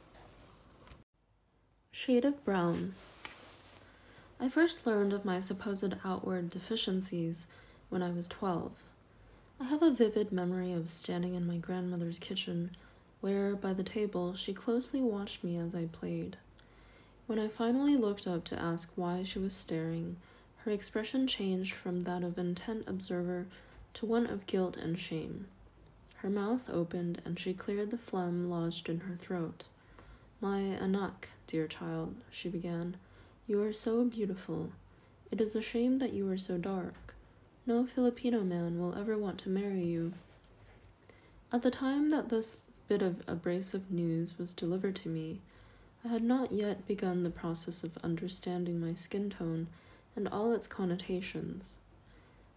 Shade 1.92 2.24
of 2.24 2.44
brown. 2.44 2.96
I 4.40 4.48
first 4.48 4.84
learned 4.84 5.12
of 5.12 5.24
my 5.24 5.38
supposed 5.38 5.94
outward 6.04 6.50
deficiencies 6.50 7.46
when 7.88 8.02
I 8.02 8.10
was 8.10 8.26
12. 8.26 8.72
I 9.60 9.64
have 9.64 9.82
a 9.84 9.92
vivid 9.92 10.32
memory 10.32 10.72
of 10.72 10.90
standing 10.90 11.34
in 11.34 11.46
my 11.46 11.58
grandmother's 11.58 12.18
kitchen, 12.18 12.76
where, 13.20 13.54
by 13.54 13.72
the 13.72 13.84
table, 13.84 14.34
she 14.34 14.52
closely 14.52 15.00
watched 15.00 15.44
me 15.44 15.56
as 15.56 15.72
I 15.72 15.86
played. 15.86 16.36
When 17.26 17.38
I 17.40 17.48
finally 17.48 17.96
looked 17.96 18.26
up 18.26 18.44
to 18.44 18.60
ask 18.60 18.92
why 18.94 19.24
she 19.24 19.40
was 19.40 19.54
staring, 19.54 20.16
her 20.58 20.70
expression 20.70 21.26
changed 21.26 21.74
from 21.74 22.04
that 22.04 22.22
of 22.22 22.38
intent 22.38 22.84
observer 22.86 23.46
to 23.94 24.06
one 24.06 24.26
of 24.26 24.46
guilt 24.46 24.76
and 24.76 24.98
shame. 24.98 25.46
Her 26.16 26.30
mouth 26.30 26.70
opened, 26.70 27.22
and 27.24 27.38
she 27.38 27.52
cleared 27.52 27.90
the 27.90 27.98
phlegm 27.98 28.48
lodged 28.48 28.88
in 28.88 29.00
her 29.00 29.16
throat. 29.16 29.64
My 30.40 30.60
anak, 30.60 31.30
dear 31.46 31.66
child, 31.66 32.14
she 32.30 32.48
began, 32.48 32.96
you 33.46 33.62
are 33.62 33.72
so 33.72 34.04
beautiful. 34.04 34.70
It 35.30 35.40
is 35.40 35.56
a 35.56 35.62
shame 35.62 35.98
that 35.98 36.12
you 36.12 36.30
are 36.30 36.38
so 36.38 36.58
dark. 36.58 37.14
No 37.66 37.86
Filipino 37.86 38.42
man 38.42 38.78
will 38.78 38.94
ever 38.94 39.18
want 39.18 39.38
to 39.40 39.48
marry 39.48 39.84
you. 39.84 40.12
At 41.52 41.62
the 41.62 41.70
time 41.70 42.10
that 42.10 42.28
this 42.28 42.58
bit 42.86 43.02
of 43.02 43.22
abrasive 43.26 43.90
news 43.90 44.38
was 44.38 44.52
delivered 44.52 44.94
to 44.96 45.08
me, 45.08 45.40
I 46.06 46.08
had 46.08 46.22
not 46.22 46.52
yet 46.52 46.86
begun 46.86 47.24
the 47.24 47.30
process 47.30 47.82
of 47.82 47.98
understanding 47.98 48.78
my 48.78 48.94
skin 48.94 49.28
tone 49.28 49.66
and 50.14 50.28
all 50.28 50.52
its 50.52 50.68
connotations. 50.68 51.78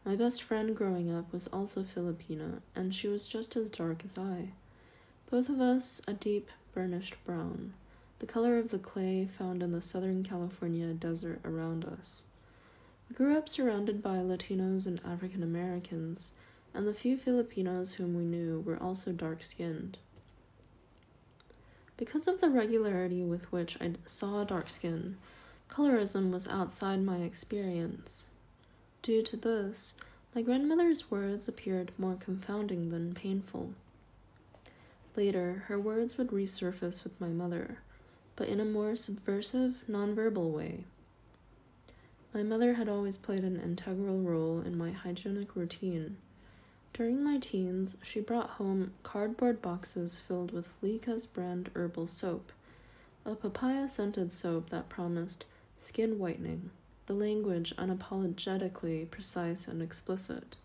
My 0.06 0.16
best 0.16 0.44
friend 0.44 0.76
growing 0.76 1.12
up 1.12 1.34
was 1.34 1.48
also 1.48 1.82
Filipina, 1.82 2.62
and 2.76 2.94
she 2.94 3.08
was 3.08 3.28
just 3.28 3.56
as 3.56 3.72
dark 3.72 4.06
as 4.06 4.20
I. 4.20 4.50
Both 5.32 5.50
of 5.50 5.60
us 5.60 6.00
a 6.08 6.14
deep, 6.14 6.52
burnished 6.76 7.16
brown, 7.26 7.74
the 8.20 8.28
color 8.28 8.60
of 8.60 8.70
the 8.70 8.78
clay 8.78 9.26
found 9.26 9.64
in 9.64 9.72
the 9.72 9.82
Southern 9.82 10.24
California 10.24 10.94
desert 10.94 11.40
around 11.44 11.86
us. 11.86 12.28
I 13.10 13.16
grew 13.16 13.36
up 13.36 13.50
surrounded 13.50 14.04
by 14.04 14.18
Latinos 14.18 14.86
and 14.86 15.02
African 15.04 15.42
Americans, 15.42 16.34
and 16.72 16.86
the 16.86 16.94
few 16.94 17.18
Filipinos 17.18 17.94
whom 17.94 18.14
we 18.14 18.26
knew 18.26 18.60
were 18.60 18.78
also 18.78 19.12
dark 19.12 19.42
skinned. 19.42 19.98
Because 22.00 22.30
of 22.30 22.40
the 22.40 22.50
regularity 22.50 23.26
with 23.26 23.52
which 23.52 23.78
I 23.82 23.92
saw 24.06 24.46
dark 24.46 24.70
skin, 24.70 25.18
colorism 25.70 26.32
was 26.32 26.48
outside 26.48 27.04
my 27.04 27.18
experience. 27.18 28.28
Due 29.02 29.22
to 29.24 29.36
this, 29.36 29.96
my 30.34 30.42
grandmother's 30.42 31.12
words 31.12 31.50
appeared 31.50 31.92
more 31.98 32.16
confounding 32.16 32.90
than 32.90 33.14
painful. 33.14 33.74
Later, 35.18 35.66
her 35.68 35.78
words 35.78 36.18
would 36.18 36.30
resurface 36.30 37.04
with 37.04 37.20
my 37.20 37.28
mother, 37.28 37.80
but 38.38 38.48
in 38.48 38.62
a 38.62 38.66
more 38.66 38.96
subversive, 38.96 39.84
nonverbal 39.90 40.52
way. 40.52 40.86
My 42.34 42.44
mother 42.44 42.76
had 42.76 42.88
always 42.88 43.18
played 43.18 43.44
an 43.44 43.60
integral 43.60 44.22
role 44.22 44.62
in 44.62 44.78
my 44.78 44.92
hygienic 44.92 45.54
routine. 45.54 46.16
During 46.94 47.24
my 47.24 47.38
teens, 47.38 47.98
she 48.04 48.20
brought 48.20 48.52
home 48.52 48.92
cardboard 49.04 49.62
boxes 49.62 50.18
filled 50.18 50.52
with 50.52 50.74
Likas 50.82 51.32
brand 51.32 51.72
herbal 51.74 52.08
soap, 52.08 52.52
a 53.26 53.36
papaya 53.36 53.88
scented 53.88 54.34
soap 54.34 54.70
that 54.70 54.90
promised 54.90 55.46
skin 55.78 56.20
whitening, 56.20 56.72
the 57.06 57.14
language 57.14 57.74
unapologetically 57.78 59.10
precise 59.10 59.68
and 59.68 59.82
explicit. 59.82 60.58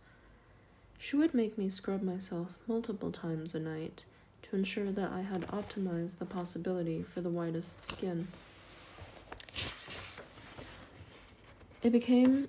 She 0.98 1.16
would 1.16 1.34
make 1.34 1.58
me 1.58 1.70
scrub 1.70 2.02
myself 2.02 2.54
multiple 2.66 3.12
times 3.12 3.54
a 3.54 3.60
night 3.60 4.04
to 4.42 4.56
ensure 4.56 4.90
that 4.90 5.12
I 5.12 5.20
had 5.20 5.46
optimized 5.48 6.18
the 6.18 6.24
possibility 6.24 7.02
for 7.02 7.20
the 7.20 7.30
whitest 7.30 7.82
skin. 7.82 8.28
It 11.82 11.90
became 11.90 12.48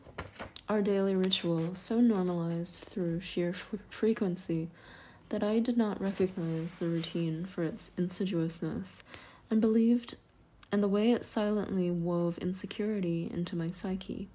our 0.67 0.81
daily 0.81 1.15
ritual, 1.15 1.75
so 1.75 2.01
normalized 2.01 2.75
through 2.75 3.21
sheer 3.21 3.49
f- 3.49 3.79
frequency 3.89 4.69
that 5.29 5.43
I 5.43 5.59
did 5.59 5.77
not 5.77 6.01
recognize 6.01 6.75
the 6.75 6.87
routine 6.87 7.45
for 7.45 7.63
its 7.63 7.91
insidiousness 7.97 9.03
and 9.49 9.61
believed 9.61 10.15
and 10.71 10.81
the 10.81 10.87
way 10.87 11.11
it 11.11 11.25
silently 11.25 11.91
wove 11.91 12.37
insecurity 12.39 13.29
into 13.31 13.55
my 13.55 13.69
psyche. 13.69 14.27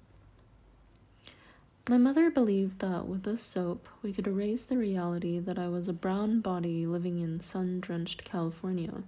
My 1.89 1.97
mother 1.97 2.29
believed 2.29 2.79
that 2.79 3.07
with 3.07 3.23
this 3.23 3.43
soap 3.43 3.87
we 4.01 4.13
could 4.13 4.27
erase 4.27 4.63
the 4.63 4.77
reality 4.77 5.39
that 5.39 5.59
I 5.59 5.67
was 5.67 5.87
a 5.87 5.93
brown 5.93 6.39
body 6.39 6.85
living 6.85 7.19
in 7.19 7.41
sun 7.41 7.79
drenched 7.81 8.23
California. 8.23 9.03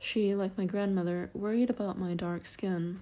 She, 0.00 0.34
like 0.34 0.58
my 0.58 0.64
grandmother, 0.64 1.30
worried 1.32 1.70
about 1.70 1.98
my 1.98 2.14
dark 2.14 2.46
skin 2.46 3.00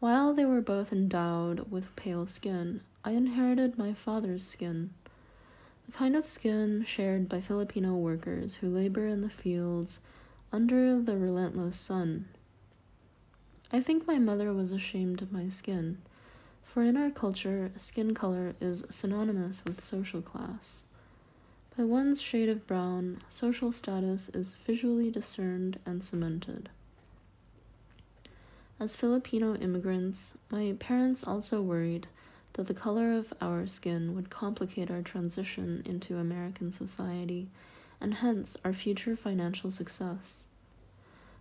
while 0.00 0.32
they 0.32 0.46
were 0.46 0.62
both 0.62 0.92
endowed 0.92 1.70
with 1.70 1.94
pale 1.94 2.26
skin, 2.26 2.80
I 3.04 3.12
inherited 3.12 3.76
my 3.76 3.92
father's 3.92 4.46
skin, 4.46 4.90
the 5.86 5.92
kind 5.92 6.16
of 6.16 6.26
skin 6.26 6.84
shared 6.86 7.28
by 7.28 7.42
Filipino 7.42 7.94
workers 7.94 8.56
who 8.56 8.74
labor 8.74 9.06
in 9.06 9.20
the 9.20 9.28
fields 9.28 10.00
under 10.52 11.00
the 11.00 11.18
relentless 11.18 11.78
sun. 11.78 12.28
I 13.70 13.80
think 13.80 14.06
my 14.06 14.18
mother 14.18 14.52
was 14.54 14.72
ashamed 14.72 15.20
of 15.20 15.32
my 15.32 15.48
skin, 15.48 15.98
for 16.64 16.82
in 16.82 16.96
our 16.96 17.10
culture, 17.10 17.70
skin 17.76 18.14
color 18.14 18.54
is 18.60 18.84
synonymous 18.88 19.62
with 19.66 19.84
social 19.84 20.22
class. 20.22 20.82
By 21.76 21.84
one's 21.84 22.22
shade 22.22 22.48
of 22.48 22.66
brown, 22.66 23.22
social 23.28 23.70
status 23.70 24.28
is 24.30 24.54
visually 24.66 25.10
discerned 25.10 25.78
and 25.84 26.02
cemented. 26.02 26.70
As 28.80 28.96
Filipino 28.96 29.56
immigrants, 29.56 30.38
my 30.50 30.74
parents 30.80 31.22
also 31.22 31.60
worried 31.60 32.06
that 32.54 32.66
the 32.66 32.72
color 32.72 33.12
of 33.12 33.30
our 33.38 33.66
skin 33.66 34.14
would 34.14 34.30
complicate 34.30 34.90
our 34.90 35.02
transition 35.02 35.82
into 35.84 36.16
American 36.16 36.72
society 36.72 37.50
and 38.00 38.14
hence 38.14 38.56
our 38.64 38.72
future 38.72 39.16
financial 39.16 39.70
success. 39.70 40.44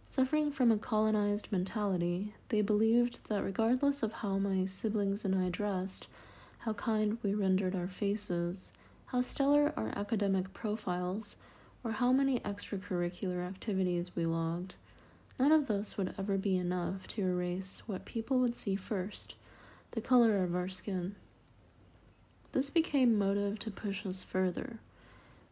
Suffering 0.10 0.52
from 0.52 0.70
a 0.70 0.78
colonized 0.78 1.50
mentality, 1.50 2.34
they 2.50 2.62
believed 2.62 3.30
that 3.30 3.42
regardless 3.42 4.04
of 4.04 4.12
how 4.12 4.38
my 4.38 4.66
siblings 4.66 5.24
and 5.24 5.34
I 5.34 5.48
dressed, 5.48 6.10
how 6.58 6.74
kind 6.74 7.20
we 7.24 7.34
rendered 7.34 7.74
our 7.74 7.88
faces, 7.88 8.74
how 9.06 9.22
stellar 9.22 9.72
our 9.78 9.94
academic 9.96 10.52
profiles, 10.54 11.38
or 11.86 11.94
how 11.94 12.12
many 12.12 12.42
extracurricular 12.42 13.48
activities 13.48 14.14
we 14.14 14.26
logged, 14.26 14.76
None 15.40 15.52
of 15.54 15.68
this 15.68 15.98
would 15.98 16.14
ever 16.20 16.38
be 16.38 16.58
enough 16.58 17.08
to 17.08 17.22
erase 17.22 17.84
what 17.88 18.04
people 18.04 18.40
would 18.40 18.58
see 18.58 18.76
first 18.76 19.36
the 19.92 20.02
color 20.02 20.44
of 20.44 20.54
our 20.54 20.68
skin. 20.68 21.16
This 22.52 22.70
became 22.70 23.18
motive 23.18 23.58
to 23.60 23.72
push 23.72 24.06
us 24.06 24.22
further, 24.22 24.80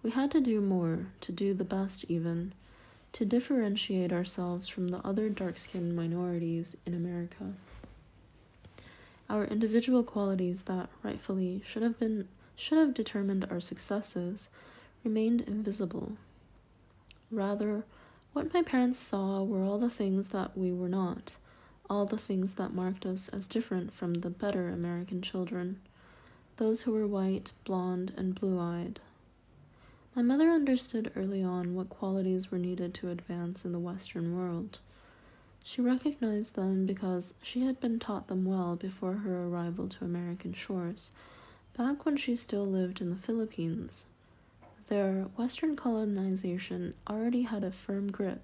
We 0.03 0.11
had 0.11 0.31
to 0.31 0.41
do 0.41 0.61
more, 0.61 1.07
to 1.21 1.31
do 1.31 1.53
the 1.53 1.63
best 1.63 2.05
even, 2.07 2.53
to 3.13 3.25
differentiate 3.25 4.13
ourselves 4.13 4.67
from 4.67 4.89
the 4.89 5.05
other 5.05 5.29
dark 5.29 5.57
skinned 5.57 5.95
minorities 5.95 6.77
in 6.85 6.93
America. 6.93 7.53
Our 9.29 9.45
individual 9.45 10.03
qualities 10.03 10.63
that 10.63 10.89
rightfully 11.03 11.61
should 11.65 11.81
have 11.81 11.99
been 11.99 12.27
should 12.55 12.77
have 12.77 12.93
determined 12.93 13.45
our 13.49 13.59
successes 13.59 14.49
remained 15.03 15.41
invisible. 15.41 16.13
Rather, 17.29 17.83
what 18.37 18.53
my 18.53 18.61
parents 18.61 18.99
saw 18.99 19.41
were 19.41 19.63
all 19.63 19.79
the 19.79 19.89
things 19.89 20.27
that 20.27 20.55
we 20.55 20.71
were 20.71 20.87
not, 20.87 21.33
all 21.89 22.05
the 22.05 22.19
things 22.19 22.53
that 22.53 22.71
marked 22.71 23.03
us 23.03 23.29
as 23.29 23.47
different 23.47 23.91
from 23.91 24.13
the 24.13 24.29
better 24.29 24.69
American 24.69 25.23
children, 25.23 25.79
those 26.57 26.81
who 26.81 26.91
were 26.91 27.07
white, 27.07 27.51
blonde, 27.63 28.13
and 28.15 28.35
blue 28.35 28.59
eyed. 28.59 28.99
My 30.15 30.21
mother 30.21 30.51
understood 30.51 31.11
early 31.15 31.41
on 31.41 31.73
what 31.73 31.89
qualities 31.89 32.51
were 32.51 32.59
needed 32.59 32.93
to 32.93 33.09
advance 33.09 33.65
in 33.65 33.71
the 33.71 33.79
Western 33.79 34.37
world. 34.37 34.77
She 35.63 35.81
recognized 35.81 36.53
them 36.53 36.85
because 36.85 37.33
she 37.41 37.61
had 37.61 37.79
been 37.79 37.97
taught 37.97 38.27
them 38.27 38.45
well 38.45 38.75
before 38.75 39.13
her 39.13 39.45
arrival 39.47 39.89
to 39.89 40.05
American 40.05 40.53
shores, 40.53 41.09
back 41.75 42.05
when 42.05 42.17
she 42.17 42.35
still 42.35 42.67
lived 42.67 43.01
in 43.01 43.09
the 43.09 43.15
Philippines. 43.15 44.05
There, 44.87 45.27
Western 45.35 45.75
colonization 45.75 46.93
already 47.09 47.41
had 47.41 47.63
a 47.63 47.71
firm 47.71 48.09
grip 48.09 48.41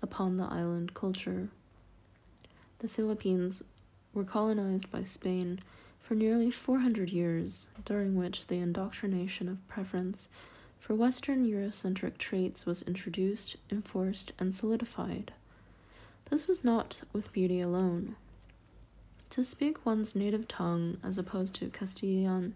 upon 0.00 0.36
the 0.36 0.44
island 0.44 0.94
culture. 0.94 1.48
The 2.78 2.88
Philippines 2.88 3.64
were 4.14 4.24
colonized 4.24 4.90
by 4.90 5.02
Spain 5.02 5.60
for 6.00 6.14
nearly 6.14 6.50
400 6.50 7.10
years, 7.10 7.68
during 7.84 8.14
which 8.14 8.46
the 8.46 8.56
indoctrination 8.56 9.48
of 9.48 9.66
preference 9.68 10.28
for 10.78 10.94
Western 10.94 11.44
Eurocentric 11.44 12.18
traits 12.18 12.66
was 12.66 12.82
introduced, 12.82 13.56
enforced, 13.70 14.32
and 14.38 14.54
solidified. 14.54 15.32
This 16.30 16.46
was 16.46 16.64
not 16.64 17.02
with 17.12 17.32
beauty 17.32 17.60
alone. 17.60 18.14
To 19.30 19.44
speak 19.44 19.84
one's 19.84 20.14
native 20.14 20.46
tongue 20.46 20.98
as 21.02 21.18
opposed 21.18 21.54
to 21.56 21.70
Castilian 21.70 22.54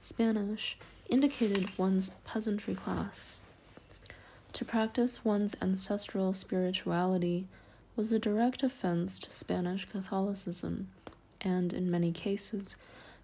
Spanish 0.00 0.78
indicated 1.08 1.76
one's 1.78 2.10
peasantry 2.24 2.74
class. 2.74 3.38
To 4.54 4.64
practice 4.64 5.24
one's 5.24 5.54
ancestral 5.60 6.32
spirituality 6.32 7.46
was 7.94 8.12
a 8.12 8.18
direct 8.18 8.62
offense 8.62 9.18
to 9.20 9.30
Spanish 9.30 9.86
Catholicism, 9.86 10.88
and 11.40 11.72
in 11.72 11.90
many 11.90 12.12
cases, 12.12 12.76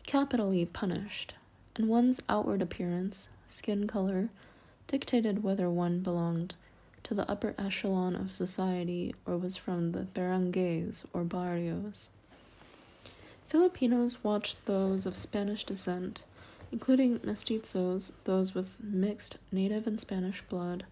capitally 0.06 0.64
punished, 0.64 1.34
and 1.76 1.88
one's 1.88 2.20
outward 2.28 2.62
appearance, 2.62 3.28
skin 3.48 3.86
color, 3.86 4.28
dictated 4.88 5.42
whether 5.42 5.70
one 5.70 6.00
belonged 6.00 6.54
to 7.02 7.14
the 7.14 7.30
upper 7.30 7.54
echelon 7.58 8.14
of 8.14 8.32
society 8.32 9.14
or 9.26 9.36
was 9.36 9.56
from 9.56 9.92
the 9.92 10.00
barangays 10.00 11.04
or 11.12 11.24
barrios. 11.24 12.08
Filipinos 13.48 14.22
watched 14.24 14.64
those 14.66 15.04
of 15.04 15.16
Spanish 15.16 15.64
descent, 15.64 16.22
including 16.72 17.18
mestizos, 17.20 18.12
those 18.24 18.54
with 18.54 18.74
mixed 18.82 19.36
native 19.52 19.86
and 19.86 20.00
Spanish 20.00 20.42
blood, 20.42 20.84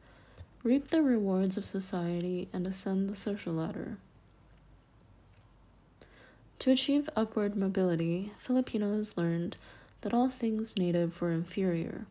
reap 0.62 0.90
the 0.90 1.02
rewards 1.02 1.56
of 1.56 1.64
society 1.64 2.48
and 2.52 2.66
ascend 2.66 3.08
the 3.08 3.16
social 3.16 3.54
ladder. 3.54 3.96
To 6.60 6.70
achieve 6.70 7.08
upward 7.16 7.56
mobility, 7.56 8.32
Filipinos 8.38 9.16
learned 9.16 9.56
that 10.02 10.12
all 10.12 10.28
things 10.28 10.76
native 10.76 11.18
were 11.20 11.32
inferior, 11.32 12.04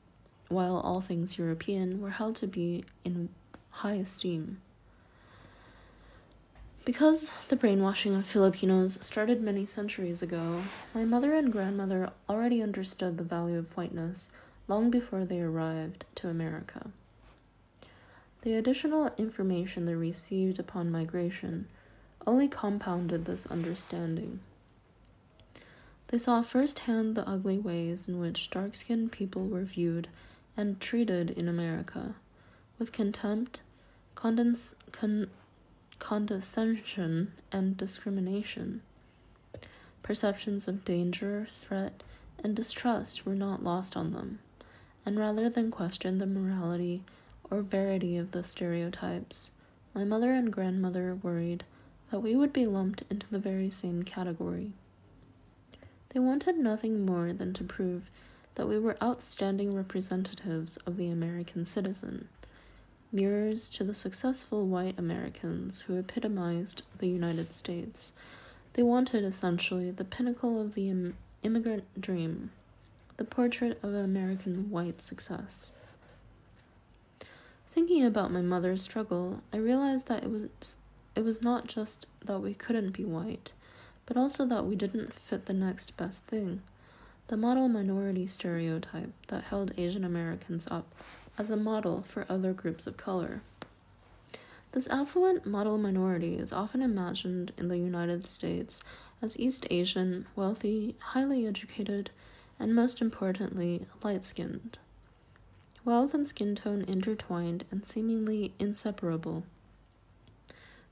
while 0.48 0.78
all 0.78 1.02
things 1.02 1.38
European 1.38 2.02
were 2.02 2.10
held 2.10 2.36
to 2.38 2.48
be 2.48 2.84
in 3.06 3.30
high 3.70 3.94
esteem. 3.94 4.60
Because 6.90 7.30
the 7.50 7.56
brainwashing 7.56 8.16
of 8.16 8.26
Filipinos 8.26 8.98
started 9.00 9.44
many 9.44 9.68
centuries 9.68 10.24
ago, 10.24 10.64
my 10.92 11.06
mother 11.06 11.36
and 11.36 11.52
grandmother 11.52 12.10
already 12.28 12.64
understood 12.64 13.20
the 13.20 13.24
value 13.24 13.60
of 13.60 13.78
whiteness 13.78 14.30
long 14.68 14.90
before 14.90 15.24
they 15.24 15.40
arrived 15.40 16.06
to 16.16 16.30
America. 16.30 16.90
The 18.42 18.56
additional 18.56 19.12
information 19.20 19.86
they 19.86 19.94
received 19.94 20.58
upon 20.58 20.92
migration 20.92 21.68
only 22.26 22.48
compounded 22.48 23.26
this 23.26 23.46
understanding. 23.46 24.40
They 26.08 26.18
saw 26.18 26.42
firsthand 26.42 27.14
the 27.14 27.30
ugly 27.30 27.60
ways 27.60 28.08
in 28.08 28.20
which 28.20 28.50
dark 28.50 28.74
skinned 28.74 29.12
people 29.12 29.46
were 29.46 29.64
viewed 29.64 30.08
and 30.58 30.82
treated 30.82 31.30
in 31.30 31.48
America, 31.48 32.16
with 32.80 32.92
contempt 32.92 33.62
condens- 34.16 34.74
con- 34.92 35.30
condescension, 36.00 37.34
and 37.52 37.78
discrimination. 37.78 38.82
Perceptions 40.02 40.68
of 40.68 40.86
danger, 40.86 41.48
threat, 41.50 42.02
and 42.44 42.56
distrust 42.56 43.26
were 43.26 43.36
not 43.36 43.64
lost 43.64 43.96
on 43.96 44.14
them, 44.14 44.40
and 45.06 45.20
rather 45.20 45.50
than 45.50 45.70
question 45.70 46.18
the 46.18 46.26
morality 46.26 47.04
or 47.52 47.62
verity 47.62 48.18
of 48.18 48.32
the 48.32 48.44
stereotypes, 48.44 49.52
my 49.94 50.04
mother 50.04 50.34
and 50.34 50.52
grandmother 50.52 51.16
worried 51.16 51.64
that 52.12 52.22
we 52.22 52.36
would 52.36 52.54
be 52.54 52.66
lumped 52.66 53.04
into 53.10 53.28
the 53.30 53.40
very 53.40 53.70
same 53.70 54.04
category. 54.04 54.72
They 56.10 56.20
wanted 56.20 56.58
nothing 56.58 57.06
more 57.06 57.34
than 57.34 57.54
to 57.54 57.64
prove 57.64 58.10
that 58.56 58.68
we 58.68 58.80
were 58.80 58.98
outstanding 59.04 59.76
representatives 59.76 60.78
of 60.78 60.98
the 60.98 61.10
American 61.10 61.66
citizen 61.66 62.28
mirrors 63.12 63.70
to 63.70 63.84
the 63.84 63.96
successful 63.96 64.68
white 64.68 64.98
Americans 65.00 65.82
who 65.82 65.98
epitomized 65.98 66.84
the 67.00 67.08
United 67.08 67.54
States. 67.54 68.12
They 68.74 68.84
wanted 68.84 69.24
essentially 69.24 69.90
the 69.92 70.04
pinnacle 70.04 70.62
of 70.62 70.76
the 70.76 70.90
Im- 70.90 71.18
immigrant 71.42 71.86
dream, 72.00 72.52
the 73.18 73.24
portrait 73.24 73.80
of 73.82 73.94
American 73.94 74.70
white 74.70 75.06
success. 75.06 75.72
Thinking 77.74 78.06
about 78.06 78.32
my 78.32 78.42
mother's 78.42 78.82
struggle, 78.84 79.42
I 79.52 79.58
realized 79.58 80.08
that 80.08 80.24
it 80.24 80.30
was 80.30 80.78
it 81.16 81.24
was 81.24 81.42
not 81.42 81.68
just 81.68 82.06
that 82.24 82.40
we 82.40 82.54
couldn't 82.54 82.92
be 82.92 83.04
white, 83.04 83.54
but 84.06 84.18
also 84.18 84.46
that 84.46 84.66
we 84.66 84.76
didn't 84.76 85.14
fit 85.14 85.46
the 85.46 85.54
next 85.54 85.98
best 85.98 86.24
thing. 86.24 86.62
The 87.28 87.38
model 87.38 87.68
minority 87.68 88.26
stereotype 88.28 89.12
that 89.28 89.46
held 89.46 89.74
Asian 89.78 90.04
Americans 90.04 90.68
up 90.72 90.94
as 91.40 91.50
a 91.50 91.56
model 91.56 92.02
for 92.02 92.26
other 92.28 92.52
groups 92.52 92.86
of 92.86 92.98
color. 92.98 93.42
This 94.74 94.88
affluent 94.90 95.48
model 95.48 95.78
minority 95.78 96.36
is 96.36 96.52
often 96.52 96.82
imagined 96.82 97.54
in 97.58 97.70
the 97.70 97.78
United 97.78 98.26
States 98.26 98.82
as 99.22 99.40
East 99.40 99.66
Asian, 99.72 100.28
wealthy, 100.36 100.96
highly 101.00 101.48
educated, 101.48 102.12
and 102.60 102.76
most 102.76 103.02
importantly, 103.02 103.88
light 104.04 104.26
skinned. 104.26 104.78
Wealth 105.86 106.14
and 106.14 106.28
skin 106.28 106.56
tone 106.56 106.84
intertwined 106.88 107.64
and 107.72 107.86
seemingly 107.86 108.54
inseparable. 108.60 109.46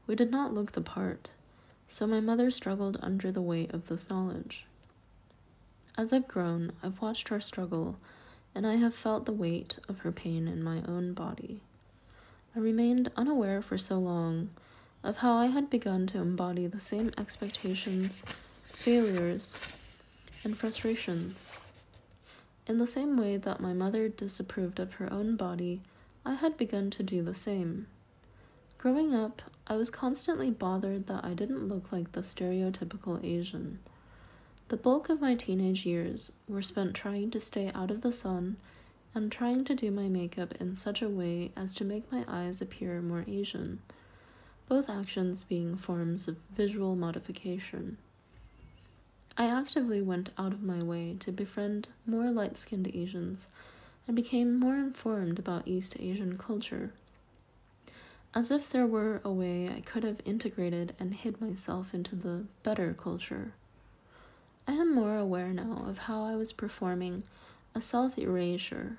We 0.07 0.15
did 0.15 0.31
not 0.31 0.53
look 0.53 0.71
the 0.71 0.81
part, 0.81 1.29
so 1.89 2.07
my 2.07 2.21
mother 2.21 2.49
struggled 2.51 2.97
under 3.01 3.31
the 3.31 3.41
weight 3.41 3.73
of 3.73 3.87
this 3.87 4.09
knowledge. 4.09 4.65
As 5.97 6.13
I've 6.13 6.27
grown, 6.27 6.71
I've 6.81 7.01
watched 7.01 7.27
her 7.27 7.41
struggle 7.41 7.97
and 8.57 8.65
I 8.65 8.77
have 8.77 8.95
felt 8.95 9.27
the 9.27 9.31
weight 9.31 9.77
of 9.87 9.99
her 9.99 10.11
pain 10.11 10.47
in 10.47 10.63
my 10.63 10.81
own 10.87 11.13
body. 11.13 11.61
I 12.55 12.59
remained 12.59 13.11
unaware 13.15 13.61
for 13.61 13.77
so 13.77 13.99
long 13.99 14.49
of 15.03 15.17
how 15.17 15.37
I 15.37 15.45
had 15.45 15.69
begun 15.69 16.07
to 16.07 16.17
embody 16.17 16.65
the 16.65 16.79
same 16.79 17.11
expectations, 17.19 18.23
failures, 18.73 19.59
and 20.43 20.57
frustrations. 20.57 21.53
In 22.65 22.79
the 22.79 22.87
same 22.87 23.15
way 23.15 23.37
that 23.37 23.59
my 23.59 23.73
mother 23.73 24.09
disapproved 24.09 24.79
of 24.79 24.93
her 24.93 25.13
own 25.13 25.35
body, 25.35 25.81
I 26.25 26.33
had 26.33 26.57
begun 26.57 26.89
to 26.89 27.03
do 27.03 27.21
the 27.21 27.35
same. 27.35 27.85
Growing 28.79 29.13
up, 29.13 29.43
I 29.67 29.75
was 29.75 29.91
constantly 29.91 30.49
bothered 30.49 31.05
that 31.05 31.23
I 31.23 31.35
didn't 31.35 31.69
look 31.69 31.91
like 31.91 32.13
the 32.13 32.21
stereotypical 32.21 33.23
Asian. 33.23 33.77
The 34.69 34.75
bulk 34.75 35.07
of 35.07 35.21
my 35.21 35.33
teenage 35.33 35.85
years 35.85 36.33
were 36.45 36.61
spent 36.61 36.93
trying 36.93 37.31
to 37.31 37.39
stay 37.39 37.71
out 37.73 37.89
of 37.89 38.01
the 38.01 38.11
sun 38.11 38.57
and 39.15 39.31
trying 39.31 39.63
to 39.63 39.73
do 39.73 39.91
my 39.91 40.09
makeup 40.09 40.53
in 40.59 40.75
such 40.75 41.01
a 41.01 41.07
way 41.07 41.53
as 41.55 41.73
to 41.75 41.85
make 41.85 42.11
my 42.11 42.25
eyes 42.27 42.61
appear 42.61 43.01
more 43.01 43.23
Asian, 43.27 43.79
both 44.67 44.89
actions 44.89 45.45
being 45.45 45.77
forms 45.77 46.27
of 46.27 46.35
visual 46.53 46.97
modification. 46.97 47.97
I 49.37 49.45
actively 49.45 50.01
went 50.01 50.31
out 50.37 50.51
of 50.51 50.61
my 50.61 50.83
way 50.83 51.15
to 51.21 51.31
befriend 51.31 51.87
more 52.05 52.29
light 52.29 52.57
skinned 52.57 52.91
Asians 52.93 53.47
and 54.05 54.17
became 54.17 54.59
more 54.59 54.75
informed 54.75 55.39
about 55.39 55.65
East 55.65 55.95
Asian 55.97 56.37
culture. 56.37 56.91
As 58.33 58.51
if 58.51 58.69
there 58.69 58.85
were 58.85 59.21
a 59.23 59.31
way 59.31 59.69
I 59.69 59.79
could 59.79 60.03
have 60.03 60.19
integrated 60.25 60.93
and 60.99 61.13
hid 61.13 61.39
myself 61.39 61.93
into 61.93 62.17
the 62.17 62.43
better 62.63 62.93
culture. 62.93 63.53
I 64.69 64.73
am 64.73 64.93
more 64.93 65.15
aware 65.15 65.53
now 65.53 65.85
of 65.87 65.97
how 65.99 66.25
I 66.25 66.35
was 66.35 66.51
performing 66.51 67.23
a 67.73 67.81
self 67.81 68.17
erasure, 68.17 68.97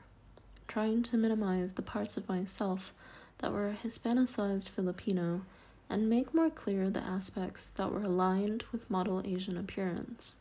trying 0.67 1.03
to 1.05 1.19
minimize 1.19 1.75
the 1.75 1.83
parts 1.83 2.17
of 2.17 2.29
myself 2.29 2.93
that 3.39 3.53
were 3.53 3.77
Hispanicized 3.83 4.71
Filipino 4.71 5.43
and 5.91 6.09
make 6.09 6.33
more 6.33 6.49
clear 6.49 6.89
the 6.89 7.03
aspects 7.03 7.67
that 7.69 7.93
were 7.93 8.03
aligned 8.03 8.65
with 8.73 8.91
model 8.91 9.23
Asian 9.27 9.59
appearance. 9.59 10.39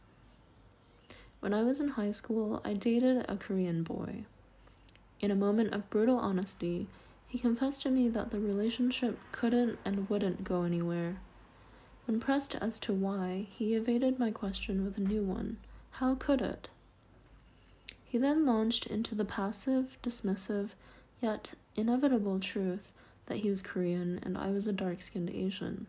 When 1.41 1.53
I 1.53 1.63
was 1.63 1.81
in 1.81 1.89
high 1.89 2.11
school, 2.11 2.61
I 2.63 2.73
dated 2.73 3.25
a 3.27 3.35
Korean 3.35 3.83
boy. 3.83 4.23
In 5.19 5.29
a 5.29 5.35
moment 5.35 5.73
of 5.73 5.89
brutal 5.89 6.17
honesty, 6.17 6.87
he 7.27 7.37
confessed 7.37 7.81
to 7.81 7.91
me 7.91 8.07
that 8.09 8.31
the 8.31 8.39
relationship 8.39 9.19
couldn't 9.33 9.77
and 9.83 10.09
wouldn't 10.09 10.45
go 10.45 10.63
anywhere. 10.63 11.17
When 12.07 12.21
pressed 12.21 12.55
as 12.55 12.79
to 12.79 12.93
why, 12.93 13.47
he 13.51 13.75
evaded 13.75 14.17
my 14.17 14.31
question 14.31 14.85
with 14.85 14.97
a 14.97 15.01
new 15.01 15.21
one 15.21 15.57
How 15.91 16.15
could 16.15 16.41
it? 16.41 16.69
He 18.05 18.17
then 18.17 18.45
launched 18.45 18.87
into 18.87 19.13
the 19.13 19.25
passive, 19.25 19.97
dismissive, 20.01 20.69
yet 21.21 21.51
inevitable 21.75 22.39
truth 22.39 22.93
that 23.25 23.39
he 23.39 23.49
was 23.49 23.61
Korean 23.61 24.21
and 24.23 24.37
I 24.37 24.51
was 24.51 24.67
a 24.67 24.71
dark 24.71 25.01
skinned 25.01 25.29
Asian. 25.29 25.87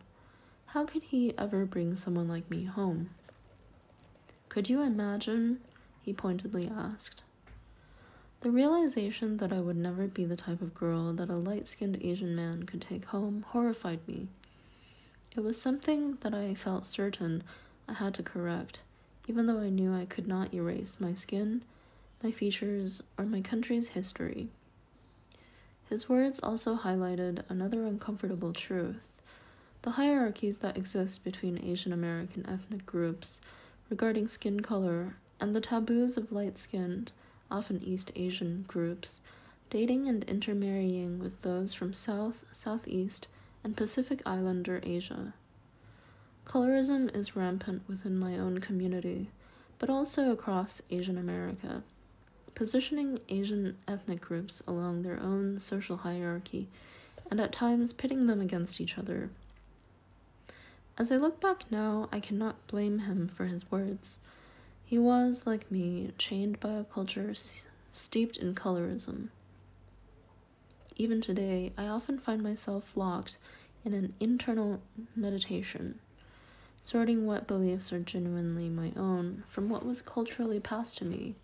How 0.65 0.85
could 0.85 1.03
he 1.03 1.33
ever 1.37 1.65
bring 1.65 1.95
someone 1.95 2.27
like 2.27 2.51
me 2.51 2.65
home? 2.65 3.11
Could 4.49 4.69
you 4.69 4.81
imagine? 4.81 5.61
he 6.01 6.11
pointedly 6.11 6.67
asked. 6.67 7.23
The 8.41 8.51
realization 8.51 9.37
that 9.37 9.53
I 9.53 9.61
would 9.61 9.77
never 9.77 10.05
be 10.07 10.25
the 10.25 10.35
type 10.35 10.61
of 10.61 10.73
girl 10.75 11.13
that 11.13 11.29
a 11.29 11.35
light 11.35 11.69
skinned 11.69 11.97
Asian 12.01 12.35
man 12.35 12.63
could 12.63 12.81
take 12.81 13.05
home 13.05 13.45
horrified 13.49 14.05
me. 14.05 14.27
It 15.35 15.41
was 15.41 15.61
something 15.61 16.17
that 16.21 16.33
I 16.33 16.55
felt 16.55 16.87
certain 16.87 17.43
I 17.87 17.93
had 17.93 18.13
to 18.15 18.23
correct, 18.23 18.79
even 19.27 19.45
though 19.45 19.59
I 19.59 19.69
knew 19.69 19.93
I 19.93 20.05
could 20.05 20.27
not 20.27 20.53
erase 20.53 20.99
my 20.99 21.13
skin, 21.13 21.63
my 22.23 22.31
features, 22.31 23.03
or 23.17 23.25
my 23.25 23.41
country's 23.41 23.89
history. 23.89 24.49
His 25.89 26.09
words 26.09 26.39
also 26.41 26.77
highlighted 26.77 27.43
another 27.49 27.85
uncomfortable 27.85 28.53
truth 28.53 29.01
the 29.81 29.91
hierarchies 29.91 30.57
that 30.57 30.75
exist 30.75 31.23
between 31.23 31.63
Asian 31.63 31.93
American 31.93 32.45
ethnic 32.45 32.85
groups 32.85 33.39
regarding 33.89 34.27
skin 34.27 34.59
color 34.59 35.15
and 35.39 35.55
the 35.55 35.61
taboos 35.61 36.17
of 36.17 36.33
light 36.33 36.59
skinned 36.59 37.13
often 37.49 37.81
East 37.81 38.11
Asian 38.15 38.65
groups, 38.67 39.21
dating 39.69 40.07
and 40.07 40.23
intermarrying 40.25 41.19
with 41.19 41.41
those 41.41 41.73
from 41.73 41.93
South, 41.93 42.43
Southeast, 42.51 43.27
and 43.69 43.77
Pacific 43.77 44.19
Islander 44.25 44.81
Asia. 44.81 45.35
Colorism 46.43 47.15
is 47.15 47.35
rampant 47.35 47.83
within 47.87 48.17
my 48.17 48.35
own 48.35 48.57
community, 48.57 49.29
but 49.77 49.91
also 49.91 50.31
across 50.31 50.81
Asian 50.89 51.19
America, 51.19 51.83
positioning 52.55 53.19
Asian 53.29 53.77
ethnic 53.87 54.21
groups 54.21 54.63
along 54.67 55.03
their 55.03 55.19
own 55.19 55.59
social 55.59 55.97
hierarchy 55.97 56.67
and 57.29 57.39
at 57.39 57.51
times 57.51 57.93
pitting 57.93 58.25
them 58.25 58.41
against 58.41 58.81
each 58.81 58.97
other. 58.97 59.29
As 60.97 61.11
I 61.11 61.17
look 61.17 61.39
back 61.39 61.65
now, 61.69 62.09
I 62.11 62.19
cannot 62.19 62.65
blame 62.65 63.01
him 63.01 63.27
for 63.27 63.45
his 63.45 63.69
words. 63.69 64.17
He 64.83 64.97
was, 64.97 65.43
like 65.45 65.69
me, 65.69 66.11
chained 66.17 66.59
by 66.59 66.71
a 66.71 66.83
culture 66.83 67.35
steeped 67.91 68.37
in 68.37 68.55
colorism. 68.55 69.27
Even 70.99 71.21
today, 71.21 71.71
I 71.77 71.87
often 71.87 72.19
find 72.19 72.43
myself 72.43 72.97
locked 72.97 73.37
in 73.85 73.93
an 73.93 74.13
internal 74.19 74.81
meditation, 75.15 75.97
sorting 76.83 77.25
what 77.25 77.47
beliefs 77.47 77.93
are 77.93 78.01
genuinely 78.01 78.67
my 78.67 78.91
own 78.97 79.45
from 79.47 79.69
what 79.69 79.85
was 79.85 80.01
culturally 80.01 80.59
passed 80.59 80.97
to 80.97 81.05
me, 81.05 81.35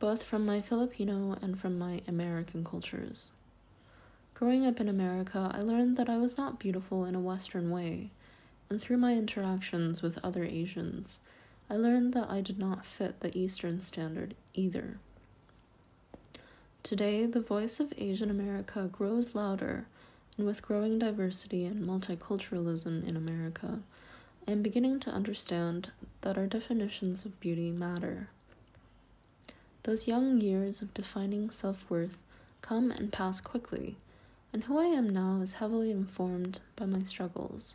both 0.00 0.24
from 0.24 0.44
my 0.44 0.60
Filipino 0.60 1.38
and 1.40 1.56
from 1.56 1.78
my 1.78 2.02
American 2.08 2.64
cultures. 2.64 3.30
Growing 4.34 4.66
up 4.66 4.80
in 4.80 4.88
America, 4.88 5.52
I 5.54 5.60
learned 5.60 5.96
that 5.96 6.08
I 6.10 6.16
was 6.18 6.36
not 6.36 6.58
beautiful 6.58 7.04
in 7.04 7.14
a 7.14 7.20
Western 7.20 7.70
way, 7.70 8.10
and 8.68 8.82
through 8.82 8.96
my 8.96 9.12
interactions 9.12 10.02
with 10.02 10.18
other 10.24 10.44
Asians, 10.44 11.20
I 11.70 11.76
learned 11.76 12.12
that 12.14 12.28
I 12.28 12.40
did 12.40 12.58
not 12.58 12.84
fit 12.84 13.20
the 13.20 13.38
Eastern 13.38 13.82
standard 13.82 14.34
either. 14.52 14.98
Today, 16.82 17.26
the 17.26 17.42
voice 17.42 17.78
of 17.78 17.92
Asian 17.98 18.30
America 18.30 18.88
grows 18.90 19.34
louder, 19.34 19.84
and 20.36 20.46
with 20.46 20.62
growing 20.62 20.98
diversity 20.98 21.66
and 21.66 21.86
multiculturalism 21.86 23.06
in 23.06 23.16
America, 23.16 23.80
I 24.48 24.52
am 24.52 24.62
beginning 24.62 24.98
to 25.00 25.10
understand 25.10 25.90
that 26.22 26.38
our 26.38 26.46
definitions 26.46 27.26
of 27.26 27.38
beauty 27.38 27.70
matter. 27.70 28.28
Those 29.82 30.08
young 30.08 30.40
years 30.40 30.80
of 30.80 30.94
defining 30.94 31.50
self 31.50 31.88
worth 31.90 32.16
come 32.62 32.90
and 32.90 33.12
pass 33.12 33.40
quickly, 33.42 33.96
and 34.52 34.64
who 34.64 34.78
I 34.78 34.86
am 34.86 35.08
now 35.10 35.42
is 35.42 35.54
heavily 35.54 35.90
informed 35.90 36.60
by 36.76 36.86
my 36.86 37.02
struggles. 37.02 37.74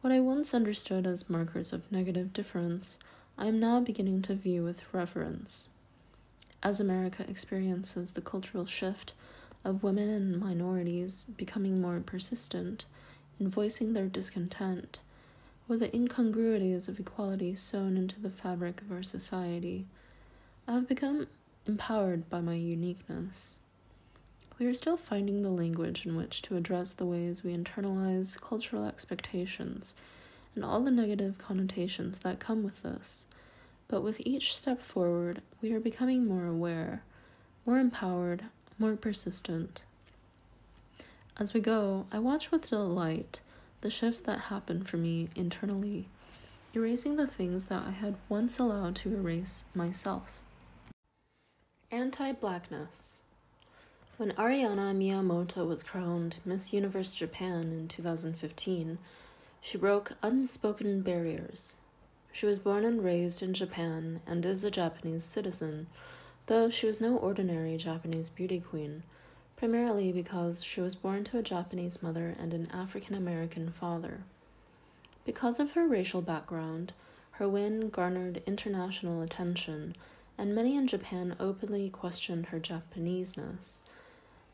What 0.00 0.12
I 0.12 0.18
once 0.20 0.52
understood 0.52 1.06
as 1.06 1.30
markers 1.30 1.72
of 1.72 1.90
negative 1.90 2.32
difference, 2.32 2.98
I 3.38 3.46
am 3.46 3.60
now 3.60 3.80
beginning 3.80 4.22
to 4.22 4.34
view 4.34 4.64
with 4.64 4.82
reverence. 4.92 5.68
As 6.64 6.80
America 6.80 7.26
experiences 7.28 8.12
the 8.12 8.22
cultural 8.22 8.64
shift 8.64 9.12
of 9.64 9.82
women 9.82 10.08
and 10.08 10.40
minorities 10.40 11.24
becoming 11.36 11.78
more 11.78 12.00
persistent 12.00 12.86
in 13.38 13.50
voicing 13.50 13.92
their 13.92 14.06
discontent 14.06 14.98
with 15.68 15.80
the 15.80 15.94
incongruities 15.94 16.88
of 16.88 16.98
equality 16.98 17.54
sewn 17.54 17.98
into 17.98 18.18
the 18.18 18.30
fabric 18.30 18.80
of 18.80 18.90
our 18.90 19.02
society, 19.02 19.84
I 20.66 20.72
have 20.72 20.88
become 20.88 21.26
empowered 21.66 22.30
by 22.30 22.40
my 22.40 22.54
uniqueness. 22.54 23.56
We 24.58 24.64
are 24.64 24.74
still 24.74 24.96
finding 24.96 25.42
the 25.42 25.50
language 25.50 26.06
in 26.06 26.16
which 26.16 26.40
to 26.42 26.56
address 26.56 26.94
the 26.94 27.04
ways 27.04 27.44
we 27.44 27.54
internalize 27.54 28.40
cultural 28.40 28.86
expectations 28.86 29.94
and 30.54 30.64
all 30.64 30.80
the 30.80 30.90
negative 30.90 31.36
connotations 31.36 32.20
that 32.20 32.40
come 32.40 32.62
with 32.62 32.82
this. 32.82 33.26
But 33.88 34.02
with 34.02 34.20
each 34.20 34.56
step 34.56 34.80
forward, 34.82 35.42
we 35.60 35.72
are 35.72 35.80
becoming 35.80 36.26
more 36.26 36.46
aware, 36.46 37.02
more 37.66 37.78
empowered, 37.78 38.44
more 38.78 38.96
persistent. 38.96 39.84
As 41.38 41.52
we 41.52 41.60
go, 41.60 42.06
I 42.12 42.18
watch 42.18 42.50
with 42.50 42.70
delight 42.70 43.40
the 43.80 43.90
shifts 43.90 44.20
that 44.22 44.40
happen 44.50 44.84
for 44.84 44.96
me 44.96 45.28
internally, 45.36 46.08
erasing 46.74 47.16
the 47.16 47.26
things 47.26 47.66
that 47.66 47.82
I 47.86 47.90
had 47.90 48.16
once 48.28 48.58
allowed 48.58 48.96
to 48.96 49.14
erase 49.14 49.64
myself. 49.74 50.40
Anti 51.90 52.32
Blackness 52.32 53.22
when 54.16 54.30
Ariana 54.32 54.94
Miyamoto 54.96 55.66
was 55.66 55.82
crowned 55.82 56.38
Miss 56.44 56.72
Universe 56.72 57.14
Japan 57.14 57.72
in 57.72 57.88
2015, 57.88 58.98
she 59.60 59.76
broke 59.76 60.12
unspoken 60.22 61.02
barriers. 61.02 61.74
She 62.34 62.46
was 62.46 62.58
born 62.58 62.84
and 62.84 63.04
raised 63.04 63.44
in 63.44 63.54
Japan 63.54 64.20
and 64.26 64.44
is 64.44 64.64
a 64.64 64.70
Japanese 64.70 65.22
citizen, 65.22 65.86
though 66.46 66.68
she 66.68 66.88
was 66.88 67.00
no 67.00 67.16
ordinary 67.16 67.76
Japanese 67.76 68.28
beauty 68.28 68.58
queen, 68.58 69.04
primarily 69.56 70.10
because 70.10 70.64
she 70.64 70.80
was 70.80 70.96
born 70.96 71.22
to 71.22 71.38
a 71.38 71.44
Japanese 71.44 72.02
mother 72.02 72.34
and 72.36 72.52
an 72.52 72.68
African 72.72 73.14
American 73.14 73.70
father. 73.70 74.22
Because 75.24 75.60
of 75.60 75.74
her 75.74 75.86
racial 75.86 76.22
background, 76.22 76.92
her 77.38 77.48
win 77.48 77.88
garnered 77.88 78.42
international 78.48 79.22
attention, 79.22 79.94
and 80.36 80.56
many 80.56 80.74
in 80.74 80.88
Japan 80.88 81.36
openly 81.38 81.88
questioned 81.88 82.46
her 82.46 82.58
Japaneseness 82.58 83.82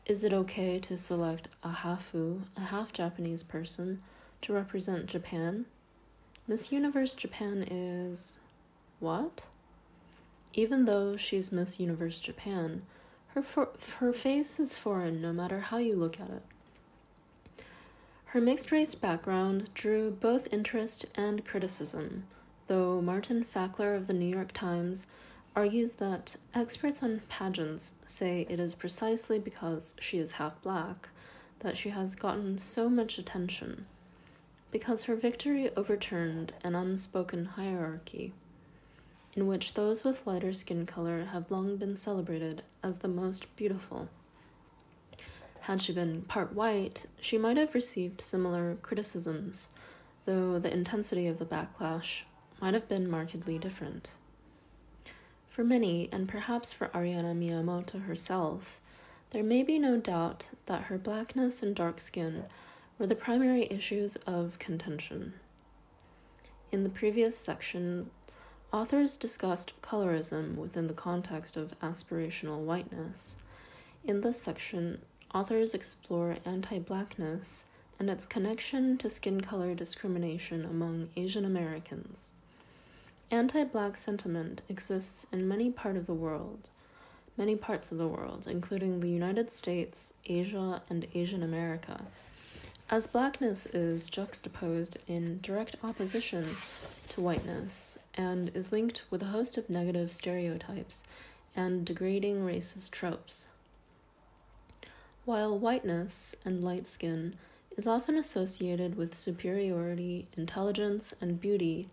is 0.05 0.23
it 0.23 0.33
okay 0.33 0.77
to 0.77 0.99
select 0.99 1.47
a 1.63 1.69
hafu, 1.69 2.41
a 2.55 2.61
half 2.61 2.93
Japanese 2.93 3.41
person, 3.41 4.03
to 4.43 4.53
represent 4.53 5.07
Japan? 5.07 5.65
Miss 6.47 6.71
Universe 6.71 7.15
Japan 7.15 7.63
is. 7.69 8.39
what? 8.99 9.45
Even 10.53 10.85
though 10.85 11.15
she's 11.15 11.51
Miss 11.51 11.79
Universe 11.79 12.19
Japan, 12.19 12.81
her, 13.29 13.41
for- 13.41 13.69
her 13.99 14.11
face 14.11 14.59
is 14.59 14.77
foreign 14.77 15.21
no 15.21 15.31
matter 15.31 15.61
how 15.61 15.77
you 15.77 15.95
look 15.95 16.19
at 16.19 16.29
it. 16.29 16.43
Her 18.25 18.41
mixed 18.41 18.71
race 18.71 18.95
background 18.95 19.73
drew 19.73 20.09
both 20.09 20.51
interest 20.53 21.05
and 21.15 21.45
criticism, 21.45 22.25
though 22.67 23.01
Martin 23.01 23.43
Fackler 23.43 23.95
of 23.95 24.07
the 24.07 24.13
New 24.13 24.25
York 24.33 24.51
Times 24.51 25.07
argues 25.55 25.95
that 25.95 26.37
experts 26.53 27.03
on 27.03 27.21
pageants 27.29 27.95
say 28.05 28.45
it 28.49 28.59
is 28.59 28.73
precisely 28.73 29.37
because 29.37 29.95
she 29.99 30.17
is 30.17 30.33
half 30.33 30.61
black 30.61 31.09
that 31.59 31.77
she 31.77 31.89
has 31.89 32.15
gotten 32.15 32.57
so 32.57 32.89
much 32.89 33.17
attention, 33.17 33.85
because 34.71 35.03
her 35.03 35.15
victory 35.15 35.69
overturned 35.75 36.53
an 36.63 36.75
unspoken 36.75 37.45
hierarchy 37.45 38.33
in 39.33 39.47
which 39.47 39.73
those 39.73 40.03
with 40.03 40.25
lighter 40.27 40.53
skin 40.53 40.85
color 40.85 41.25
have 41.31 41.51
long 41.51 41.77
been 41.77 41.97
celebrated 41.97 42.63
as 42.83 42.97
the 42.99 43.07
most 43.07 43.55
beautiful. 43.55 44.09
Had 45.61 45.81
she 45.81 45.93
been 45.93 46.23
part 46.23 46.53
white, 46.53 47.05
she 47.19 47.37
might 47.37 47.57
have 47.57 47.73
received 47.75 48.19
similar 48.19 48.75
criticisms, 48.81 49.69
though 50.25 50.59
the 50.59 50.73
intensity 50.73 51.27
of 51.27 51.39
the 51.39 51.45
backlash 51.45 52.23
might 52.59 52.73
have 52.73 52.89
been 52.89 53.09
markedly 53.09 53.57
different. 53.57 54.11
For 55.47 55.63
many, 55.63 56.09
and 56.11 56.27
perhaps 56.27 56.73
for 56.73 56.87
Ariana 56.89 57.35
Miyamoto 57.35 58.05
herself, 58.05 58.79
There 59.31 59.43
may 59.43 59.63
be 59.63 59.79
no 59.79 59.95
doubt 59.95 60.49
that 60.65 60.83
her 60.83 60.97
blackness 60.97 61.63
and 61.63 61.73
dark 61.73 62.01
skin 62.01 62.45
were 62.97 63.07
the 63.07 63.15
primary 63.15 63.67
issues 63.69 64.15
of 64.27 64.59
contention. 64.59 65.33
In 66.71 66.83
the 66.83 66.89
previous 66.89 67.37
section, 67.37 68.09
authors 68.71 69.17
discussed 69.17 69.79
colorism 69.81 70.55
within 70.55 70.87
the 70.87 70.93
context 70.93 71.57
of 71.57 71.77
aspirational 71.81 72.59
whiteness. 72.59 73.35
In 74.03 74.21
this 74.21 74.41
section, 74.41 75.01
authors 75.33 75.73
explore 75.73 76.37
anti 76.45 76.79
blackness 76.79 77.65
and 77.99 78.09
its 78.09 78.25
connection 78.25 78.97
to 78.97 79.09
skin 79.09 79.41
color 79.41 79.75
discrimination 79.75 80.65
among 80.65 81.09
Asian 81.15 81.45
Americans. 81.45 82.31
Anti 83.29 83.63
black 83.63 83.95
sentiment 83.95 84.61
exists 84.69 85.25
in 85.31 85.47
many 85.47 85.69
part 85.69 85.95
of 85.95 86.07
the 86.07 86.13
world, 86.13 86.69
many 87.37 87.55
parts 87.55 87.91
of 87.91 87.97
the 87.97 88.07
world, 88.07 88.47
including 88.47 88.99
the 88.99 89.09
United 89.09 89.51
States, 89.51 90.13
Asia, 90.25 90.81
and 90.89 91.07
Asian 91.13 91.43
America. 91.43 92.05
As 92.91 93.07
blackness 93.07 93.67
is 93.67 94.09
juxtaposed 94.09 94.97
in 95.07 95.39
direct 95.41 95.77
opposition 95.81 96.45
to 97.07 97.21
whiteness 97.21 97.97
and 98.15 98.51
is 98.53 98.73
linked 98.73 99.05
with 99.09 99.23
a 99.23 99.27
host 99.27 99.57
of 99.57 99.69
negative 99.69 100.11
stereotypes 100.11 101.05
and 101.55 101.85
degrading 101.85 102.45
racist 102.45 102.91
tropes. 102.91 103.45
While 105.23 105.57
whiteness 105.57 106.35
and 106.43 106.65
light 106.65 106.85
skin 106.85 107.35
is 107.77 107.87
often 107.87 108.17
associated 108.17 108.95
with 108.95 109.15
superiority, 109.15 110.27
intelligence, 110.35 111.13
and 111.21 111.39
beauty, 111.39 111.87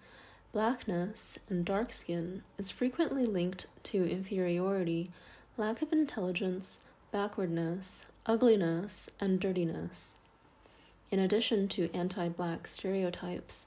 blackness 0.50 1.38
and 1.48 1.64
dark 1.64 1.92
skin 1.92 2.42
is 2.58 2.72
frequently 2.72 3.24
linked 3.24 3.68
to 3.84 4.04
inferiority, 4.04 5.12
lack 5.56 5.80
of 5.80 5.92
intelligence, 5.92 6.80
backwardness, 7.12 8.06
ugliness, 8.26 9.08
and 9.20 9.38
dirtiness. 9.38 10.16
In 11.10 11.18
addition 11.18 11.68
to 11.68 11.90
anti 11.94 12.28
black 12.28 12.66
stereotypes, 12.66 13.66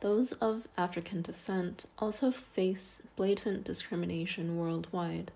those 0.00 0.32
of 0.32 0.68
African 0.76 1.22
descent 1.22 1.86
also 1.98 2.30
face 2.30 3.02
blatant 3.16 3.64
discrimination 3.64 4.58
worldwide, 4.58 5.30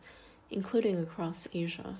including 0.50 0.98
across 0.98 1.48
Asia. 1.54 1.96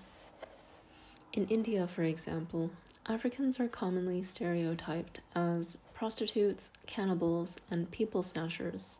In 1.32 1.46
India, 1.46 1.86
for 1.86 2.02
example, 2.02 2.70
Africans 3.06 3.60
are 3.60 3.68
commonly 3.68 4.22
stereotyped 4.22 5.20
as 5.34 5.78
prostitutes, 5.94 6.70
cannibals, 6.86 7.56
and 7.70 7.90
people 7.90 8.22
snatchers. 8.22 8.98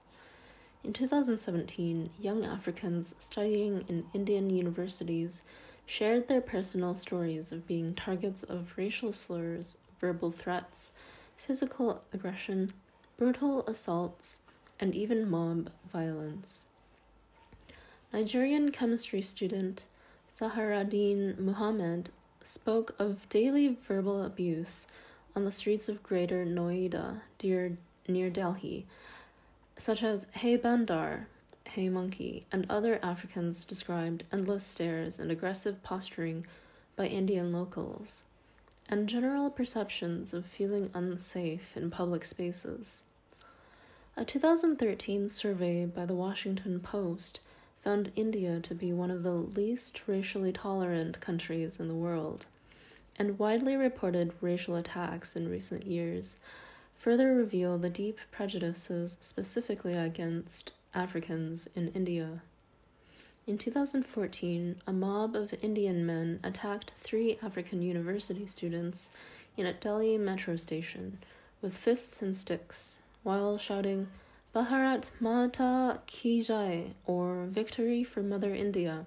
In 0.84 0.92
2017, 0.92 2.11
young 2.20 2.44
Africans 2.44 3.14
studying 3.18 3.84
in 3.88 4.07
Indian 4.14 4.48
universities 4.48 5.42
shared 5.84 6.28
their 6.28 6.40
personal 6.40 6.94
stories 6.94 7.52
of 7.52 7.66
being 7.66 7.94
targets 7.94 8.42
of 8.44 8.72
racial 8.76 9.12
slurs, 9.12 9.76
verbal 10.01 10.30
threats, 10.30 10.92
physical 11.36 12.03
aggression, 12.12 12.72
brutal 13.16 13.66
assaults, 13.66 14.40
and 14.78 14.94
even 14.94 15.28
mob 15.28 15.70
violence. 15.90 16.66
Nigerian 18.12 18.70
chemistry 18.70 19.22
student 19.22 19.86
Zaharaddin 20.32 21.38
Muhammad 21.38 22.11
spoke 22.42 22.94
of 22.99 23.28
daily 23.28 23.76
verbal 23.86 24.22
abuse 24.22 24.86
on 25.34 25.44
the 25.44 25.53
streets 25.53 25.88
of 25.88 26.03
Greater 26.03 26.44
Noida 26.44 27.20
near, 27.42 27.76
near 28.07 28.30
Delhi, 28.30 28.86
such 29.78 30.03
as 30.03 30.26
Hey 30.32 30.57
Bandar, 30.57 31.26
Hey 31.64 31.88
Monkey, 31.88 32.47
and 32.53 32.64
other 32.70 32.99
Africans 33.03 33.64
described 33.64 34.24
endless 34.32 34.64
stares 34.64 35.18
and 35.18 35.30
aggressive 35.30 35.82
posturing 35.82 36.47
by 36.97 37.07
Indian 37.07 37.53
locals, 37.53 38.24
and 38.89 39.09
general 39.09 39.51
perceptions 39.51 40.32
of 40.32 40.47
feeling 40.47 40.91
unsafe 40.95 41.76
in 41.76 41.91
public 41.91 42.24
spaces. 42.24 43.03
A 44.16 44.24
2013 44.24 45.28
survey 45.28 45.84
by 45.84 46.07
the 46.07 46.14
Washington 46.14 46.80
Post 46.80 47.41
found 47.80 48.12
India 48.16 48.61
to 48.61 48.74
be 48.74 48.93
one 48.93 49.11
of 49.11 49.22
the 49.22 49.32
least 49.32 50.03
racially 50.07 50.53
tolerant 50.53 51.20
countries 51.20 51.78
in 51.78 51.89
the 51.89 51.95
world, 51.95 52.47
and 53.18 53.39
widely 53.39 53.76
reported 53.76 54.32
racial 54.41 54.76
attacks 54.76 55.37
in 55.37 55.49
recent 55.49 55.87
years 55.87 56.37
further 56.95 57.34
reveal 57.34 57.78
the 57.78 57.91
deep 57.91 58.18
prejudices 58.32 59.16
specifically 59.20 59.95
against 59.95 60.72
Africans 60.95 61.68
in 61.74 61.89
India. 61.89 62.41
In 63.47 63.59
2014, 63.59 64.74
a 64.88 64.92
mob 64.92 65.36
of 65.36 65.55
Indian 65.62 66.05
men 66.05 66.40
attacked 66.42 66.90
three 66.97 67.38
African 67.40 67.80
university 67.80 68.44
students 68.44 69.09
in 69.57 69.66
a 69.66 69.72
Delhi 69.72 70.18
metro 70.18 70.57
station 70.57 71.18
with 71.62 71.76
fists 71.76 72.20
and 72.22 72.36
sticks 72.36 73.03
while 73.22 73.57
shouting, 73.57 74.09
Bharat 74.53 75.12
Mata 75.20 76.01
Ki 76.07 76.42
Jai, 76.42 76.94
or 77.05 77.47
Victory 77.47 78.03
for 78.03 78.20
Mother 78.20 78.53
India. 78.53 79.07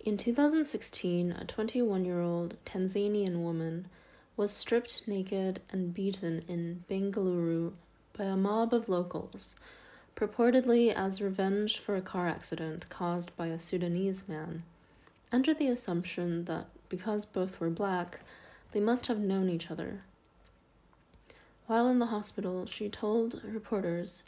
In 0.00 0.18
2016, 0.18 1.32
a 1.32 1.46
21 1.46 2.04
year 2.04 2.20
old 2.20 2.62
Tanzanian 2.66 3.36
woman 3.42 3.88
was 4.36 4.52
stripped 4.52 5.08
naked 5.08 5.62
and 5.70 5.94
beaten 5.94 6.44
in 6.46 6.84
Bengaluru 6.90 7.72
by 8.12 8.24
a 8.24 8.36
mob 8.36 8.74
of 8.74 8.90
locals, 8.90 9.54
purportedly 10.14 10.92
as 10.92 11.22
revenge 11.22 11.78
for 11.78 11.96
a 11.96 12.02
car 12.02 12.28
accident 12.28 12.88
caused 12.88 13.36
by 13.36 13.46
a 13.46 13.58
Sudanese 13.58 14.28
man, 14.28 14.62
under 15.32 15.54
the 15.54 15.68
assumption 15.68 16.44
that 16.44 16.66
because 16.88 17.24
both 17.24 17.58
were 17.58 17.70
black, 17.70 18.20
they 18.72 18.80
must 18.80 19.06
have 19.06 19.18
known 19.18 19.48
each 19.48 19.70
other. 19.70 20.02
While 21.66 21.88
in 21.88 21.98
the 21.98 22.06
hospital, 22.06 22.66
she 22.66 22.88
told 22.88 23.40
reporters, 23.44 24.24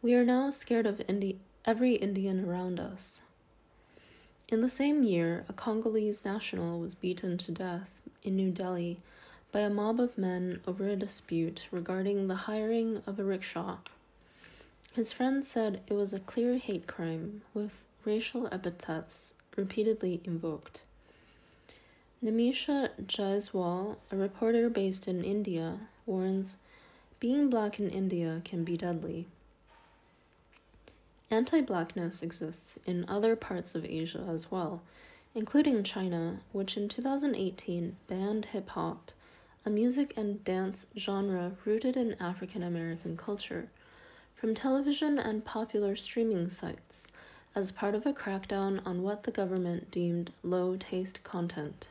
We 0.00 0.14
are 0.14 0.24
now 0.24 0.50
scared 0.50 0.86
of 0.86 1.02
Indi- 1.08 1.40
every 1.64 1.94
Indian 1.94 2.48
around 2.48 2.80
us. 2.80 3.22
In 4.48 4.62
the 4.62 4.70
same 4.70 5.02
year, 5.02 5.44
a 5.48 5.52
Congolese 5.52 6.24
national 6.24 6.80
was 6.80 6.94
beaten 6.94 7.36
to 7.36 7.52
death 7.52 8.00
in 8.22 8.36
New 8.36 8.50
Delhi 8.50 8.98
by 9.52 9.60
a 9.60 9.68
mob 9.68 10.00
of 10.00 10.16
men 10.16 10.60
over 10.66 10.88
a 10.88 10.96
dispute 10.96 11.66
regarding 11.70 12.28
the 12.28 12.34
hiring 12.34 13.02
of 13.06 13.18
a 13.18 13.24
rickshaw. 13.24 13.76
His 14.98 15.12
friends 15.12 15.46
said 15.46 15.80
it 15.86 15.92
was 15.92 16.12
a 16.12 16.18
clear 16.18 16.58
hate 16.58 16.88
crime, 16.88 17.42
with 17.54 17.84
racial 18.04 18.48
epithets 18.50 19.34
repeatedly 19.56 20.20
invoked. 20.24 20.82
Nimisha 22.20 22.90
Jaiswal, 23.06 23.94
a 24.10 24.16
reporter 24.16 24.68
based 24.68 25.06
in 25.06 25.22
India, 25.22 25.78
warns 26.04 26.56
being 27.20 27.48
black 27.48 27.78
in 27.78 27.88
India 27.90 28.42
can 28.44 28.64
be 28.64 28.76
deadly. 28.76 29.28
Anti 31.30 31.60
blackness 31.60 32.20
exists 32.20 32.80
in 32.84 33.08
other 33.08 33.36
parts 33.36 33.76
of 33.76 33.84
Asia 33.84 34.26
as 34.28 34.50
well, 34.50 34.82
including 35.32 35.84
China, 35.84 36.40
which 36.50 36.76
in 36.76 36.88
2018 36.88 37.94
banned 38.08 38.46
hip 38.46 38.70
hop, 38.70 39.12
a 39.64 39.70
music 39.70 40.12
and 40.16 40.42
dance 40.42 40.88
genre 40.96 41.52
rooted 41.64 41.96
in 41.96 42.16
African 42.18 42.64
American 42.64 43.16
culture, 43.16 43.68
from 44.38 44.54
television 44.54 45.18
and 45.18 45.44
popular 45.44 45.96
streaming 45.96 46.48
sites 46.48 47.08
as 47.56 47.72
part 47.72 47.92
of 47.96 48.06
a 48.06 48.12
crackdown 48.12 48.80
on 48.86 49.02
what 49.02 49.24
the 49.24 49.32
government 49.32 49.90
deemed 49.90 50.30
low 50.44 50.76
taste 50.76 51.24
content. 51.24 51.88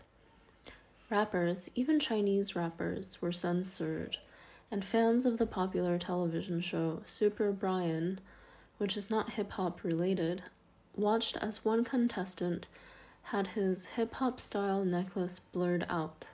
Rappers, 1.10 1.69
even 1.76 1.99
Chinese 1.99 2.56
rappers, 2.56 3.22
were 3.22 3.34
censored 3.34 4.18
and 4.72 4.86
fans 4.86 5.26
of 5.26 5.38
the 5.38 5.45
popular 5.45 5.98
television 5.98 6.61
show 6.61 7.02
Super 7.06 7.52
Brain, 7.52 8.19
which 8.78 8.95
is 8.95 9.10
not 9.10 9.32
hip 9.32 9.52
hop 9.52 9.84
related, 9.84 10.44
watched 10.95 11.36
as 11.38 11.65
one 11.65 11.84
contestant 11.84 12.69
had 13.24 13.48
his 13.48 13.88
hip 13.88 14.14
hop 14.15 14.40
style 14.40 14.86
necklace 14.86 15.40
blurred 15.40 15.86
out. 15.90 16.28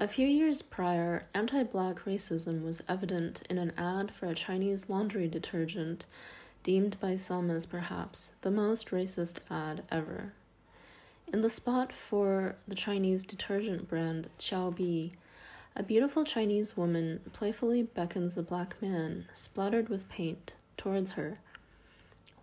A 0.00 0.06
few 0.06 0.28
years 0.28 0.62
prior, 0.62 1.24
anti 1.34 1.64
black 1.64 2.04
racism 2.04 2.62
was 2.62 2.84
evident 2.88 3.42
in 3.50 3.58
an 3.58 3.72
ad 3.76 4.12
for 4.12 4.26
a 4.26 4.34
Chinese 4.34 4.88
laundry 4.88 5.26
detergent 5.26 6.06
deemed 6.62 7.00
by 7.00 7.16
some 7.16 7.50
as 7.50 7.66
perhaps 7.66 8.30
the 8.42 8.50
most 8.52 8.90
racist 8.90 9.38
ad 9.50 9.82
ever. 9.90 10.34
In 11.32 11.40
the 11.40 11.50
spot 11.50 11.92
for 11.92 12.54
the 12.68 12.76
Chinese 12.76 13.24
detergent 13.24 13.88
brand 13.88 14.28
Qiaobi, 14.38 15.14
a 15.74 15.82
beautiful 15.82 16.22
Chinese 16.22 16.76
woman 16.76 17.18
playfully 17.32 17.82
beckons 17.82 18.36
a 18.36 18.42
black 18.42 18.80
man, 18.80 19.26
splattered 19.32 19.88
with 19.88 20.08
paint, 20.08 20.54
towards 20.76 21.12
her. 21.12 21.40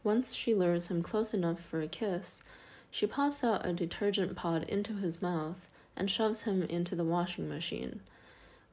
Once 0.04 0.34
she 0.34 0.54
lures 0.54 0.90
him 0.90 1.02
close 1.02 1.34
enough 1.34 1.62
for 1.62 1.80
a 1.80 1.88
kiss, 1.88 2.44
she 2.92 3.08
pops 3.08 3.46
out 3.46 3.66
a 3.66 3.72
detergent 3.72 4.36
pod 4.36 4.64
into 4.64 4.98
his 4.98 5.22
mouth 5.22 5.70
and 5.96 6.10
shoves 6.10 6.44
him 6.44 6.64
into 6.64 6.96
the 6.96 7.04
washing 7.04 7.48
machine. 7.48 8.02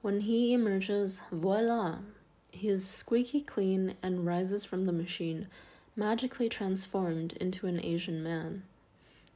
When 0.00 0.20
he 0.22 0.52
emerges, 0.52 1.20
voila! 1.30 1.98
He 2.50 2.68
is 2.68 2.86
squeaky 2.86 3.40
clean 3.40 3.94
and 4.02 4.26
rises 4.26 4.64
from 4.64 4.84
the 4.84 4.92
machine, 4.92 5.46
magically 5.96 6.48
transformed 6.48 7.34
into 7.34 7.66
an 7.66 7.82
Asian 7.84 8.22
man. 8.22 8.64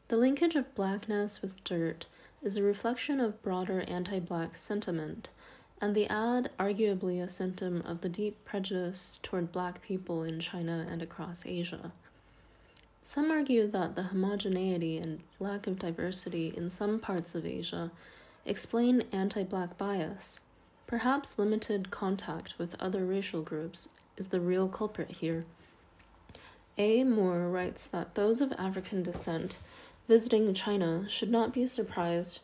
The 0.08 0.16
linkage 0.16 0.54
of 0.54 0.74
blackness 0.74 1.42
with 1.42 1.62
dirt 1.64 2.06
is 2.42 2.56
a 2.56 2.62
reflection 2.62 3.20
of 3.20 3.42
broader 3.42 3.80
anti 3.88 4.20
black 4.20 4.54
sentiment, 4.54 5.30
and 5.80 5.94
the 5.94 6.06
ad 6.06 6.50
arguably 6.58 7.22
a 7.22 7.28
symptom 7.28 7.82
of 7.82 8.00
the 8.00 8.08
deep 8.08 8.44
prejudice 8.44 9.18
toward 9.22 9.52
black 9.52 9.82
people 9.82 10.22
in 10.22 10.40
China 10.40 10.86
and 10.88 11.02
across 11.02 11.44
Asia. 11.46 11.92
Some 13.06 13.30
argue 13.30 13.68
that 13.68 13.94
the 13.94 14.02
homogeneity 14.02 14.98
and 14.98 15.20
lack 15.38 15.68
of 15.68 15.78
diversity 15.78 16.52
in 16.56 16.70
some 16.70 16.98
parts 16.98 17.36
of 17.36 17.46
Asia 17.46 17.92
explain 18.44 19.04
anti 19.12 19.44
black 19.44 19.78
bias. 19.78 20.40
Perhaps 20.88 21.38
limited 21.38 21.92
contact 21.92 22.58
with 22.58 22.74
other 22.80 23.04
racial 23.04 23.42
groups 23.42 23.88
is 24.16 24.30
the 24.30 24.40
real 24.40 24.66
culprit 24.66 25.12
here. 25.12 25.44
A. 26.78 27.04
Moore 27.04 27.48
writes 27.48 27.86
that 27.86 28.16
those 28.16 28.40
of 28.40 28.52
African 28.58 29.04
descent 29.04 29.60
visiting 30.08 30.52
China 30.52 31.08
should 31.08 31.30
not 31.30 31.54
be 31.54 31.64
surprised 31.68 32.40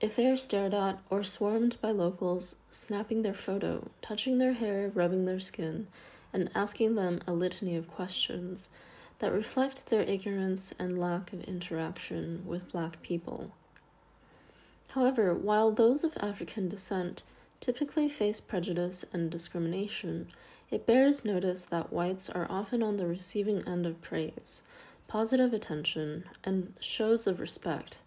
if 0.00 0.16
they 0.16 0.26
are 0.26 0.36
stared 0.36 0.74
at 0.74 0.98
or 1.08 1.22
swarmed 1.22 1.76
by 1.80 1.92
locals 1.92 2.56
snapping 2.68 3.22
their 3.22 3.32
photo, 3.32 3.88
touching 4.02 4.38
their 4.38 4.54
hair, 4.54 4.90
rubbing 4.92 5.24
their 5.24 5.38
skin, 5.38 5.86
and 6.32 6.50
asking 6.52 6.96
them 6.96 7.20
a 7.28 7.32
litany 7.32 7.76
of 7.76 7.86
questions 7.86 8.68
that 9.18 9.32
reflect 9.32 9.86
their 9.86 10.02
ignorance 10.02 10.74
and 10.78 10.98
lack 10.98 11.32
of 11.32 11.44
interaction 11.44 12.42
with 12.46 12.72
black 12.72 13.00
people. 13.02 13.52
However, 14.88 15.34
while 15.34 15.72
those 15.72 16.04
of 16.04 16.16
African 16.20 16.68
descent 16.68 17.24
typically 17.60 18.08
face 18.08 18.40
prejudice 18.40 19.04
and 19.12 19.30
discrimination, 19.30 20.28
it 20.70 20.86
bears 20.86 21.24
notice 21.24 21.64
that 21.64 21.92
whites 21.92 22.28
are 22.28 22.46
often 22.50 22.82
on 22.82 22.96
the 22.96 23.06
receiving 23.06 23.66
end 23.66 23.86
of 23.86 24.00
praise, 24.02 24.62
positive 25.08 25.52
attention, 25.52 26.24
and 26.44 26.74
shows 26.80 27.26
of 27.26 27.40
respect, 27.40 27.98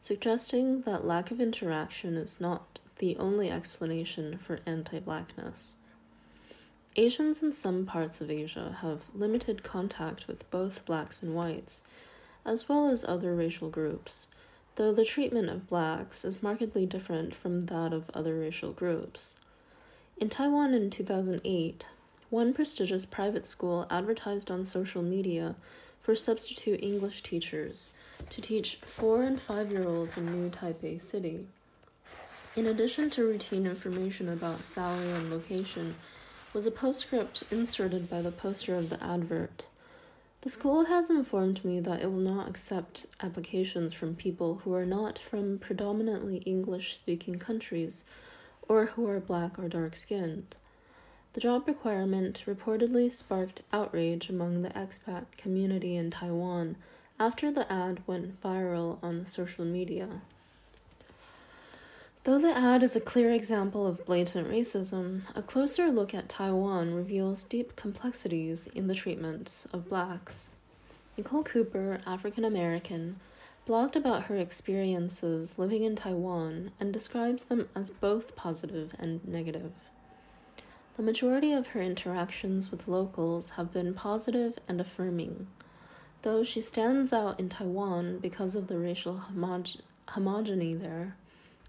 suggesting 0.00 0.82
that 0.82 1.04
lack 1.04 1.30
of 1.30 1.40
interaction 1.40 2.16
is 2.16 2.40
not 2.40 2.78
the 2.98 3.16
only 3.16 3.50
explanation 3.50 4.38
for 4.38 4.60
anti 4.66 5.00
blackness. 5.00 5.76
Asians 6.96 7.40
in 7.40 7.52
some 7.52 7.86
parts 7.86 8.20
of 8.20 8.30
Asia 8.30 8.78
have 8.80 9.04
limited 9.14 9.62
contact 9.62 10.26
with 10.26 10.50
both 10.50 10.84
blacks 10.84 11.22
and 11.22 11.36
whites, 11.36 11.84
as 12.44 12.68
well 12.68 12.88
as 12.88 13.04
other 13.04 13.32
racial 13.32 13.70
groups, 13.70 14.26
though 14.74 14.92
the 14.92 15.04
treatment 15.04 15.48
of 15.48 15.68
blacks 15.68 16.24
is 16.24 16.42
markedly 16.42 16.86
different 16.86 17.32
from 17.32 17.66
that 17.66 17.92
of 17.92 18.10
other 18.12 18.34
racial 18.36 18.72
groups. 18.72 19.34
In 20.18 20.28
Taiwan 20.28 20.74
in 20.74 20.90
2008, 20.90 21.86
one 22.28 22.52
prestigious 22.52 23.04
private 23.04 23.46
school 23.46 23.86
advertised 23.88 24.50
on 24.50 24.64
social 24.64 25.02
media 25.02 25.54
for 26.00 26.16
substitute 26.16 26.82
English 26.82 27.22
teachers 27.22 27.90
to 28.30 28.40
teach 28.40 28.76
four 28.76 29.22
and 29.22 29.40
five 29.40 29.70
year 29.70 29.86
olds 29.86 30.16
in 30.16 30.26
New 30.26 30.50
Taipei 30.50 31.00
City. 31.00 31.46
In 32.56 32.66
addition 32.66 33.10
to 33.10 33.24
routine 33.24 33.64
information 33.64 34.28
about 34.28 34.64
salary 34.64 35.12
and 35.12 35.30
location, 35.30 35.94
was 36.52 36.66
a 36.66 36.70
postscript 36.70 37.44
inserted 37.50 38.10
by 38.10 38.20
the 38.20 38.32
poster 38.32 38.74
of 38.74 38.90
the 38.90 39.02
advert. 39.02 39.68
The 40.40 40.48
school 40.48 40.86
has 40.86 41.10
informed 41.10 41.64
me 41.64 41.80
that 41.80 42.00
it 42.00 42.06
will 42.06 42.18
not 42.18 42.48
accept 42.48 43.06
applications 43.22 43.92
from 43.92 44.16
people 44.16 44.62
who 44.64 44.74
are 44.74 44.86
not 44.86 45.18
from 45.18 45.58
predominantly 45.58 46.38
English 46.38 46.96
speaking 46.96 47.38
countries 47.38 48.04
or 48.66 48.86
who 48.86 49.06
are 49.06 49.20
black 49.20 49.58
or 49.58 49.68
dark 49.68 49.94
skinned. 49.94 50.56
The 51.34 51.40
job 51.40 51.68
requirement 51.68 52.42
reportedly 52.46 53.12
sparked 53.12 53.62
outrage 53.72 54.28
among 54.28 54.62
the 54.62 54.70
expat 54.70 55.26
community 55.36 55.94
in 55.94 56.10
Taiwan 56.10 56.76
after 57.20 57.52
the 57.52 57.70
ad 57.70 58.02
went 58.06 58.40
viral 58.42 58.98
on 59.02 59.26
social 59.26 59.64
media. 59.64 60.22
Though 62.24 62.38
the 62.38 62.54
ad 62.54 62.82
is 62.82 62.94
a 62.94 63.00
clear 63.00 63.32
example 63.32 63.86
of 63.86 64.04
blatant 64.04 64.46
racism, 64.46 65.22
a 65.34 65.42
closer 65.42 65.90
look 65.90 66.12
at 66.12 66.28
Taiwan 66.28 66.92
reveals 66.92 67.44
deep 67.44 67.76
complexities 67.76 68.66
in 68.66 68.88
the 68.88 68.94
treatment 68.94 69.64
of 69.72 69.88
blacks. 69.88 70.50
Nicole 71.16 71.42
Cooper, 71.42 72.02
African 72.04 72.44
American, 72.44 73.18
blogged 73.66 73.96
about 73.96 74.24
her 74.24 74.36
experiences 74.36 75.58
living 75.58 75.82
in 75.82 75.96
Taiwan 75.96 76.72
and 76.78 76.92
describes 76.92 77.46
them 77.46 77.70
as 77.74 77.88
both 77.88 78.36
positive 78.36 78.94
and 78.98 79.26
negative. 79.26 79.72
The 80.98 81.02
majority 81.02 81.54
of 81.54 81.68
her 81.68 81.80
interactions 81.80 82.70
with 82.70 82.86
locals 82.86 83.50
have 83.50 83.72
been 83.72 83.94
positive 83.94 84.58
and 84.68 84.78
affirming, 84.78 85.46
though 86.20 86.44
she 86.44 86.60
stands 86.60 87.14
out 87.14 87.40
in 87.40 87.48
Taiwan 87.48 88.18
because 88.18 88.54
of 88.54 88.66
the 88.66 88.78
racial 88.78 89.24
homog- 89.32 89.80
homogeny 90.08 90.78
there. 90.78 91.16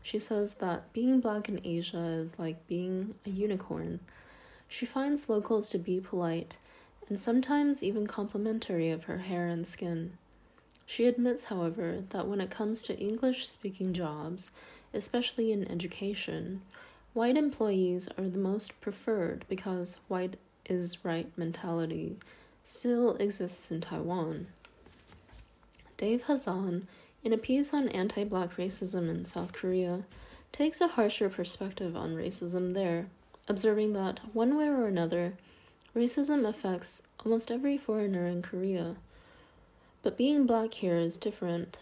She 0.03 0.19
says 0.19 0.55
that 0.55 0.91
being 0.93 1.19
black 1.19 1.47
in 1.47 1.59
Asia 1.63 2.03
is 2.03 2.39
like 2.39 2.67
being 2.67 3.15
a 3.25 3.29
unicorn. 3.29 3.99
She 4.67 4.85
finds 4.85 5.29
locals 5.29 5.69
to 5.69 5.77
be 5.77 5.99
polite 5.99 6.57
and 7.09 7.19
sometimes 7.19 7.83
even 7.83 8.07
complimentary 8.07 8.89
of 8.89 9.03
her 9.03 9.19
hair 9.19 9.47
and 9.47 9.67
skin. 9.67 10.17
She 10.85 11.05
admits, 11.05 11.45
however, 11.45 12.03
that 12.09 12.27
when 12.27 12.41
it 12.41 12.49
comes 12.49 12.83
to 12.83 12.97
English 12.97 13.47
speaking 13.47 13.93
jobs, 13.93 14.51
especially 14.93 15.51
in 15.51 15.69
education, 15.69 16.61
White 17.13 17.35
employees 17.35 18.07
are 18.17 18.29
the 18.29 18.37
most 18.37 18.79
preferred 18.79 19.43
because 19.49 19.99
white 20.07 20.37
is 20.65 21.03
right 21.03 21.29
mentality 21.37 22.15
still 22.63 23.15
exists 23.17 23.69
in 23.69 23.81
Taiwan. 23.81 24.47
Dave 25.97 26.23
Hazzan, 26.23 26.83
in 27.23 27.33
a 27.33 27.37
piece 27.37 27.73
on 27.73 27.89
anti 27.89 28.23
black 28.23 28.55
racism 28.57 29.09
in 29.09 29.25
South 29.25 29.53
Korea, 29.53 30.03
takes 30.51 30.81
a 30.81 30.87
harsher 30.87 31.29
perspective 31.29 31.95
on 31.95 32.15
racism 32.15 32.73
there, 32.73 33.07
observing 33.47 33.93
that, 33.93 34.21
one 34.33 34.57
way 34.57 34.67
or 34.67 34.87
another, 34.87 35.33
racism 35.95 36.47
affects 36.47 37.03
almost 37.23 37.51
every 37.51 37.77
foreigner 37.77 38.25
in 38.25 38.41
Korea. 38.41 38.95
But 40.03 40.17
being 40.17 40.45
black 40.45 40.73
here 40.73 40.97
is 40.97 41.17
different. 41.17 41.79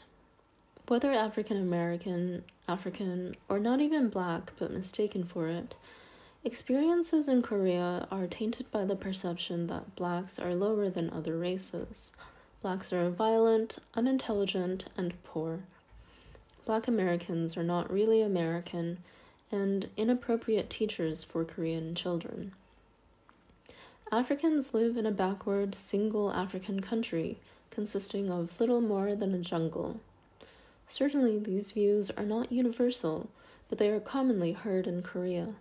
Whether 0.88 1.12
African 1.12 1.58
American, 1.58 2.44
African, 2.68 3.36
or 3.48 3.60
not 3.60 3.80
even 3.80 4.10
black 4.10 4.52
but 4.60 4.72
mistaken 4.72 5.24
for 5.24 5.48
it, 5.48 5.78
experiences 6.44 7.28
in 7.28 7.42
Korea 7.42 8.08
are 8.12 8.28
tainted 8.28 8.70
by 8.72 8.86
the 8.86 8.96
perception 8.96 9.68
that 9.68 9.96
blacks 9.96 10.38
are 10.38 10.54
lower 10.54 10.90
than 10.90 11.10
other 11.10 11.38
races. 11.38 12.12
Blacks 12.62 12.92
are 12.92 13.10
violent, 13.10 13.80
unintelligent, 13.96 14.86
and 14.98 15.22
poor. 15.24 15.62
Black 16.66 16.88
Americans 16.88 17.56
are 17.56 17.64
not 17.64 17.92
really 17.92 18.22
American 18.22 18.98
and 19.52 19.90
inappropriate 19.96 20.70
teachers 20.70 21.24
for 21.24 21.46
Korean 21.46 21.96
children. 21.96 22.52
Africans 24.12 24.74
live 24.74 24.98
in 24.98 25.06
a 25.06 25.12
backward, 25.12 25.74
single 25.74 26.34
African 26.34 26.82
country 26.82 27.38
consisting 27.70 28.30
of 28.30 28.60
little 28.60 28.82
more 28.82 29.16
than 29.16 29.34
a 29.34 29.40
jungle. 29.40 30.02
Certainly, 30.88 31.40
these 31.40 31.72
views 31.72 32.10
are 32.12 32.26
not 32.26 32.52
universal, 32.52 33.30
but 33.70 33.78
they 33.78 33.90
are 33.90 34.00
commonly 34.00 34.52
heard 34.52 34.86
in 34.86 35.02
Korea. 35.02 35.54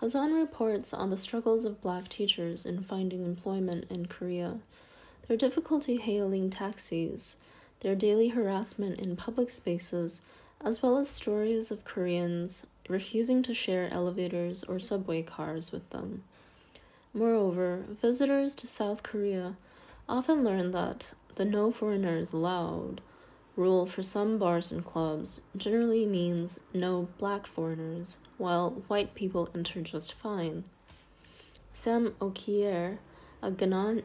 Hazzan 0.00 0.38
reports 0.38 0.94
on 0.94 1.10
the 1.10 1.16
struggles 1.16 1.64
of 1.64 1.80
black 1.80 2.08
teachers 2.08 2.64
in 2.64 2.84
finding 2.84 3.24
employment 3.24 3.86
in 3.90 4.06
Korea, 4.06 4.58
their 5.28 5.36
difficulty 5.36 5.98
hailing 5.98 6.50
taxis, 6.50 7.36
their 7.80 7.94
daily 7.94 8.28
harassment 8.28 8.98
in 8.98 9.14
public 9.14 9.50
spaces, 9.50 10.22
as 10.60 10.82
well 10.82 10.96
as 10.96 11.08
stories 11.08 11.70
of 11.70 11.84
Koreans 11.84 12.66
refusing 12.88 13.42
to 13.44 13.54
share 13.54 13.92
elevators 13.92 14.64
or 14.64 14.80
subway 14.80 15.22
cars 15.22 15.70
with 15.70 15.88
them. 15.90 16.24
Moreover, 17.14 17.84
visitors 18.00 18.54
to 18.56 18.66
South 18.66 19.02
Korea 19.02 19.54
often 20.08 20.42
learn 20.42 20.72
that 20.72 21.12
the 21.36 21.44
no 21.44 21.70
foreigners 21.70 22.32
allowed 22.32 23.00
rule 23.56 23.86
for 23.86 24.02
some 24.02 24.38
bars 24.38 24.70
and 24.70 24.84
clubs 24.84 25.40
generally 25.56 26.06
means 26.06 26.60
no 26.72 27.08
black 27.18 27.46
foreigners, 27.46 28.18
while 28.36 28.82
white 28.86 29.14
people 29.14 29.48
enter 29.54 29.80
just 29.82 30.12
fine. 30.14 30.64
Sam 31.72 32.14
Okyere, 32.20 32.98
a 33.42 33.50
Ghanaian 33.50 34.02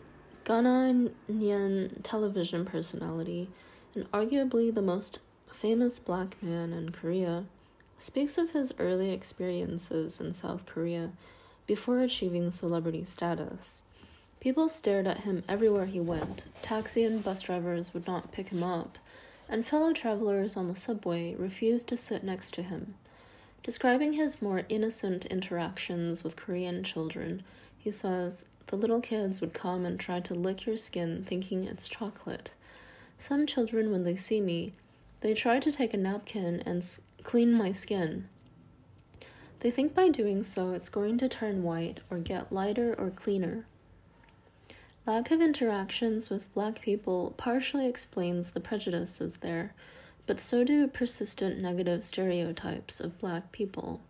television 2.03 2.65
personality 2.65 3.49
and 3.95 4.11
arguably 4.11 4.73
the 4.73 4.81
most 4.81 5.19
famous 5.51 5.99
black 5.99 6.41
man 6.41 6.73
in 6.73 6.91
Korea, 6.91 7.45
speaks 7.99 8.37
of 8.37 8.51
his 8.51 8.73
early 8.79 9.11
experiences 9.11 10.19
in 10.19 10.33
South 10.33 10.65
Korea 10.65 11.11
before 11.67 11.99
achieving 11.99 12.51
celebrity 12.51 13.05
status. 13.05 13.83
People 14.39 14.67
stared 14.67 15.07
at 15.07 15.21
him 15.21 15.43
everywhere 15.47 15.85
he 15.85 15.99
went. 16.01 16.45
Taxi 16.61 17.03
and 17.05 17.23
bus 17.23 17.43
drivers 17.43 17.93
would 17.93 18.07
not 18.07 18.31
pick 18.31 18.49
him 18.49 18.63
up 18.63 18.97
and 19.49 19.65
fellow 19.67 19.93
travelers 19.93 20.57
on 20.57 20.67
the 20.67 20.75
subway 20.75 21.35
refused 21.35 21.87
to 21.89 21.97
sit 21.97 22.23
next 22.23 22.53
to 22.53 22.63
him. 22.63 22.95
Describing 23.61 24.13
his 24.13 24.41
more 24.41 24.63
innocent 24.69 25.25
interactions 25.27 26.23
with 26.23 26.35
Korean 26.35 26.83
children, 26.83 27.43
he 27.77 27.91
says, 27.91 28.45
The 28.67 28.75
little 28.77 29.01
kids 29.01 29.41
would 29.41 29.53
come 29.53 29.85
and 29.85 29.99
try 29.99 30.19
to 30.21 30.33
lick 30.33 30.65
your 30.65 30.77
skin 30.77 31.23
thinking 31.25 31.63
it's 31.63 31.87
chocolate. 31.87 32.53
Some 33.17 33.45
children, 33.45 33.91
when 33.91 34.03
they 34.03 34.15
see 34.15 34.41
me, 34.41 34.73
they 35.21 35.33
try 35.33 35.59
to 35.59 35.71
take 35.71 35.93
a 35.93 35.97
napkin 35.97 36.61
and 36.65 36.85
clean 37.23 37.53
my 37.53 37.71
skin. 37.71 38.27
They 39.61 39.71
think 39.71 39.95
by 39.95 40.09
doing 40.09 40.43
so 40.43 40.73
it's 40.73 40.89
going 40.89 41.17
to 41.19 41.29
turn 41.29 41.63
white 41.63 42.01
or 42.09 42.19
get 42.19 42.51
lighter 42.51 42.93
or 42.97 43.09
cleaner. 43.09 43.65
Lack 45.05 45.31
of 45.31 45.41
interactions 45.41 46.29
with 46.29 46.53
black 46.53 46.81
people 46.81 47.33
partially 47.37 47.87
explains 47.87 48.51
the 48.51 48.59
prejudices 48.59 49.37
there, 49.37 49.73
but 50.25 50.39
so 50.39 50.63
do 50.63 50.87
persistent 50.87 51.59
negative 51.59 52.05
stereotypes 52.05 52.99
of 52.99 53.19
black 53.19 53.51
people. 53.51 54.01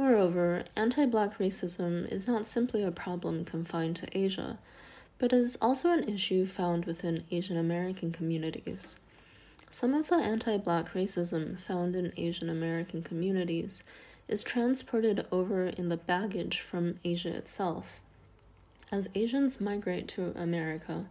Moreover, 0.00 0.64
anti 0.76 1.04
black 1.04 1.36
racism 1.36 2.10
is 2.10 2.26
not 2.26 2.46
simply 2.46 2.82
a 2.82 2.90
problem 2.90 3.44
confined 3.44 3.96
to 3.96 4.08
Asia, 4.16 4.58
but 5.18 5.30
is 5.30 5.58
also 5.60 5.92
an 5.92 6.08
issue 6.08 6.46
found 6.46 6.86
within 6.86 7.24
Asian 7.30 7.58
American 7.58 8.10
communities. 8.10 8.98
Some 9.70 9.92
of 9.92 10.08
the 10.08 10.14
anti 10.14 10.56
black 10.56 10.94
racism 10.94 11.60
found 11.60 11.94
in 11.94 12.14
Asian 12.16 12.48
American 12.48 13.02
communities 13.02 13.84
is 14.26 14.42
transported 14.42 15.26
over 15.30 15.66
in 15.66 15.90
the 15.90 15.98
baggage 15.98 16.60
from 16.60 16.94
Asia 17.04 17.36
itself. 17.36 18.00
As 18.90 19.10
Asians 19.14 19.60
migrate 19.60 20.08
to 20.08 20.32
America, 20.34 21.10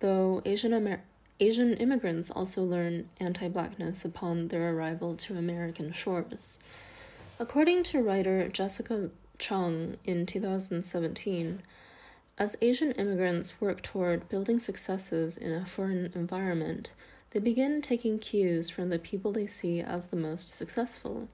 though 0.00 0.40
Asian 0.46 0.72
Amer- 0.72 1.02
Asian 1.38 1.74
immigrants 1.74 2.30
also 2.30 2.64
learn 2.64 3.10
anti 3.20 3.46
blackness 3.48 4.06
upon 4.06 4.48
their 4.48 4.72
arrival 4.72 5.16
to 5.16 5.36
American 5.36 5.92
shores. 5.92 6.58
According 7.38 7.82
to 7.84 8.00
writer 8.00 8.48
Jessica 8.48 9.10
Chung 9.36 9.98
in 10.04 10.24
2017, 10.24 11.60
as 12.38 12.56
Asian 12.62 12.92
immigrants 12.92 13.60
work 13.60 13.82
toward 13.82 14.30
building 14.30 14.58
successes 14.58 15.36
in 15.36 15.52
a 15.52 15.66
foreign 15.66 16.10
environment, 16.14 16.94
they 17.30 17.40
begin 17.40 17.82
taking 17.82 18.18
cues 18.18 18.70
from 18.70 18.88
the 18.88 18.98
people 18.98 19.32
they 19.32 19.46
see 19.46 19.82
as 19.82 20.06
the 20.06 20.16
most 20.16 20.48
successful. 20.48 21.28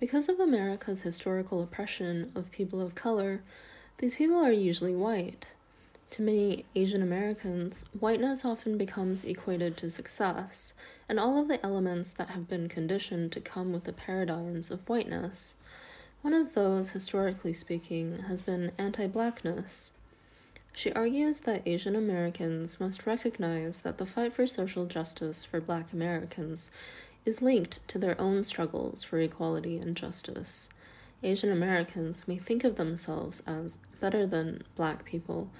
Because 0.00 0.28
of 0.28 0.40
America's 0.40 1.02
historical 1.02 1.62
oppression 1.62 2.32
of 2.34 2.50
people 2.50 2.80
of 2.80 2.96
color, 2.96 3.40
these 3.98 4.16
people 4.16 4.44
are 4.44 4.50
usually 4.50 4.96
white. 4.96 5.52
To 6.10 6.22
many 6.22 6.64
Asian 6.74 7.02
Americans, 7.02 7.84
whiteness 7.98 8.44
often 8.44 8.76
becomes 8.76 9.24
equated 9.24 9.76
to 9.76 9.92
success, 9.92 10.74
and 11.08 11.20
all 11.20 11.40
of 11.40 11.46
the 11.46 11.64
elements 11.64 12.10
that 12.12 12.30
have 12.30 12.48
been 12.48 12.68
conditioned 12.68 13.30
to 13.32 13.40
come 13.40 13.72
with 13.72 13.84
the 13.84 13.92
paradigms 13.92 14.72
of 14.72 14.88
whiteness. 14.88 15.54
One 16.22 16.34
of 16.34 16.54
those, 16.54 16.90
historically 16.90 17.52
speaking, 17.52 18.24
has 18.26 18.42
been 18.42 18.72
anti 18.76 19.06
blackness. 19.06 19.92
She 20.72 20.92
argues 20.92 21.40
that 21.40 21.62
Asian 21.64 21.94
Americans 21.94 22.80
must 22.80 23.06
recognize 23.06 23.78
that 23.80 23.98
the 23.98 24.06
fight 24.06 24.32
for 24.32 24.48
social 24.48 24.86
justice 24.86 25.44
for 25.44 25.60
black 25.60 25.92
Americans 25.92 26.72
is 27.24 27.40
linked 27.40 27.86
to 27.86 27.98
their 27.98 28.20
own 28.20 28.44
struggles 28.44 29.04
for 29.04 29.20
equality 29.20 29.78
and 29.78 29.96
justice. 29.96 30.68
Asian 31.22 31.52
Americans 31.52 32.26
may 32.26 32.38
think 32.38 32.64
of 32.64 32.74
themselves 32.74 33.42
as 33.46 33.78
better 34.00 34.26
than 34.26 34.62
black 34.74 35.04
people, 35.04 35.50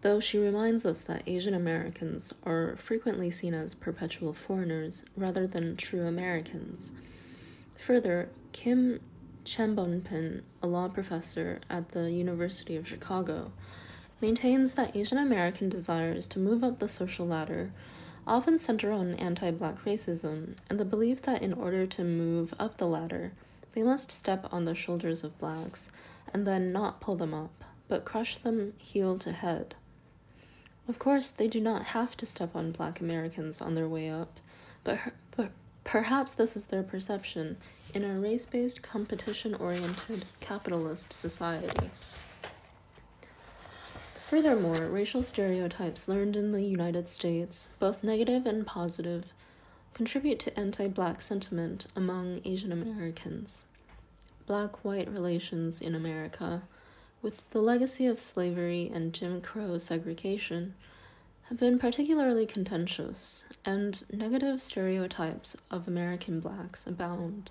though 0.00 0.20
she 0.20 0.38
reminds 0.38 0.86
us 0.86 1.02
that 1.02 1.22
Asian 1.26 1.54
Americans 1.54 2.32
are 2.44 2.76
frequently 2.76 3.30
seen 3.30 3.54
as 3.54 3.74
perpetual 3.74 4.32
foreigners 4.32 5.04
rather 5.16 5.46
than 5.46 5.76
true 5.76 6.06
Americans. 6.06 6.92
Further, 7.76 8.28
Kim 8.52 9.00
Chanbonpin, 9.44 10.42
a 10.62 10.66
law 10.66 10.88
professor 10.88 11.60
at 11.70 11.90
the 11.90 12.10
University 12.12 12.76
of 12.76 12.86
Chicago, 12.86 13.50
maintains 14.20 14.74
that 14.74 14.94
Asian 14.96 15.18
American 15.18 15.68
desires 15.68 16.26
to 16.28 16.38
move 16.38 16.62
up 16.62 16.78
the 16.78 16.88
social 16.88 17.26
ladder 17.26 17.72
often 18.26 18.58
center 18.58 18.92
on 18.92 19.14
anti 19.14 19.50
black 19.50 19.82
racism 19.84 20.54
and 20.68 20.78
the 20.78 20.84
belief 20.84 21.22
that 21.22 21.42
in 21.42 21.52
order 21.54 21.86
to 21.86 22.04
move 22.04 22.52
up 22.58 22.76
the 22.76 22.86
ladder, 22.86 23.32
they 23.72 23.82
must 23.82 24.10
step 24.10 24.46
on 24.52 24.64
the 24.64 24.74
shoulders 24.74 25.24
of 25.24 25.38
blacks 25.38 25.90
and 26.34 26.46
then 26.46 26.72
not 26.72 27.00
pull 27.00 27.16
them 27.16 27.32
up, 27.32 27.64
but 27.88 28.04
crush 28.04 28.36
them 28.36 28.74
heel 28.76 29.18
to 29.18 29.32
head. 29.32 29.74
Of 30.88 30.98
course, 30.98 31.28
they 31.28 31.48
do 31.48 31.60
not 31.60 31.82
have 31.84 32.16
to 32.16 32.26
step 32.26 32.56
on 32.56 32.72
black 32.72 33.00
Americans 33.00 33.60
on 33.60 33.74
their 33.74 33.86
way 33.86 34.08
up, 34.08 34.40
but, 34.84 34.98
but 35.36 35.50
perhaps 35.84 36.32
this 36.32 36.56
is 36.56 36.66
their 36.66 36.82
perception 36.82 37.58
in 37.92 38.04
a 38.04 38.18
race 38.18 38.46
based, 38.46 38.82
competition 38.82 39.54
oriented 39.54 40.24
capitalist 40.40 41.12
society. 41.12 41.90
Furthermore, 44.28 44.86
racial 44.88 45.22
stereotypes 45.22 46.08
learned 46.08 46.36
in 46.36 46.52
the 46.52 46.62
United 46.62 47.08
States, 47.08 47.68
both 47.78 48.02
negative 48.02 48.46
and 48.46 48.66
positive, 48.66 49.24
contribute 49.92 50.38
to 50.40 50.58
anti 50.58 50.88
black 50.88 51.20
sentiment 51.20 51.86
among 51.96 52.40
Asian 52.46 52.72
Americans. 52.72 53.64
Black 54.46 54.84
white 54.84 55.10
relations 55.10 55.82
in 55.82 55.94
America, 55.94 56.62
with 57.22 57.48
the 57.50 57.60
legacy 57.60 58.06
of 58.06 58.18
slavery 58.18 58.90
and 58.92 59.12
Jim 59.12 59.40
Crow 59.40 59.78
segregation, 59.78 60.74
have 61.48 61.58
been 61.58 61.78
particularly 61.78 62.46
contentious, 62.46 63.44
and 63.64 64.04
negative 64.12 64.62
stereotypes 64.62 65.56
of 65.70 65.88
American 65.88 66.40
blacks 66.40 66.86
abound. 66.86 67.50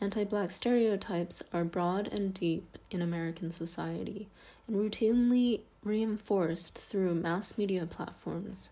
Anti 0.00 0.24
black 0.24 0.50
stereotypes 0.50 1.42
are 1.52 1.64
broad 1.64 2.08
and 2.08 2.34
deep 2.34 2.78
in 2.90 3.02
American 3.02 3.52
society 3.52 4.28
and 4.66 4.76
routinely 4.76 5.60
reinforced 5.82 6.76
through 6.78 7.14
mass 7.14 7.56
media 7.56 7.86
platforms 7.86 8.70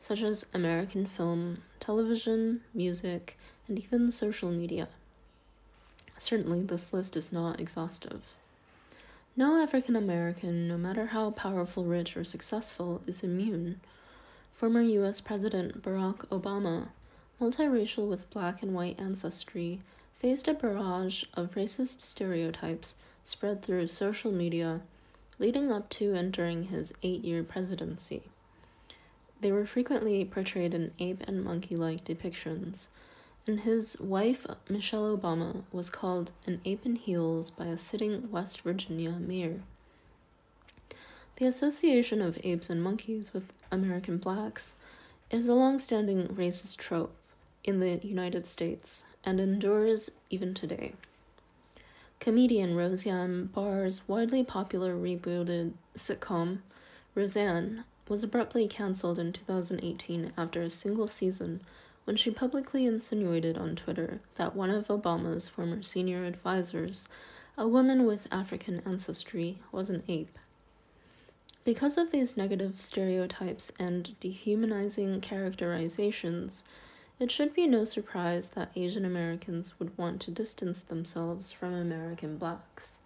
such 0.00 0.22
as 0.22 0.46
American 0.54 1.06
film, 1.06 1.62
television, 1.80 2.62
music, 2.72 3.36
and 3.66 3.78
even 3.78 4.10
social 4.10 4.50
media. 4.50 4.88
Certainly, 6.16 6.62
this 6.62 6.92
list 6.92 7.16
is 7.16 7.32
not 7.32 7.60
exhaustive. 7.60 8.32
No 9.38 9.62
African 9.62 9.94
American, 9.94 10.66
no 10.66 10.76
matter 10.76 11.06
how 11.06 11.30
powerful, 11.30 11.84
rich, 11.84 12.16
or 12.16 12.24
successful, 12.24 13.02
is 13.06 13.22
immune. 13.22 13.80
Former 14.52 14.82
US 14.82 15.20
President 15.20 15.80
Barack 15.80 16.26
Obama, 16.30 16.88
multiracial 17.40 18.08
with 18.08 18.28
black 18.30 18.64
and 18.64 18.74
white 18.74 18.98
ancestry, 18.98 19.80
faced 20.16 20.48
a 20.48 20.54
barrage 20.54 21.22
of 21.34 21.54
racist 21.54 22.00
stereotypes 22.00 22.96
spread 23.22 23.62
through 23.62 23.86
social 23.86 24.32
media 24.32 24.80
leading 25.38 25.70
up 25.70 25.88
to 25.90 26.14
and 26.14 26.32
during 26.32 26.64
his 26.64 26.92
eight 27.04 27.22
year 27.22 27.44
presidency. 27.44 28.22
They 29.40 29.52
were 29.52 29.66
frequently 29.66 30.24
portrayed 30.24 30.74
in 30.74 30.90
ape 30.98 31.22
and 31.28 31.44
monkey 31.44 31.76
like 31.76 32.04
depictions, 32.04 32.88
and 33.48 33.60
his 33.60 33.98
wife, 33.98 34.46
Michelle 34.68 35.16
Obama, 35.16 35.62
was 35.72 35.88
called 35.88 36.32
an 36.46 36.60
ape 36.66 36.84
in 36.84 36.96
heels 36.96 37.50
by 37.50 37.64
a 37.64 37.78
sitting 37.78 38.30
West 38.30 38.60
Virginia 38.60 39.12
mayor. 39.12 39.62
The 41.36 41.46
association 41.46 42.20
of 42.20 42.38
apes 42.44 42.68
and 42.68 42.82
monkeys 42.82 43.32
with 43.32 43.52
American 43.72 44.18
blacks 44.18 44.74
is 45.30 45.48
a 45.48 45.54
long 45.54 45.78
standing 45.78 46.28
racist 46.28 46.76
trope 46.76 47.14
in 47.64 47.80
the 47.80 47.96
United 48.06 48.46
States 48.46 49.04
and 49.24 49.40
endures 49.40 50.10
even 50.28 50.52
today. 50.52 50.92
Comedian 52.20 52.76
Roseanne 52.76 53.46
Barr's 53.46 54.06
widely 54.06 54.44
popular 54.44 54.94
rebooted 54.94 55.72
sitcom, 55.96 56.58
Roseanne, 57.14 57.84
was 58.08 58.22
abruptly 58.22 58.68
cancelled 58.68 59.18
in 59.18 59.32
2018 59.32 60.32
after 60.36 60.62
a 60.62 60.70
single 60.70 61.08
season 61.08 61.60
when 62.08 62.16
she 62.16 62.30
publicly 62.30 62.86
insinuated 62.86 63.58
on 63.58 63.76
Twitter 63.76 64.18
that 64.36 64.56
one 64.56 64.70
of 64.70 64.88
Obama's 64.88 65.46
former 65.46 65.82
senior 65.82 66.24
advisors, 66.24 67.06
a 67.58 67.68
woman 67.68 68.06
with 68.06 68.26
African 68.32 68.80
ancestry, 68.86 69.58
was 69.70 69.90
an 69.90 70.02
ape. 70.08 70.38
Because 71.66 71.98
of 71.98 72.10
these 72.10 72.34
negative 72.34 72.80
stereotypes 72.80 73.70
and 73.78 74.18
dehumanizing 74.20 75.20
characterizations, 75.20 76.64
it 77.20 77.30
should 77.30 77.52
be 77.52 77.66
no 77.66 77.84
surprise 77.84 78.48
that 78.50 78.72
Asian 78.74 79.04
Americans 79.04 79.78
would 79.78 79.98
want 79.98 80.22
to 80.22 80.30
distance 80.30 80.80
themselves 80.80 81.52
from 81.52 81.74
American 81.74 82.38
blacks. 82.38 83.00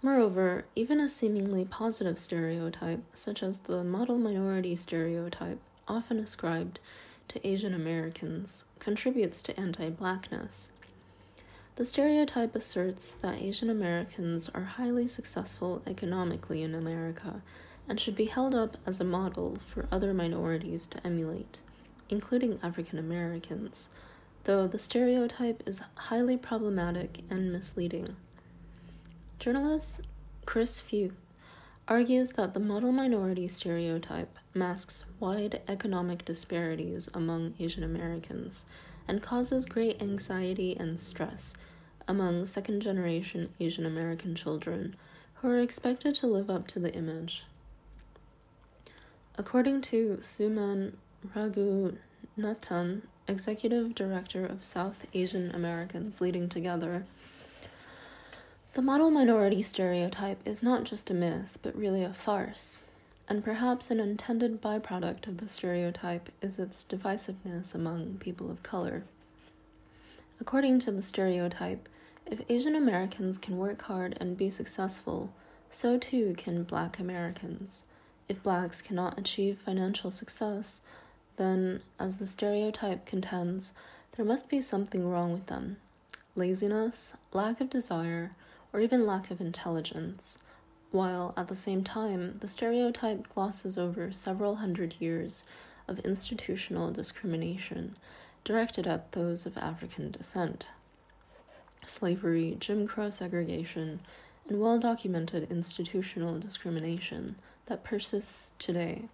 Moreover, 0.00 0.64
even 0.76 1.00
a 1.00 1.10
seemingly 1.10 1.64
positive 1.64 2.20
stereotype, 2.20 3.02
such 3.16 3.42
as 3.42 3.58
the 3.58 3.82
model 3.82 4.16
minority 4.16 4.76
stereotype, 4.76 5.58
often 5.90 6.18
ascribed 6.18 6.80
to 7.28 7.46
Asian 7.46 7.74
Americans, 7.74 8.64
contributes 8.78 9.42
to 9.42 9.58
anti 9.58 9.90
blackness. 9.90 10.70
The 11.76 11.84
stereotype 11.84 12.54
asserts 12.54 13.12
that 13.12 13.42
Asian 13.42 13.70
Americans 13.70 14.48
are 14.50 14.64
highly 14.64 15.06
successful 15.06 15.82
economically 15.86 16.62
in 16.62 16.74
America 16.74 17.42
and 17.88 17.98
should 18.00 18.16
be 18.16 18.26
held 18.26 18.54
up 18.54 18.76
as 18.86 19.00
a 19.00 19.04
model 19.04 19.58
for 19.66 19.88
other 19.90 20.14
minorities 20.14 20.86
to 20.88 21.06
emulate 21.06 21.60
including 22.10 22.58
African 22.62 22.98
Americans, 22.98 23.88
though 24.44 24.66
the 24.66 24.78
stereotype 24.78 25.62
is 25.66 25.82
highly 25.94 26.36
problematic 26.36 27.20
and 27.30 27.52
misleading. 27.52 28.16
Journalist 29.38 30.02
Chris 30.44 30.80
Fuchs 30.80 31.14
argues 31.88 32.32
that 32.32 32.54
the 32.54 32.60
model 32.60 32.92
minority 32.92 33.48
stereotype 33.48 34.30
masks 34.54 35.04
wide 35.18 35.60
economic 35.68 36.24
disparities 36.24 37.08
among 37.14 37.54
Asian 37.58 37.82
Americans 37.82 38.64
and 39.08 39.22
causes 39.22 39.64
great 39.66 40.00
anxiety 40.00 40.76
and 40.76 41.00
stress 41.00 41.54
among 42.06 42.46
second 42.46 42.80
generation 42.80 43.52
Asian 43.60 43.86
American 43.86 44.34
children 44.34 44.96
who 45.34 45.48
are 45.48 45.58
expected 45.58 46.14
to 46.14 46.26
live 46.26 46.50
up 46.50 46.66
to 46.66 46.78
the 46.78 46.92
image. 46.92 47.44
According 49.36 49.80
to 49.82 50.18
Suman 50.20 50.94
Raghunathan, 51.34 53.02
executive 53.26 53.94
director 53.94 54.44
of 54.44 54.64
South 54.64 55.06
Asian 55.14 55.50
Americans 55.54 56.20
Leading 56.20 56.48
Together, 56.48 57.04
the 58.74 58.82
model 58.82 59.10
minority 59.10 59.62
stereotype 59.62 60.40
is 60.46 60.62
not 60.62 60.84
just 60.84 61.10
a 61.10 61.14
myth, 61.14 61.58
but 61.60 61.74
really 61.76 62.04
a 62.04 62.14
farce, 62.14 62.84
and 63.28 63.42
perhaps 63.42 63.90
an 63.90 63.98
intended 63.98 64.62
byproduct 64.62 65.26
of 65.26 65.38
the 65.38 65.48
stereotype 65.48 66.30
is 66.40 66.58
its 66.58 66.84
divisiveness 66.84 67.74
among 67.74 68.18
people 68.18 68.48
of 68.48 68.62
color. 68.62 69.02
According 70.40 70.78
to 70.80 70.92
the 70.92 71.02
stereotype, 71.02 71.88
if 72.26 72.48
Asian 72.48 72.76
Americans 72.76 73.38
can 73.38 73.58
work 73.58 73.82
hard 73.82 74.16
and 74.20 74.36
be 74.36 74.48
successful, 74.48 75.32
so 75.68 75.98
too 75.98 76.34
can 76.36 76.62
Black 76.62 77.00
Americans. 77.00 77.82
If 78.28 78.42
blacks 78.42 78.80
cannot 78.80 79.18
achieve 79.18 79.58
financial 79.58 80.12
success, 80.12 80.82
then, 81.36 81.82
as 81.98 82.18
the 82.18 82.26
stereotype 82.26 83.04
contends, 83.04 83.72
there 84.16 84.24
must 84.24 84.48
be 84.48 84.60
something 84.60 85.08
wrong 85.08 85.32
with 85.32 85.46
them 85.46 85.78
laziness, 86.36 87.16
lack 87.32 87.60
of 87.60 87.68
desire, 87.68 88.30
or 88.72 88.80
even 88.80 89.06
lack 89.06 89.30
of 89.30 89.40
intelligence, 89.40 90.38
while 90.90 91.32
at 91.36 91.48
the 91.48 91.56
same 91.56 91.84
time 91.84 92.38
the 92.40 92.48
stereotype 92.48 93.32
glosses 93.34 93.78
over 93.78 94.12
several 94.12 94.56
hundred 94.56 94.96
years 95.00 95.44
of 95.88 95.98
institutional 96.00 96.90
discrimination 96.90 97.96
directed 98.44 98.86
at 98.86 99.12
those 99.12 99.46
of 99.46 99.56
African 99.58 100.10
descent. 100.10 100.70
Slavery, 101.84 102.56
Jim 102.58 102.86
Crow 102.86 103.10
segregation, 103.10 104.00
and 104.48 104.60
well 104.60 104.78
documented 104.78 105.50
institutional 105.50 106.38
discrimination 106.38 107.36
that 107.66 107.84
persists 107.84 108.52
today. 108.58 109.04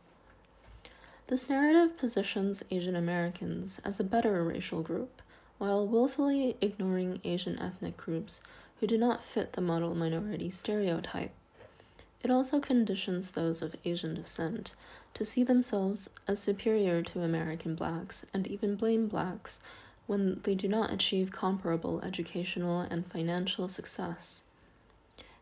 This 1.28 1.48
narrative 1.48 1.96
positions 1.98 2.62
Asian 2.70 2.94
Americans 2.94 3.80
as 3.84 3.98
a 3.98 4.04
better 4.04 4.42
racial 4.44 4.82
group, 4.82 5.22
while 5.58 5.86
willfully 5.86 6.56
ignoring 6.60 7.20
Asian 7.24 7.58
ethnic 7.58 7.96
groups 7.96 8.40
who 8.80 8.86
do 8.86 8.98
not 8.98 9.24
fit 9.24 9.52
the 9.52 9.60
model 9.60 9.94
minority 9.94 10.50
stereotype. 10.50 11.32
It 12.22 12.30
also 12.30 12.58
conditions 12.60 13.30
those 13.30 13.62
of 13.62 13.76
Asian 13.84 14.14
descent 14.14 14.74
to 15.14 15.24
see 15.24 15.44
themselves 15.44 16.10
as 16.26 16.40
superior 16.40 17.02
to 17.02 17.22
American 17.22 17.74
blacks 17.74 18.26
and 18.34 18.46
even 18.46 18.74
blame 18.74 19.06
blacks 19.06 19.60
when 20.06 20.40
they 20.42 20.54
do 20.54 20.68
not 20.68 20.92
achieve 20.92 21.30
comparable 21.30 22.00
educational 22.02 22.80
and 22.80 23.06
financial 23.06 23.68
success. 23.68 24.42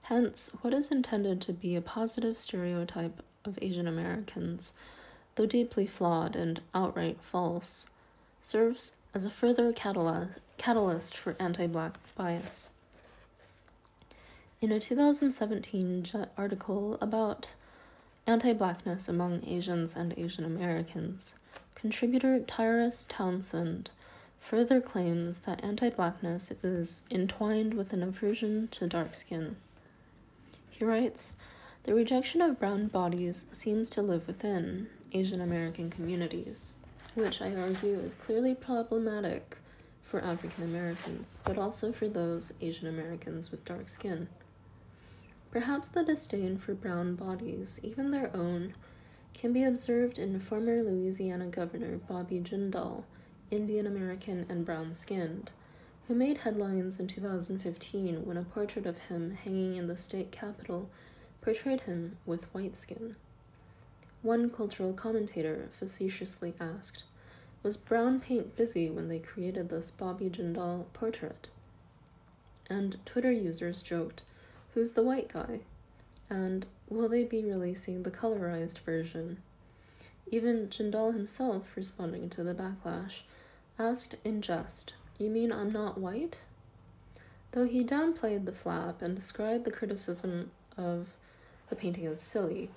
Hence, 0.04 0.50
what 0.60 0.74
is 0.74 0.90
intended 0.90 1.40
to 1.40 1.52
be 1.54 1.74
a 1.74 1.80
positive 1.80 2.36
stereotype 2.36 3.22
of 3.44 3.58
Asian 3.62 3.88
Americans, 3.88 4.74
though 5.36 5.46
deeply 5.46 5.86
flawed 5.86 6.36
and 6.36 6.60
outright 6.74 7.18
false, 7.22 7.86
serves 8.42 8.96
as 9.14 9.24
a 9.24 9.30
further 9.30 9.72
catalyst 9.72 11.16
for 11.16 11.36
anti 11.40 11.66
black 11.66 11.96
bias. 12.14 12.72
In 14.64 14.72
a 14.72 14.80
2017 14.80 16.06
article 16.38 16.96
about 17.02 17.52
anti 18.26 18.54
blackness 18.54 19.10
among 19.10 19.46
Asians 19.46 19.94
and 19.94 20.14
Asian 20.16 20.46
Americans, 20.46 21.36
contributor 21.74 22.40
Tyrus 22.40 23.04
Townsend 23.06 23.90
further 24.40 24.80
claims 24.80 25.40
that 25.40 25.62
anti 25.62 25.90
blackness 25.90 26.50
is 26.62 27.02
entwined 27.10 27.74
with 27.74 27.92
an 27.92 28.02
aversion 28.02 28.68
to 28.68 28.86
dark 28.86 29.12
skin. 29.12 29.56
He 30.70 30.82
writes 30.82 31.34
The 31.82 31.92
rejection 31.92 32.40
of 32.40 32.58
brown 32.58 32.86
bodies 32.86 33.44
seems 33.52 33.90
to 33.90 34.00
live 34.00 34.26
within 34.26 34.88
Asian 35.12 35.42
American 35.42 35.90
communities, 35.90 36.72
which 37.14 37.42
I 37.42 37.54
argue 37.54 37.98
is 37.98 38.14
clearly 38.14 38.54
problematic 38.54 39.58
for 40.00 40.22
African 40.22 40.64
Americans, 40.64 41.36
but 41.44 41.58
also 41.58 41.92
for 41.92 42.08
those 42.08 42.54
Asian 42.62 42.88
Americans 42.88 43.50
with 43.50 43.62
dark 43.66 43.90
skin. 43.90 44.26
Perhaps 45.54 45.86
the 45.86 46.02
disdain 46.02 46.58
for 46.58 46.74
brown 46.74 47.14
bodies, 47.14 47.78
even 47.84 48.10
their 48.10 48.36
own, 48.36 48.74
can 49.34 49.52
be 49.52 49.62
observed 49.62 50.18
in 50.18 50.40
former 50.40 50.82
Louisiana 50.82 51.46
Governor 51.46 51.96
Bobby 51.96 52.40
Jindal, 52.40 53.04
Indian 53.52 53.86
American 53.86 54.46
and 54.48 54.66
brown 54.66 54.96
skinned, 54.96 55.52
who 56.08 56.14
made 56.16 56.38
headlines 56.38 56.98
in 56.98 57.06
2015 57.06 58.26
when 58.26 58.36
a 58.36 58.42
portrait 58.42 58.84
of 58.84 58.98
him 58.98 59.30
hanging 59.30 59.76
in 59.76 59.86
the 59.86 59.96
state 59.96 60.32
capitol 60.32 60.90
portrayed 61.40 61.82
him 61.82 62.16
with 62.26 62.52
white 62.52 62.76
skin. 62.76 63.14
One 64.22 64.50
cultural 64.50 64.92
commentator 64.92 65.68
facetiously 65.78 66.54
asked, 66.58 67.04
Was 67.62 67.76
brown 67.76 68.18
paint 68.18 68.56
busy 68.56 68.90
when 68.90 69.06
they 69.06 69.20
created 69.20 69.68
this 69.68 69.92
Bobby 69.92 70.28
Jindal 70.28 70.86
portrait? 70.92 71.48
And 72.68 72.96
Twitter 73.06 73.30
users 73.30 73.80
joked, 73.80 74.22
Who's 74.74 74.92
the 74.92 75.04
white 75.04 75.32
guy? 75.32 75.60
And 76.28 76.66
will 76.88 77.08
they 77.08 77.22
be 77.22 77.44
releasing 77.44 78.02
the 78.02 78.10
colorized 78.10 78.80
version? 78.80 79.40
Even 80.32 80.68
Jindal 80.68 81.14
himself, 81.14 81.76
responding 81.76 82.28
to 82.30 82.42
the 82.42 82.54
backlash, 82.54 83.20
asked 83.78 84.16
in 84.24 84.42
jest, 84.42 84.94
You 85.16 85.30
mean 85.30 85.52
I'm 85.52 85.70
not 85.70 85.98
white? 85.98 86.40
Though 87.52 87.66
he 87.66 87.84
downplayed 87.84 88.46
the 88.46 88.52
flap 88.52 89.00
and 89.00 89.14
described 89.14 89.64
the 89.64 89.70
criticism 89.70 90.50
of 90.76 91.06
the 91.68 91.76
painting 91.76 92.06
as 92.06 92.20
silly. 92.20 92.70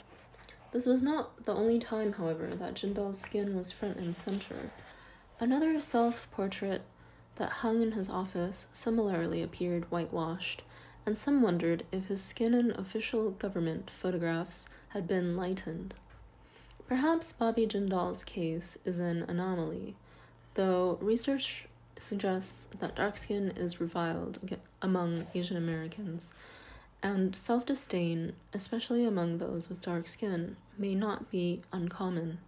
This 0.71 0.85
was 0.85 1.01
not 1.01 1.45
the 1.45 1.53
only 1.55 1.79
time, 1.79 2.13
however, 2.13 2.53
that 2.55 2.75
Jindal's 2.75 3.19
skin 3.19 3.55
was 3.55 3.71
front 3.71 3.97
and 3.97 4.15
center. 4.15 4.69
Another 5.39 5.81
self 5.81 6.29
portrait 6.29 6.83
that 7.37 7.49
hung 7.49 7.81
in 7.81 7.93
his 7.93 8.07
office 8.07 8.67
similarly 8.71 9.41
appeared 9.41 9.89
whitewashed 9.89 10.61
and 11.07 11.17
some 11.17 11.41
wondered 11.41 11.85
if 11.89 12.07
his 12.07 12.21
skin 12.21 12.53
in 12.53 12.69
official 12.71 13.31
government 13.31 13.89
photographs 13.89 14.67
had 14.89 15.07
been 15.07 15.37
lightened. 15.37 15.93
Perhaps 16.85 17.31
Bobby 17.31 17.65
Jindal's 17.65 18.25
case 18.25 18.77
is 18.83 18.99
an 18.99 19.23
anomaly, 19.23 19.95
though 20.55 20.97
research 20.99 21.65
suggests 21.97 22.67
that 22.81 22.97
dark 22.97 23.15
skin 23.15 23.53
is 23.55 23.79
reviled 23.79 24.57
among 24.81 25.27
Asian 25.33 25.55
Americans, 25.55 26.33
and 27.01 27.33
self 27.37 27.65
disdain, 27.65 28.33
especially 28.53 29.05
among 29.05 29.37
those 29.37 29.69
with 29.69 29.79
dark 29.79 30.09
skin, 30.09 30.57
may 30.77 30.93
not 30.93 31.31
be 31.31 31.61
uncommon. 31.71 32.39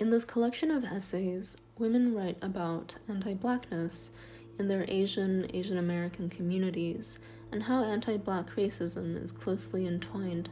In 0.00 0.10
this 0.10 0.24
collection 0.24 0.72
of 0.72 0.84
essays, 0.84 1.56
women 1.78 2.12
write 2.12 2.38
about 2.42 2.96
anti 3.08 3.34
blackness 3.34 4.10
in 4.58 4.68
their 4.68 4.84
Asian, 4.88 5.50
Asian 5.54 5.78
American 5.78 6.28
communities, 6.28 7.18
and 7.52 7.62
how 7.62 7.84
anti 7.84 8.16
black 8.16 8.50
racism 8.56 9.22
is 9.22 9.32
closely 9.32 9.86
entwined 9.86 10.50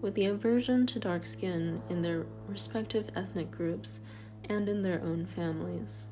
with 0.00 0.14
the 0.14 0.26
aversion 0.26 0.86
to 0.86 0.98
dark 0.98 1.24
skin 1.24 1.80
in 1.88 2.02
their 2.02 2.26
respective 2.48 3.08
ethnic 3.16 3.50
groups 3.50 4.00
and 4.48 4.68
in 4.68 4.82
their 4.82 5.02
own 5.02 5.26
families. 5.26 6.06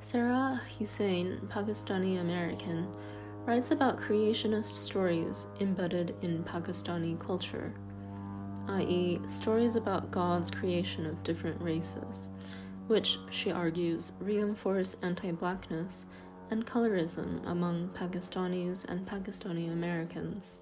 Sarah 0.00 0.60
Hussein, 0.78 1.40
Pakistani 1.48 2.20
American, 2.20 2.86
writes 3.46 3.70
about 3.70 4.00
creationist 4.00 4.74
stories 4.74 5.46
embedded 5.60 6.14
in 6.22 6.44
Pakistani 6.44 7.18
culture, 7.18 7.72
i.e., 8.68 9.20
stories 9.26 9.76
about 9.76 10.10
God's 10.10 10.50
creation 10.50 11.06
of 11.06 11.22
different 11.24 11.60
races, 11.60 12.28
which, 12.86 13.18
she 13.30 13.50
argues, 13.50 14.12
reinforce 14.20 14.96
anti 15.02 15.32
blackness 15.32 16.06
and 16.52 16.66
colorism 16.66 17.40
among 17.46 17.88
Pakistanis 17.98 18.84
and 18.84 19.08
Pakistani 19.08 19.72
Americans. 19.72 20.60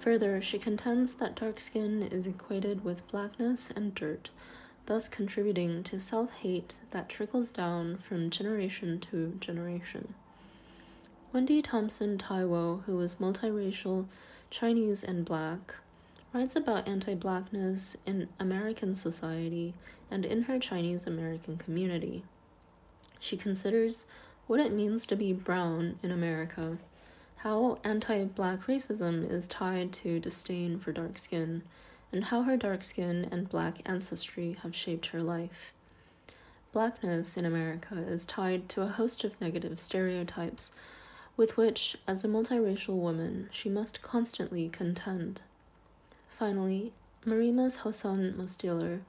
Further, 0.00 0.40
she 0.40 0.58
contends 0.58 1.16
that 1.16 1.34
dark 1.34 1.60
skin 1.60 2.02
is 2.04 2.26
equated 2.26 2.82
with 2.82 3.06
blackness 3.08 3.70
and 3.70 3.94
dirt, 3.94 4.30
thus 4.86 5.06
contributing 5.06 5.82
to 5.82 6.00
self 6.00 6.32
hate 6.32 6.76
that 6.92 7.10
trickles 7.10 7.52
down 7.52 7.98
from 7.98 8.30
generation 8.30 8.98
to 9.00 9.36
generation. 9.40 10.14
Wendy 11.34 11.60
Thompson 11.60 12.16
Taiwo, 12.16 12.84
who 12.84 12.98
is 13.02 13.16
multiracial, 13.16 14.06
Chinese, 14.48 15.04
and 15.04 15.22
black, 15.22 15.74
writes 16.32 16.56
about 16.56 16.88
anti 16.88 17.14
blackness 17.14 17.98
in 18.06 18.30
American 18.40 18.96
society 18.96 19.74
and 20.10 20.24
in 20.24 20.44
her 20.44 20.58
Chinese 20.58 21.06
American 21.06 21.58
community. 21.58 22.22
She 23.20 23.36
considers 23.36 24.06
what 24.48 24.58
it 24.58 24.72
means 24.72 25.06
to 25.06 25.14
be 25.14 25.32
brown 25.32 25.98
in 26.02 26.10
America, 26.10 26.78
how 27.36 27.78
anti 27.84 28.24
black 28.24 28.66
racism 28.66 29.30
is 29.30 29.46
tied 29.46 29.92
to 29.92 30.18
disdain 30.18 30.78
for 30.78 30.90
dark 30.90 31.18
skin, 31.18 31.62
and 32.10 32.24
how 32.24 32.42
her 32.42 32.56
dark 32.56 32.82
skin 32.82 33.28
and 33.30 33.50
black 33.50 33.76
ancestry 33.84 34.56
have 34.62 34.74
shaped 34.74 35.08
her 35.08 35.22
life. 35.22 35.72
Blackness 36.72 37.36
in 37.36 37.44
America 37.44 37.96
is 37.98 38.24
tied 38.24 38.68
to 38.70 38.82
a 38.82 38.88
host 38.88 39.22
of 39.22 39.38
negative 39.40 39.78
stereotypes 39.78 40.72
with 41.36 41.56
which, 41.56 41.96
as 42.06 42.24
a 42.24 42.28
multiracial 42.28 42.96
woman, 42.96 43.48
she 43.52 43.68
must 43.68 44.02
constantly 44.02 44.68
contend. 44.68 45.42
Finally, 46.28 46.92
Marima's 47.24 47.78
Hosan 47.78 48.34
Mosdiller, 48.34 49.00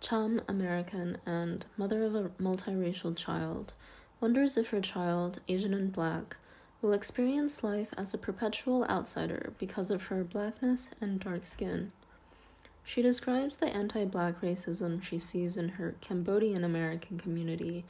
Cham 0.00 0.40
American 0.48 1.18
and 1.26 1.66
mother 1.76 2.04
of 2.04 2.14
a 2.14 2.30
multiracial 2.40 3.14
child, 3.14 3.74
wonders 4.20 4.56
if 4.56 4.68
her 4.70 4.80
child, 4.80 5.40
Asian 5.48 5.74
and 5.74 5.92
black, 5.92 6.36
will 6.80 6.92
experience 6.92 7.64
life 7.64 7.92
as 7.96 8.14
a 8.14 8.18
perpetual 8.18 8.84
outsider 8.84 9.52
because 9.58 9.90
of 9.90 10.04
her 10.04 10.22
blackness 10.24 10.90
and 11.00 11.20
dark 11.20 11.44
skin. 11.44 11.92
She 12.84 13.02
describes 13.02 13.56
the 13.56 13.66
anti 13.66 14.04
black 14.04 14.40
racism 14.40 15.02
she 15.02 15.18
sees 15.18 15.56
in 15.56 15.70
her 15.70 15.94
Cambodian 16.00 16.64
American 16.64 17.18
community 17.18 17.84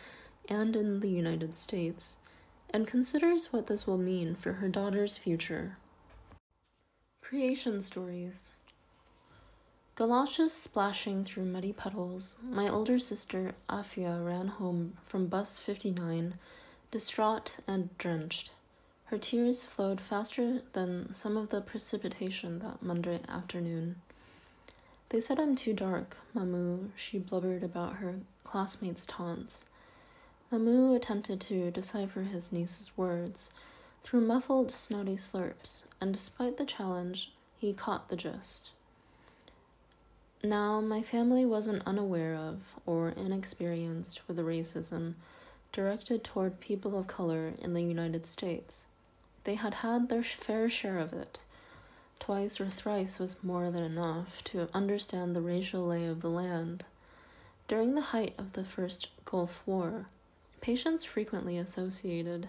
and 0.48 0.74
in 0.74 1.00
the 1.00 1.10
United 1.10 1.56
States, 1.56 2.16
and 2.70 2.86
considers 2.86 3.52
what 3.52 3.66
this 3.66 3.86
will 3.86 3.98
mean 3.98 4.34
for 4.34 4.54
her 4.54 4.68
daughter's 4.68 5.16
future. 5.16 5.76
Creation 7.20 7.82
Stories 7.82 8.50
Galoshes 9.98 10.52
splashing 10.52 11.24
through 11.24 11.46
muddy 11.46 11.72
puddles, 11.72 12.36
my 12.40 12.68
older 12.68 13.00
sister, 13.00 13.56
Afia, 13.68 14.24
ran 14.24 14.46
home 14.46 14.96
from 15.02 15.26
bus 15.26 15.58
59, 15.58 16.34
distraught 16.92 17.56
and 17.66 17.98
drenched. 17.98 18.52
Her 19.06 19.18
tears 19.18 19.66
flowed 19.66 20.00
faster 20.00 20.62
than 20.72 21.12
some 21.12 21.36
of 21.36 21.48
the 21.48 21.60
precipitation 21.60 22.60
that 22.60 22.80
Monday 22.80 23.18
afternoon. 23.28 23.96
They 25.08 25.20
said 25.20 25.40
I'm 25.40 25.56
too 25.56 25.72
dark, 25.72 26.18
Mamu, 26.32 26.90
she 26.94 27.18
blubbered 27.18 27.64
about 27.64 27.94
her 27.94 28.20
classmates' 28.44 29.04
taunts. 29.04 29.66
Mamu 30.52 30.94
attempted 30.94 31.40
to 31.40 31.72
decipher 31.72 32.22
his 32.22 32.52
niece's 32.52 32.96
words 32.96 33.50
through 34.04 34.20
muffled, 34.20 34.70
snotty 34.70 35.16
slurps, 35.16 35.86
and 36.00 36.12
despite 36.12 36.56
the 36.56 36.64
challenge, 36.64 37.32
he 37.56 37.72
caught 37.72 38.10
the 38.10 38.16
gist. 38.16 38.70
Now, 40.42 40.80
my 40.80 41.02
family 41.02 41.44
wasn't 41.44 41.82
unaware 41.84 42.36
of 42.36 42.60
or 42.86 43.08
inexperienced 43.08 44.22
with 44.28 44.36
the 44.36 44.44
racism 44.44 45.14
directed 45.72 46.22
toward 46.22 46.60
people 46.60 46.96
of 46.96 47.08
color 47.08 47.54
in 47.58 47.74
the 47.74 47.82
United 47.82 48.26
States. 48.26 48.86
They 49.42 49.56
had 49.56 49.74
had 49.74 50.08
their 50.08 50.22
fair 50.22 50.68
share 50.68 51.00
of 51.00 51.12
it. 51.12 51.42
Twice 52.20 52.60
or 52.60 52.68
thrice 52.68 53.18
was 53.18 53.42
more 53.42 53.70
than 53.70 53.82
enough 53.82 54.44
to 54.44 54.68
understand 54.72 55.34
the 55.34 55.40
racial 55.40 55.86
lay 55.86 56.06
of 56.06 56.20
the 56.20 56.30
land. 56.30 56.84
During 57.66 57.94
the 57.94 58.12
height 58.12 58.34
of 58.38 58.52
the 58.52 58.64
first 58.64 59.08
Gulf 59.24 59.62
War, 59.66 60.06
patients 60.60 61.04
frequently 61.04 61.58
associated 61.58 62.48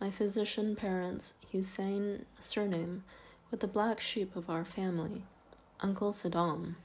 my 0.00 0.10
physician 0.10 0.76
parents' 0.76 1.34
Hussein 1.50 2.26
surname 2.40 3.02
with 3.50 3.60
the 3.60 3.66
black 3.66 4.00
sheep 4.00 4.36
of 4.36 4.48
our 4.48 4.64
family, 4.64 5.24
Uncle 5.80 6.12
Saddam. 6.12 6.76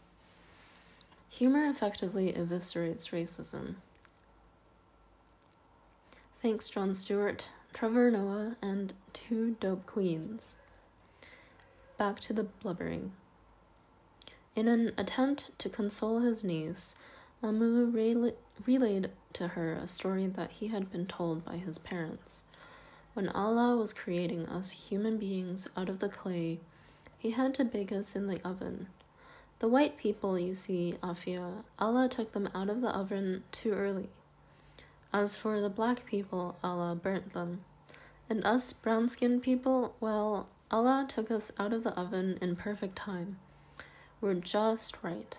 Humor 1.29 1.65
effectively 1.65 2.33
eviscerates 2.33 3.11
racism. 3.11 3.75
Thanks, 6.41 6.67
Jon 6.67 6.95
Stewart, 6.95 7.49
Trevor 7.71 8.11
Noah, 8.11 8.55
and 8.61 8.93
two 9.13 9.55
dope 9.59 9.85
queens. 9.85 10.55
Back 11.97 12.19
to 12.21 12.33
the 12.33 12.43
blubbering. 12.43 13.11
In 14.55 14.67
an 14.67 14.91
attempt 14.97 15.57
to 15.59 15.69
console 15.69 16.19
his 16.19 16.43
niece, 16.43 16.95
Mamu 17.43 17.93
rel- 17.93 18.33
relayed 18.65 19.11
to 19.33 19.49
her 19.49 19.73
a 19.73 19.87
story 19.87 20.27
that 20.27 20.53
he 20.53 20.67
had 20.67 20.91
been 20.91 21.05
told 21.05 21.45
by 21.45 21.57
his 21.57 21.77
parents. 21.77 22.43
When 23.13 23.29
Allah 23.29 23.77
was 23.77 23.93
creating 23.93 24.47
us 24.47 24.71
human 24.71 25.17
beings 25.17 25.69
out 25.77 25.89
of 25.89 25.99
the 25.99 26.09
clay, 26.09 26.59
he 27.17 27.31
had 27.31 27.53
to 27.55 27.65
bake 27.65 27.91
us 27.91 28.15
in 28.15 28.27
the 28.27 28.41
oven 28.47 28.87
the 29.59 29.67
white 29.67 29.97
people, 29.97 30.39
you 30.39 30.55
see, 30.55 30.95
Afia, 31.03 31.63
Allah 31.77 32.07
took 32.07 32.31
them 32.31 32.49
out 32.55 32.69
of 32.69 32.81
the 32.81 32.89
oven 32.89 33.43
too 33.51 33.73
early. 33.73 34.09
As 35.11 35.35
for 35.35 35.59
the 35.59 35.69
black 35.69 36.05
people, 36.05 36.57
Allah 36.63 36.95
burnt 36.95 37.33
them. 37.33 37.61
And 38.29 38.45
us 38.45 38.71
brown 38.73 39.09
skinned 39.09 39.43
people, 39.43 39.95
well, 39.99 40.47
Allah 40.71 41.05
took 41.07 41.29
us 41.31 41.51
out 41.57 41.73
of 41.73 41.83
the 41.83 41.97
oven 41.99 42.37
in 42.41 42.55
perfect 42.55 42.95
time. 42.95 43.37
We're 44.21 44.35
just 44.35 44.97
right. 45.01 45.37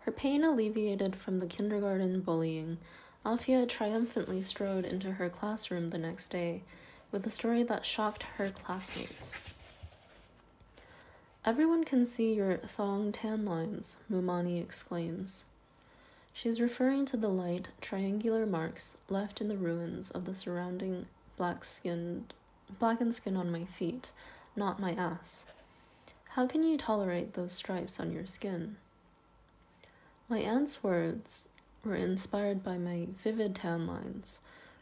Her 0.00 0.12
pain 0.12 0.42
alleviated 0.42 1.16
from 1.16 1.38
the 1.38 1.46
kindergarten 1.46 2.22
bullying, 2.22 2.78
Afia 3.24 3.68
triumphantly 3.68 4.40
strode 4.40 4.86
into 4.86 5.12
her 5.12 5.28
classroom 5.28 5.90
the 5.90 5.98
next 5.98 6.28
day 6.28 6.62
with 7.12 7.26
a 7.26 7.30
story 7.30 7.62
that 7.64 7.84
shocked 7.84 8.22
her 8.38 8.50
classmates. 8.50 9.49
Everyone 11.42 11.84
can 11.84 12.04
see 12.04 12.34
your 12.34 12.58
thong 12.58 13.12
tan 13.12 13.46
lines, 13.46 13.96
Mumani 14.12 14.62
exclaims. 14.62 15.46
She's 16.34 16.60
referring 16.60 17.06
to 17.06 17.16
the 17.16 17.30
light, 17.30 17.68
triangular 17.80 18.44
marks 18.44 18.98
left 19.08 19.40
in 19.40 19.48
the 19.48 19.56
ruins 19.56 20.10
of 20.10 20.26
the 20.26 20.34
surrounding 20.34 21.06
black 21.38 21.64
skinned 21.64 22.34
blackened 22.78 23.14
skin 23.14 23.38
on 23.38 23.50
my 23.50 23.64
feet, 23.64 24.12
not 24.54 24.80
my 24.80 24.92
ass. 24.92 25.46
How 26.30 26.46
can 26.46 26.62
you 26.62 26.76
tolerate 26.76 27.32
those 27.32 27.54
stripes 27.54 27.98
on 27.98 28.12
your 28.12 28.26
skin? 28.26 28.76
My 30.28 30.40
aunt's 30.40 30.84
words 30.84 31.48
were 31.82 31.96
inspired 31.96 32.62
by 32.62 32.76
my 32.76 33.06
vivid 33.24 33.54
tan 33.54 33.86
lines, 33.86 34.40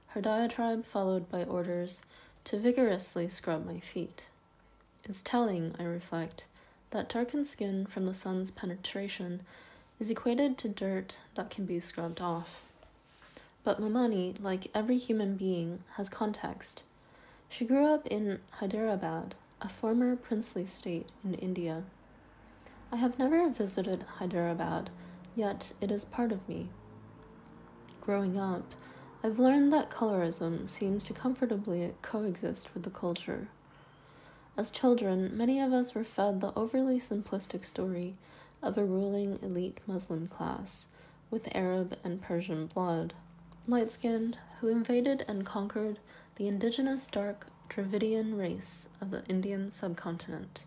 her 0.08 0.20
diatribe 0.20 0.84
followed 0.84 1.30
by 1.30 1.44
orders 1.44 2.04
to 2.46 2.58
vigorously 2.58 3.28
scrub 3.28 3.64
my 3.64 3.78
feet. 3.78 4.24
It's 5.04 5.22
telling, 5.22 5.74
I 5.78 5.84
reflect, 5.84 6.44
that 6.90 7.08
darkened 7.08 7.46
skin 7.46 7.86
from 7.86 8.06
the 8.06 8.14
sun's 8.14 8.50
penetration 8.50 9.42
is 9.98 10.10
equated 10.10 10.56
to 10.58 10.68
dirt 10.68 11.18
that 11.34 11.50
can 11.50 11.66
be 11.66 11.80
scrubbed 11.80 12.20
off. 12.20 12.62
But 13.64 13.80
Mumani, 13.80 14.40
like 14.42 14.70
every 14.74 14.98
human 14.98 15.36
being, 15.36 15.80
has 15.96 16.08
context. 16.08 16.84
She 17.48 17.64
grew 17.64 17.86
up 17.86 18.06
in 18.06 18.38
Hyderabad, 18.52 19.34
a 19.60 19.68
former 19.68 20.16
princely 20.16 20.66
state 20.66 21.08
in 21.24 21.34
India. 21.34 21.82
I 22.92 22.96
have 22.96 23.18
never 23.18 23.48
visited 23.50 24.04
Hyderabad, 24.18 24.90
yet 25.34 25.72
it 25.80 25.90
is 25.90 26.04
part 26.04 26.32
of 26.32 26.48
me. 26.48 26.68
Growing 28.00 28.38
up, 28.38 28.74
I've 29.22 29.38
learned 29.38 29.72
that 29.72 29.90
colorism 29.90 30.70
seems 30.70 31.04
to 31.04 31.12
comfortably 31.12 31.92
coexist 32.00 32.72
with 32.72 32.84
the 32.84 32.90
culture. 32.90 33.48
As 34.58 34.72
children, 34.72 35.36
many 35.36 35.60
of 35.60 35.72
us 35.72 35.94
were 35.94 36.02
fed 36.02 36.40
the 36.40 36.52
overly 36.58 36.98
simplistic 36.98 37.64
story 37.64 38.16
of 38.60 38.76
a 38.76 38.84
ruling 38.84 39.38
elite 39.40 39.78
Muslim 39.86 40.26
class 40.26 40.86
with 41.30 41.54
Arab 41.54 41.96
and 42.02 42.20
Persian 42.20 42.66
blood, 42.66 43.14
light 43.68 43.92
skinned, 43.92 44.36
who 44.60 44.66
invaded 44.66 45.24
and 45.28 45.46
conquered 45.46 46.00
the 46.34 46.48
indigenous 46.48 47.06
dark 47.06 47.46
Dravidian 47.68 48.36
race 48.36 48.88
of 49.00 49.12
the 49.12 49.24
Indian 49.26 49.70
subcontinent. 49.70 50.62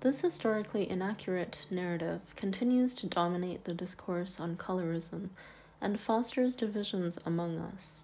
This 0.00 0.20
historically 0.20 0.90
inaccurate 0.90 1.64
narrative 1.70 2.36
continues 2.36 2.92
to 2.96 3.06
dominate 3.06 3.64
the 3.64 3.72
discourse 3.72 4.38
on 4.38 4.58
colorism 4.58 5.30
and 5.80 5.98
fosters 5.98 6.54
divisions 6.54 7.18
among 7.24 7.58
us. 7.58 8.02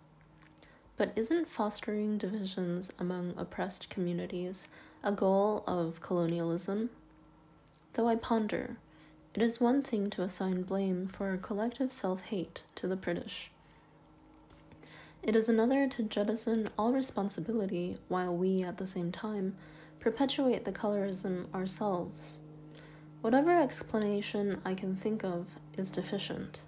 But 1.01 1.12
isn't 1.16 1.48
fostering 1.48 2.18
divisions 2.18 2.90
among 2.98 3.32
oppressed 3.39 3.89
communities 3.89 4.68
a 5.02 5.10
goal 5.10 5.64
of 5.66 6.02
colonialism? 6.02 6.90
Though 7.94 8.06
I 8.06 8.16
ponder, 8.16 8.77
it 9.32 9.40
is 9.40 9.62
one 9.62 9.81
thing 9.81 10.10
to 10.10 10.22
assign 10.22 10.64
blame 10.64 11.06
for 11.06 11.35
collective 11.39 11.90
self 11.90 12.20
hate 12.24 12.64
to 12.74 12.86
the 12.86 12.97
British. 12.97 13.51
It 15.22 15.35
is 15.35 15.48
another 15.48 15.89
to 15.89 16.02
jettison 16.02 16.68
all 16.78 16.93
responsibility 16.93 17.97
while 18.09 18.36
we, 18.36 18.62
at 18.62 18.77
the 18.77 18.86
same 18.86 19.10
time, 19.10 19.56
perpetuate 20.01 20.66
the 20.66 20.70
colorism 20.70 21.47
ourselves. 21.55 22.36
Whatever 23.22 23.59
explanation 23.59 24.60
I 24.66 24.74
can 24.74 24.97
think 24.97 25.24
of 25.24 25.47
is 25.78 25.90
deficient. 25.90 26.60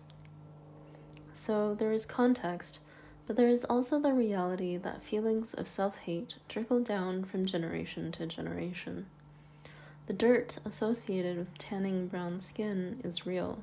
So 1.34 1.74
there 1.74 1.92
is 1.92 2.06
context 2.06 2.78
but 3.32 3.38
there 3.38 3.48
is 3.48 3.64
also 3.64 3.98
the 3.98 4.12
reality 4.12 4.76
that 4.76 5.02
feelings 5.02 5.54
of 5.54 5.66
self 5.66 5.96
hate 6.00 6.36
trickle 6.50 6.80
down 6.80 7.24
from 7.24 7.46
generation 7.46 8.12
to 8.12 8.26
generation. 8.26 9.06
The 10.06 10.12
dirt 10.12 10.58
associated 10.66 11.38
with 11.38 11.56
tanning 11.56 12.08
brown 12.08 12.40
skin 12.40 13.00
is 13.02 13.24
real. 13.24 13.60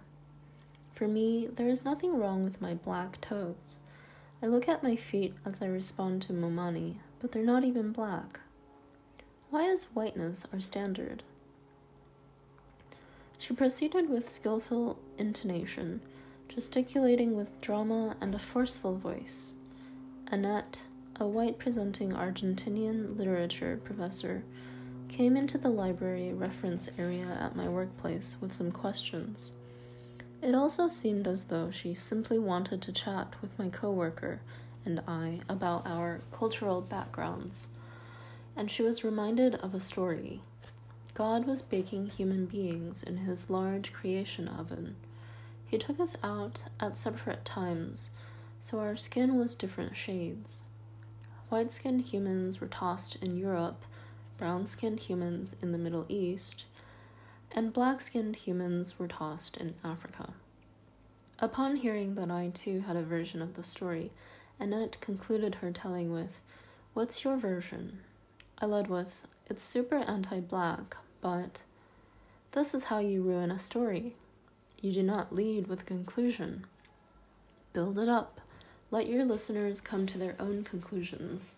For 0.95 1.07
me, 1.07 1.45
there 1.45 1.69
is 1.69 1.85
nothing 1.85 2.17
wrong 2.17 2.43
with 2.43 2.59
my 2.59 2.73
black 2.73 3.21
toes. 3.21 3.75
I 4.41 4.47
look 4.47 4.67
at 4.67 4.81
my 4.81 4.95
feet 4.95 5.35
as 5.45 5.61
I 5.61 5.67
respond 5.67 6.23
to 6.23 6.33
Mumani, 6.33 6.95
but 7.19 7.31
they're 7.31 7.43
not 7.43 7.63
even 7.63 7.91
black. 7.91 8.39
Why 9.51 9.65
is 9.65 9.93
whiteness 9.93 10.47
our 10.51 10.61
standard? 10.61 11.21
She 13.37 13.53
proceeded 13.53 14.09
with 14.09 14.33
skillful 14.33 14.97
intonation, 15.19 16.01
gesticulating 16.47 17.35
with 17.35 17.61
drama 17.61 18.15
and 18.19 18.33
a 18.33 18.39
forceful 18.39 18.95
voice. 18.95 19.53
Annette, 20.31 20.83
a 21.15 21.27
white 21.27 21.57
presenting 21.57 22.11
Argentinian 22.11 23.17
literature 23.17 23.79
professor, 23.83 24.43
came 25.07 25.35
into 25.35 25.57
the 25.57 25.69
library 25.69 26.33
reference 26.33 26.87
area 26.99 27.37
at 27.41 27.55
my 27.55 27.67
workplace 27.67 28.37
with 28.39 28.53
some 28.53 28.71
questions. 28.71 29.53
It 30.41 30.53
also 30.53 30.87
seemed 30.87 31.27
as 31.27 31.45
though 31.45 31.71
she 31.71 31.95
simply 31.95 32.37
wanted 32.37 32.81
to 32.83 32.91
chat 32.91 33.35
with 33.41 33.57
my 33.57 33.69
coworker 33.69 34.41
and 34.85 35.01
I 35.07 35.39
about 35.49 35.87
our 35.87 36.21
cultural 36.31 36.79
backgrounds, 36.79 37.69
and 38.55 38.69
she 38.69 38.83
was 38.83 39.03
reminded 39.03 39.55
of 39.55 39.73
a 39.73 39.79
story. 39.79 40.41
God 41.15 41.47
was 41.47 41.63
baking 41.63 42.07
human 42.11 42.45
beings 42.45 43.01
in 43.01 43.17
his 43.17 43.49
large 43.49 43.91
creation 43.93 44.47
oven. 44.47 44.95
He 45.65 45.77
took 45.77 45.99
us 45.99 46.15
out 46.23 46.65
at 46.79 46.97
separate 46.97 47.43
times, 47.45 48.11
so 48.61 48.79
our 48.79 48.95
skin 48.95 49.37
was 49.37 49.55
different 49.55 49.95
shades. 49.95 50.63
White 51.49 51.71
skinned 51.71 52.01
humans 52.01 52.61
were 52.61 52.67
tossed 52.67 53.15
in 53.17 53.37
Europe, 53.37 53.83
brown 54.37 54.67
skinned 54.67 54.99
humans 55.01 55.55
in 55.61 55.71
the 55.71 55.77
Middle 55.77 56.05
East, 56.07 56.65
and 57.51 57.73
black 57.73 58.01
skinned 58.01 58.35
humans 58.35 58.99
were 58.99 59.07
tossed 59.07 59.57
in 59.57 59.73
Africa. 59.83 60.33
Upon 61.39 61.77
hearing 61.77 62.15
that 62.15 62.29
I 62.29 62.49
too 62.53 62.81
had 62.81 62.95
a 62.95 63.01
version 63.01 63.41
of 63.41 63.55
the 63.55 63.63
story, 63.63 64.11
Annette 64.59 64.99
concluded 65.01 65.55
her 65.55 65.71
telling 65.71 66.11
with, 66.11 66.41
What's 66.93 67.23
your 67.23 67.37
version? 67.37 67.99
I 68.59 68.65
led 68.65 68.87
with, 68.87 69.25
It's 69.49 69.63
super 69.63 69.95
anti 69.97 70.41
black, 70.41 70.97
but 71.21 71.61
this 72.51 72.73
is 72.73 72.85
how 72.85 72.99
you 72.99 73.23
ruin 73.23 73.51
a 73.51 73.59
story. 73.59 74.15
You 74.81 74.91
do 74.91 75.03
not 75.03 75.33
lead 75.33 75.67
with 75.67 75.85
conclusion. 75.85 76.65
Build 77.73 77.97
it 77.97 78.09
up. 78.09 78.38
Let 78.91 79.07
your 79.07 79.23
listeners 79.23 79.81
come 79.81 80.05
to 80.07 80.17
their 80.17 80.35
own 80.39 80.63
conclusions. 80.63 81.57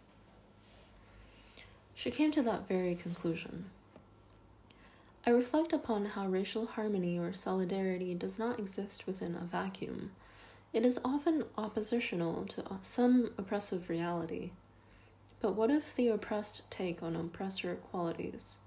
She 1.96 2.12
came 2.12 2.32
to 2.32 2.42
that 2.42 2.68
very 2.68 2.96
conclusion. 2.96 3.66
I 5.26 5.30
reflect 5.30 5.72
upon 5.72 6.06
how 6.06 6.28
racial 6.28 6.66
harmony 6.66 7.18
or 7.18 7.32
solidarity 7.32 8.14
does 8.14 8.40
not 8.40 8.60
exist 8.60 9.06
within 9.06 9.36
a 9.36 9.46
vacuum. 9.46 10.12
It 10.74 10.86
is 10.86 11.00
often 11.06 11.46
oppositional 11.58 12.46
to 12.46 12.64
some 12.82 13.32
oppressive 13.38 13.90
reality. 13.90 14.52
But 15.40 15.56
what 15.56 15.70
if 15.70 15.96
the 15.96 16.08
oppressed 16.08 16.70
take 16.70 17.04
on 17.04 17.16
oppressor 17.16 17.76
qualities? 17.76 18.58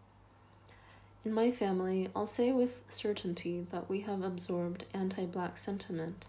In 1.24 1.32
my 1.32 1.50
family, 1.50 2.08
I'll 2.14 2.26
say 2.26 2.52
with 2.52 2.82
certainty 2.88 3.66
that 3.72 3.88
we 3.88 4.00
have 4.02 4.22
absorbed 4.22 4.84
anti 4.94 5.26
black 5.26 5.58
sentiment 5.58 6.26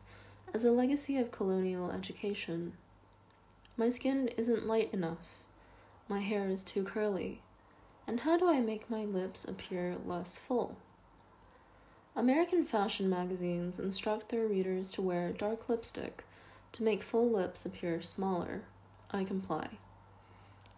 as 0.56 0.64
a 0.64 0.72
legacy 0.72 1.18
of 1.18 1.32
colonial 1.32 1.92
education. 1.92 2.72
My 3.76 3.90
skin 3.90 4.30
isn't 4.38 4.66
light 4.66 4.94
enough. 4.94 5.40
My 6.08 6.22
hair 6.22 6.48
is 6.48 6.64
too 6.64 6.86
curly. 6.86 7.42
And 8.08 8.22
how 8.22 8.38
do 8.38 8.48
I 8.48 8.62
make 8.62 8.90
my 8.90 9.04
lips 9.04 9.44
appear 9.44 9.98
less 10.06 10.38
full? 10.38 10.78
American 12.16 12.64
fashion 12.64 13.10
magazines 13.10 13.80
instruct 13.80 14.30
their 14.30 14.48
readers 14.48 14.94
to 14.94 15.02
wear 15.02 15.34
dark 15.34 15.68
lipstick 15.68 16.24
to 16.72 16.84
make 16.84 17.04
full 17.04 17.30
lips 17.30 17.66
appear 17.66 18.02
smaller. 18.02 18.62
I 19.12 19.26
comply. 19.26 19.68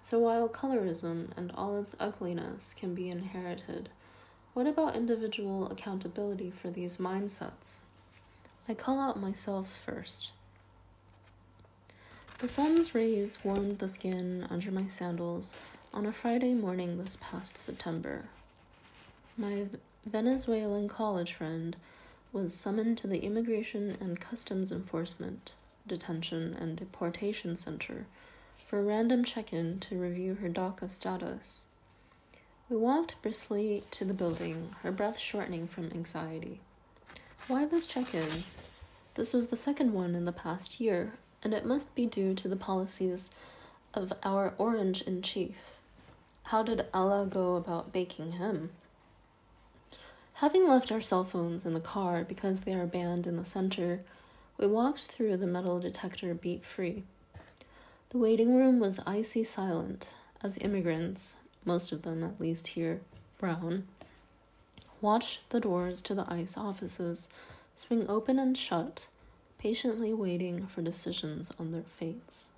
So 0.02 0.18
while 0.18 0.49
colorism 0.49 1.38
and 1.38 1.52
all 1.52 1.80
its 1.80 1.95
ugliness 1.99 2.74
can 2.74 2.95
be 2.95 3.10
inherited, 3.10 3.90
what 4.56 4.66
about 4.66 4.95
individual 4.95 5.70
accountability 5.70 6.49
for 6.49 6.72
these 6.72 6.98
mindsets? 6.98 7.82
I 8.69 8.73
call 8.73 8.99
out 8.99 9.18
myself 9.18 9.69
first. 9.69 10.31
The 12.39 12.49
sun's 12.49 12.94
rays 12.94 13.38
warmed 13.41 13.80
the 13.80 13.88
skin 13.88 14.45
under 14.49 14.72
my 14.72 14.88
sandals 14.88 15.56
on 15.94 16.06
a 16.06 16.11
Friday 16.11 16.53
morning 16.53 16.98
this 16.98 17.18
past 17.22 17.57
September. 17.57 18.26
My 19.38 19.68
Venezuelan 20.06 20.89
college 20.89 21.31
friend 21.34 21.77
was 22.34 22.53
summoned 22.53 22.98
to 22.98 23.07
the 23.07 23.23
Immigration 23.23 23.98
and 24.02 24.19
Customs 24.19 24.69
Enforcement 24.69 25.53
Detention 25.88 26.53
and 26.53 26.76
Deportation 26.76 27.56
Center 27.56 28.06
for 28.57 28.80
a 28.80 28.84
random 28.84 29.23
check 29.23 29.53
in 29.53 29.80
to 29.80 29.98
review 29.98 30.35
her 30.35 30.49
DACA 30.49 30.91
status. 30.91 31.68
We 32.68 32.76
walked 32.76 33.15
briskly 33.22 33.85
to 33.91 34.03
the 34.03 34.14
building, 34.14 34.76
her 34.84 34.91
breath 34.91 35.18
shortening 35.18 35.68
from 35.68 35.89
anxiety. 35.94 36.60
Why 37.48 37.64
this 37.65 37.86
check 37.86 38.14
in? 38.14 38.44
This 39.14 39.32
was 39.32 39.48
the 39.48 39.56
second 39.56 39.94
one 39.94 40.15
in 40.15 40.26
the 40.26 40.34
past 40.34 40.82
year, 40.82 41.14
and 41.41 41.53
it 41.53 41.65
must 41.65 41.95
be 41.95 42.06
due 42.06 42.34
to 42.34 42.48
the 42.49 42.57
policies 42.57 43.32
of 43.94 44.11
our 44.22 44.53
orange 44.57 45.02
in 45.02 45.22
chief. 45.22 45.56
How 46.44 46.61
did 46.61 46.86
Allah 46.94 47.26
go 47.26 47.56
about 47.56 47.94
baking 47.94 48.34
him? 48.34 48.72
Having 50.34 50.68
left 50.68 50.91
our 50.91 50.99
cell 50.99 51.24
phones 51.24 51.65
in 51.65 51.74
the 51.74 51.80
car 51.80 52.26
because 52.26 52.60
they 52.60 52.74
are 52.74 52.86
banned 52.86 53.26
in 53.26 53.38
the 53.38 53.45
center, 53.45 54.02
we 54.57 54.68
walked 54.68 55.06
through 55.06 55.38
the 55.38 55.48
metal 55.48 55.80
detector 55.80 56.34
beep 56.34 56.65
free. 56.65 57.03
The 58.10 58.18
waiting 58.18 58.57
room 58.57 58.82
was 58.82 58.99
icy 59.07 59.45
silent 59.45 60.10
as 60.44 60.57
immigrants, 60.57 61.38
most 61.64 61.94
of 61.94 62.02
them 62.02 62.26
at 62.26 62.41
least 62.41 62.68
here, 62.68 62.99
brown, 63.40 63.88
watched 65.02 65.49
the 65.49 65.60
doors 65.60 66.02
to 66.02 66.15
the 66.15 66.32
ICE 66.32 66.57
offices 66.57 67.30
swing 67.76 68.06
open 68.10 68.40
and 68.40 68.57
shut, 68.57 69.07
patiently 69.60 70.14
waiting 70.14 70.68
for 70.68 70.82
decisions 70.82 71.52
on 71.60 71.72
their 71.72 71.84
fates. 71.84 72.49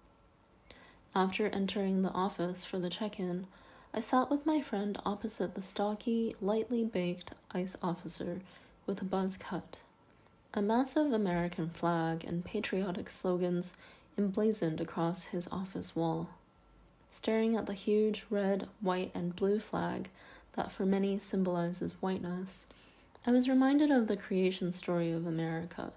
After 1.16 1.48
entering 1.48 2.02
the 2.02 2.12
office 2.12 2.64
for 2.64 2.80
the 2.80 2.90
check 2.90 3.20
in, 3.20 3.48
I 3.94 4.00
sat 4.00 4.30
with 4.30 4.46
my 4.46 4.62
friend 4.62 4.98
opposite 5.06 5.56
the 5.56 5.62
stocky, 5.62 6.36
lightly 6.40 6.84
baked 6.84 7.34
ICE 7.52 7.76
officer 7.82 8.42
with 8.86 9.02
a 9.02 9.06
buzz 9.06 9.36
cut. 9.36 9.78
A 10.54 10.62
massive 10.62 11.12
American 11.12 11.70
flag 11.70 12.24
and 12.24 12.46
patriotic 12.46 13.10
slogans 13.10 13.74
emblazoned 14.18 14.80
across 14.80 15.26
his 15.26 15.48
office 15.52 15.96
wall. 15.96 16.30
Staring 17.12 17.56
at 17.56 17.66
the 17.66 17.74
huge 17.74 18.26
red, 18.30 18.68
white, 18.82 19.12
and 19.16 19.36
blue 19.36 19.60
flag 19.60 20.10
that 20.54 20.72
for 20.72 20.86
many 20.86 21.20
symbolizes 21.20 21.96
whiteness, 22.02 22.66
I 23.26 23.32
was 23.32 23.50
reminded 23.50 23.92
of 23.92 24.08
the 24.08 24.18
creation 24.18 24.74
story 24.74 25.12
of 25.12 25.28
America, 25.28 25.92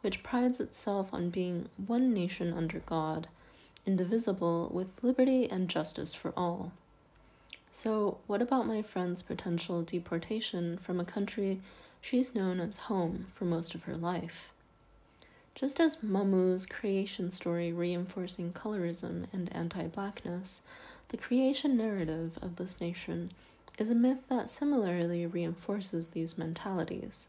which 0.00 0.22
prides 0.22 0.60
itself 0.60 1.12
on 1.12 1.30
being 1.30 1.68
one 1.86 2.12
nation 2.12 2.52
under 2.52 2.80
God, 2.80 3.28
indivisible, 3.86 4.70
with 4.72 4.88
liberty 5.02 5.48
and 5.48 5.68
justice 5.68 6.14
for 6.14 6.32
all. 6.36 6.72
So, 7.70 8.18
what 8.26 8.40
about 8.40 8.66
my 8.66 8.82
friend's 8.82 9.22
potential 9.22 9.82
deportation 9.82 10.78
from 10.78 11.00
a 11.00 11.04
country 11.04 11.60
she's 12.00 12.34
known 12.34 12.60
as 12.60 12.76
home 12.76 13.26
for 13.32 13.44
most 13.44 13.74
of 13.74 13.82
her 13.82 13.96
life? 13.96 14.48
Just 15.54 15.78
as 15.80 15.96
Mamu's 15.96 16.66
creation 16.66 17.30
story 17.30 17.72
reinforcing 17.72 18.52
colorism 18.52 19.26
and 19.32 19.54
anti 19.54 19.86
blackness, 19.86 20.62
the 21.08 21.16
creation 21.16 21.76
narrative 21.76 22.38
of 22.42 22.56
this 22.56 22.80
nation 22.80 23.30
is 23.78 23.90
a 23.90 23.94
myth 23.94 24.20
that 24.28 24.50
similarly 24.50 25.26
reinforces 25.26 26.08
these 26.08 26.38
mentalities. 26.38 27.26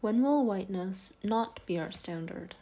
When 0.00 0.22
will 0.22 0.44
whiteness 0.44 1.14
not 1.22 1.64
be 1.66 1.78
our 1.78 1.90
standard? 1.90 2.54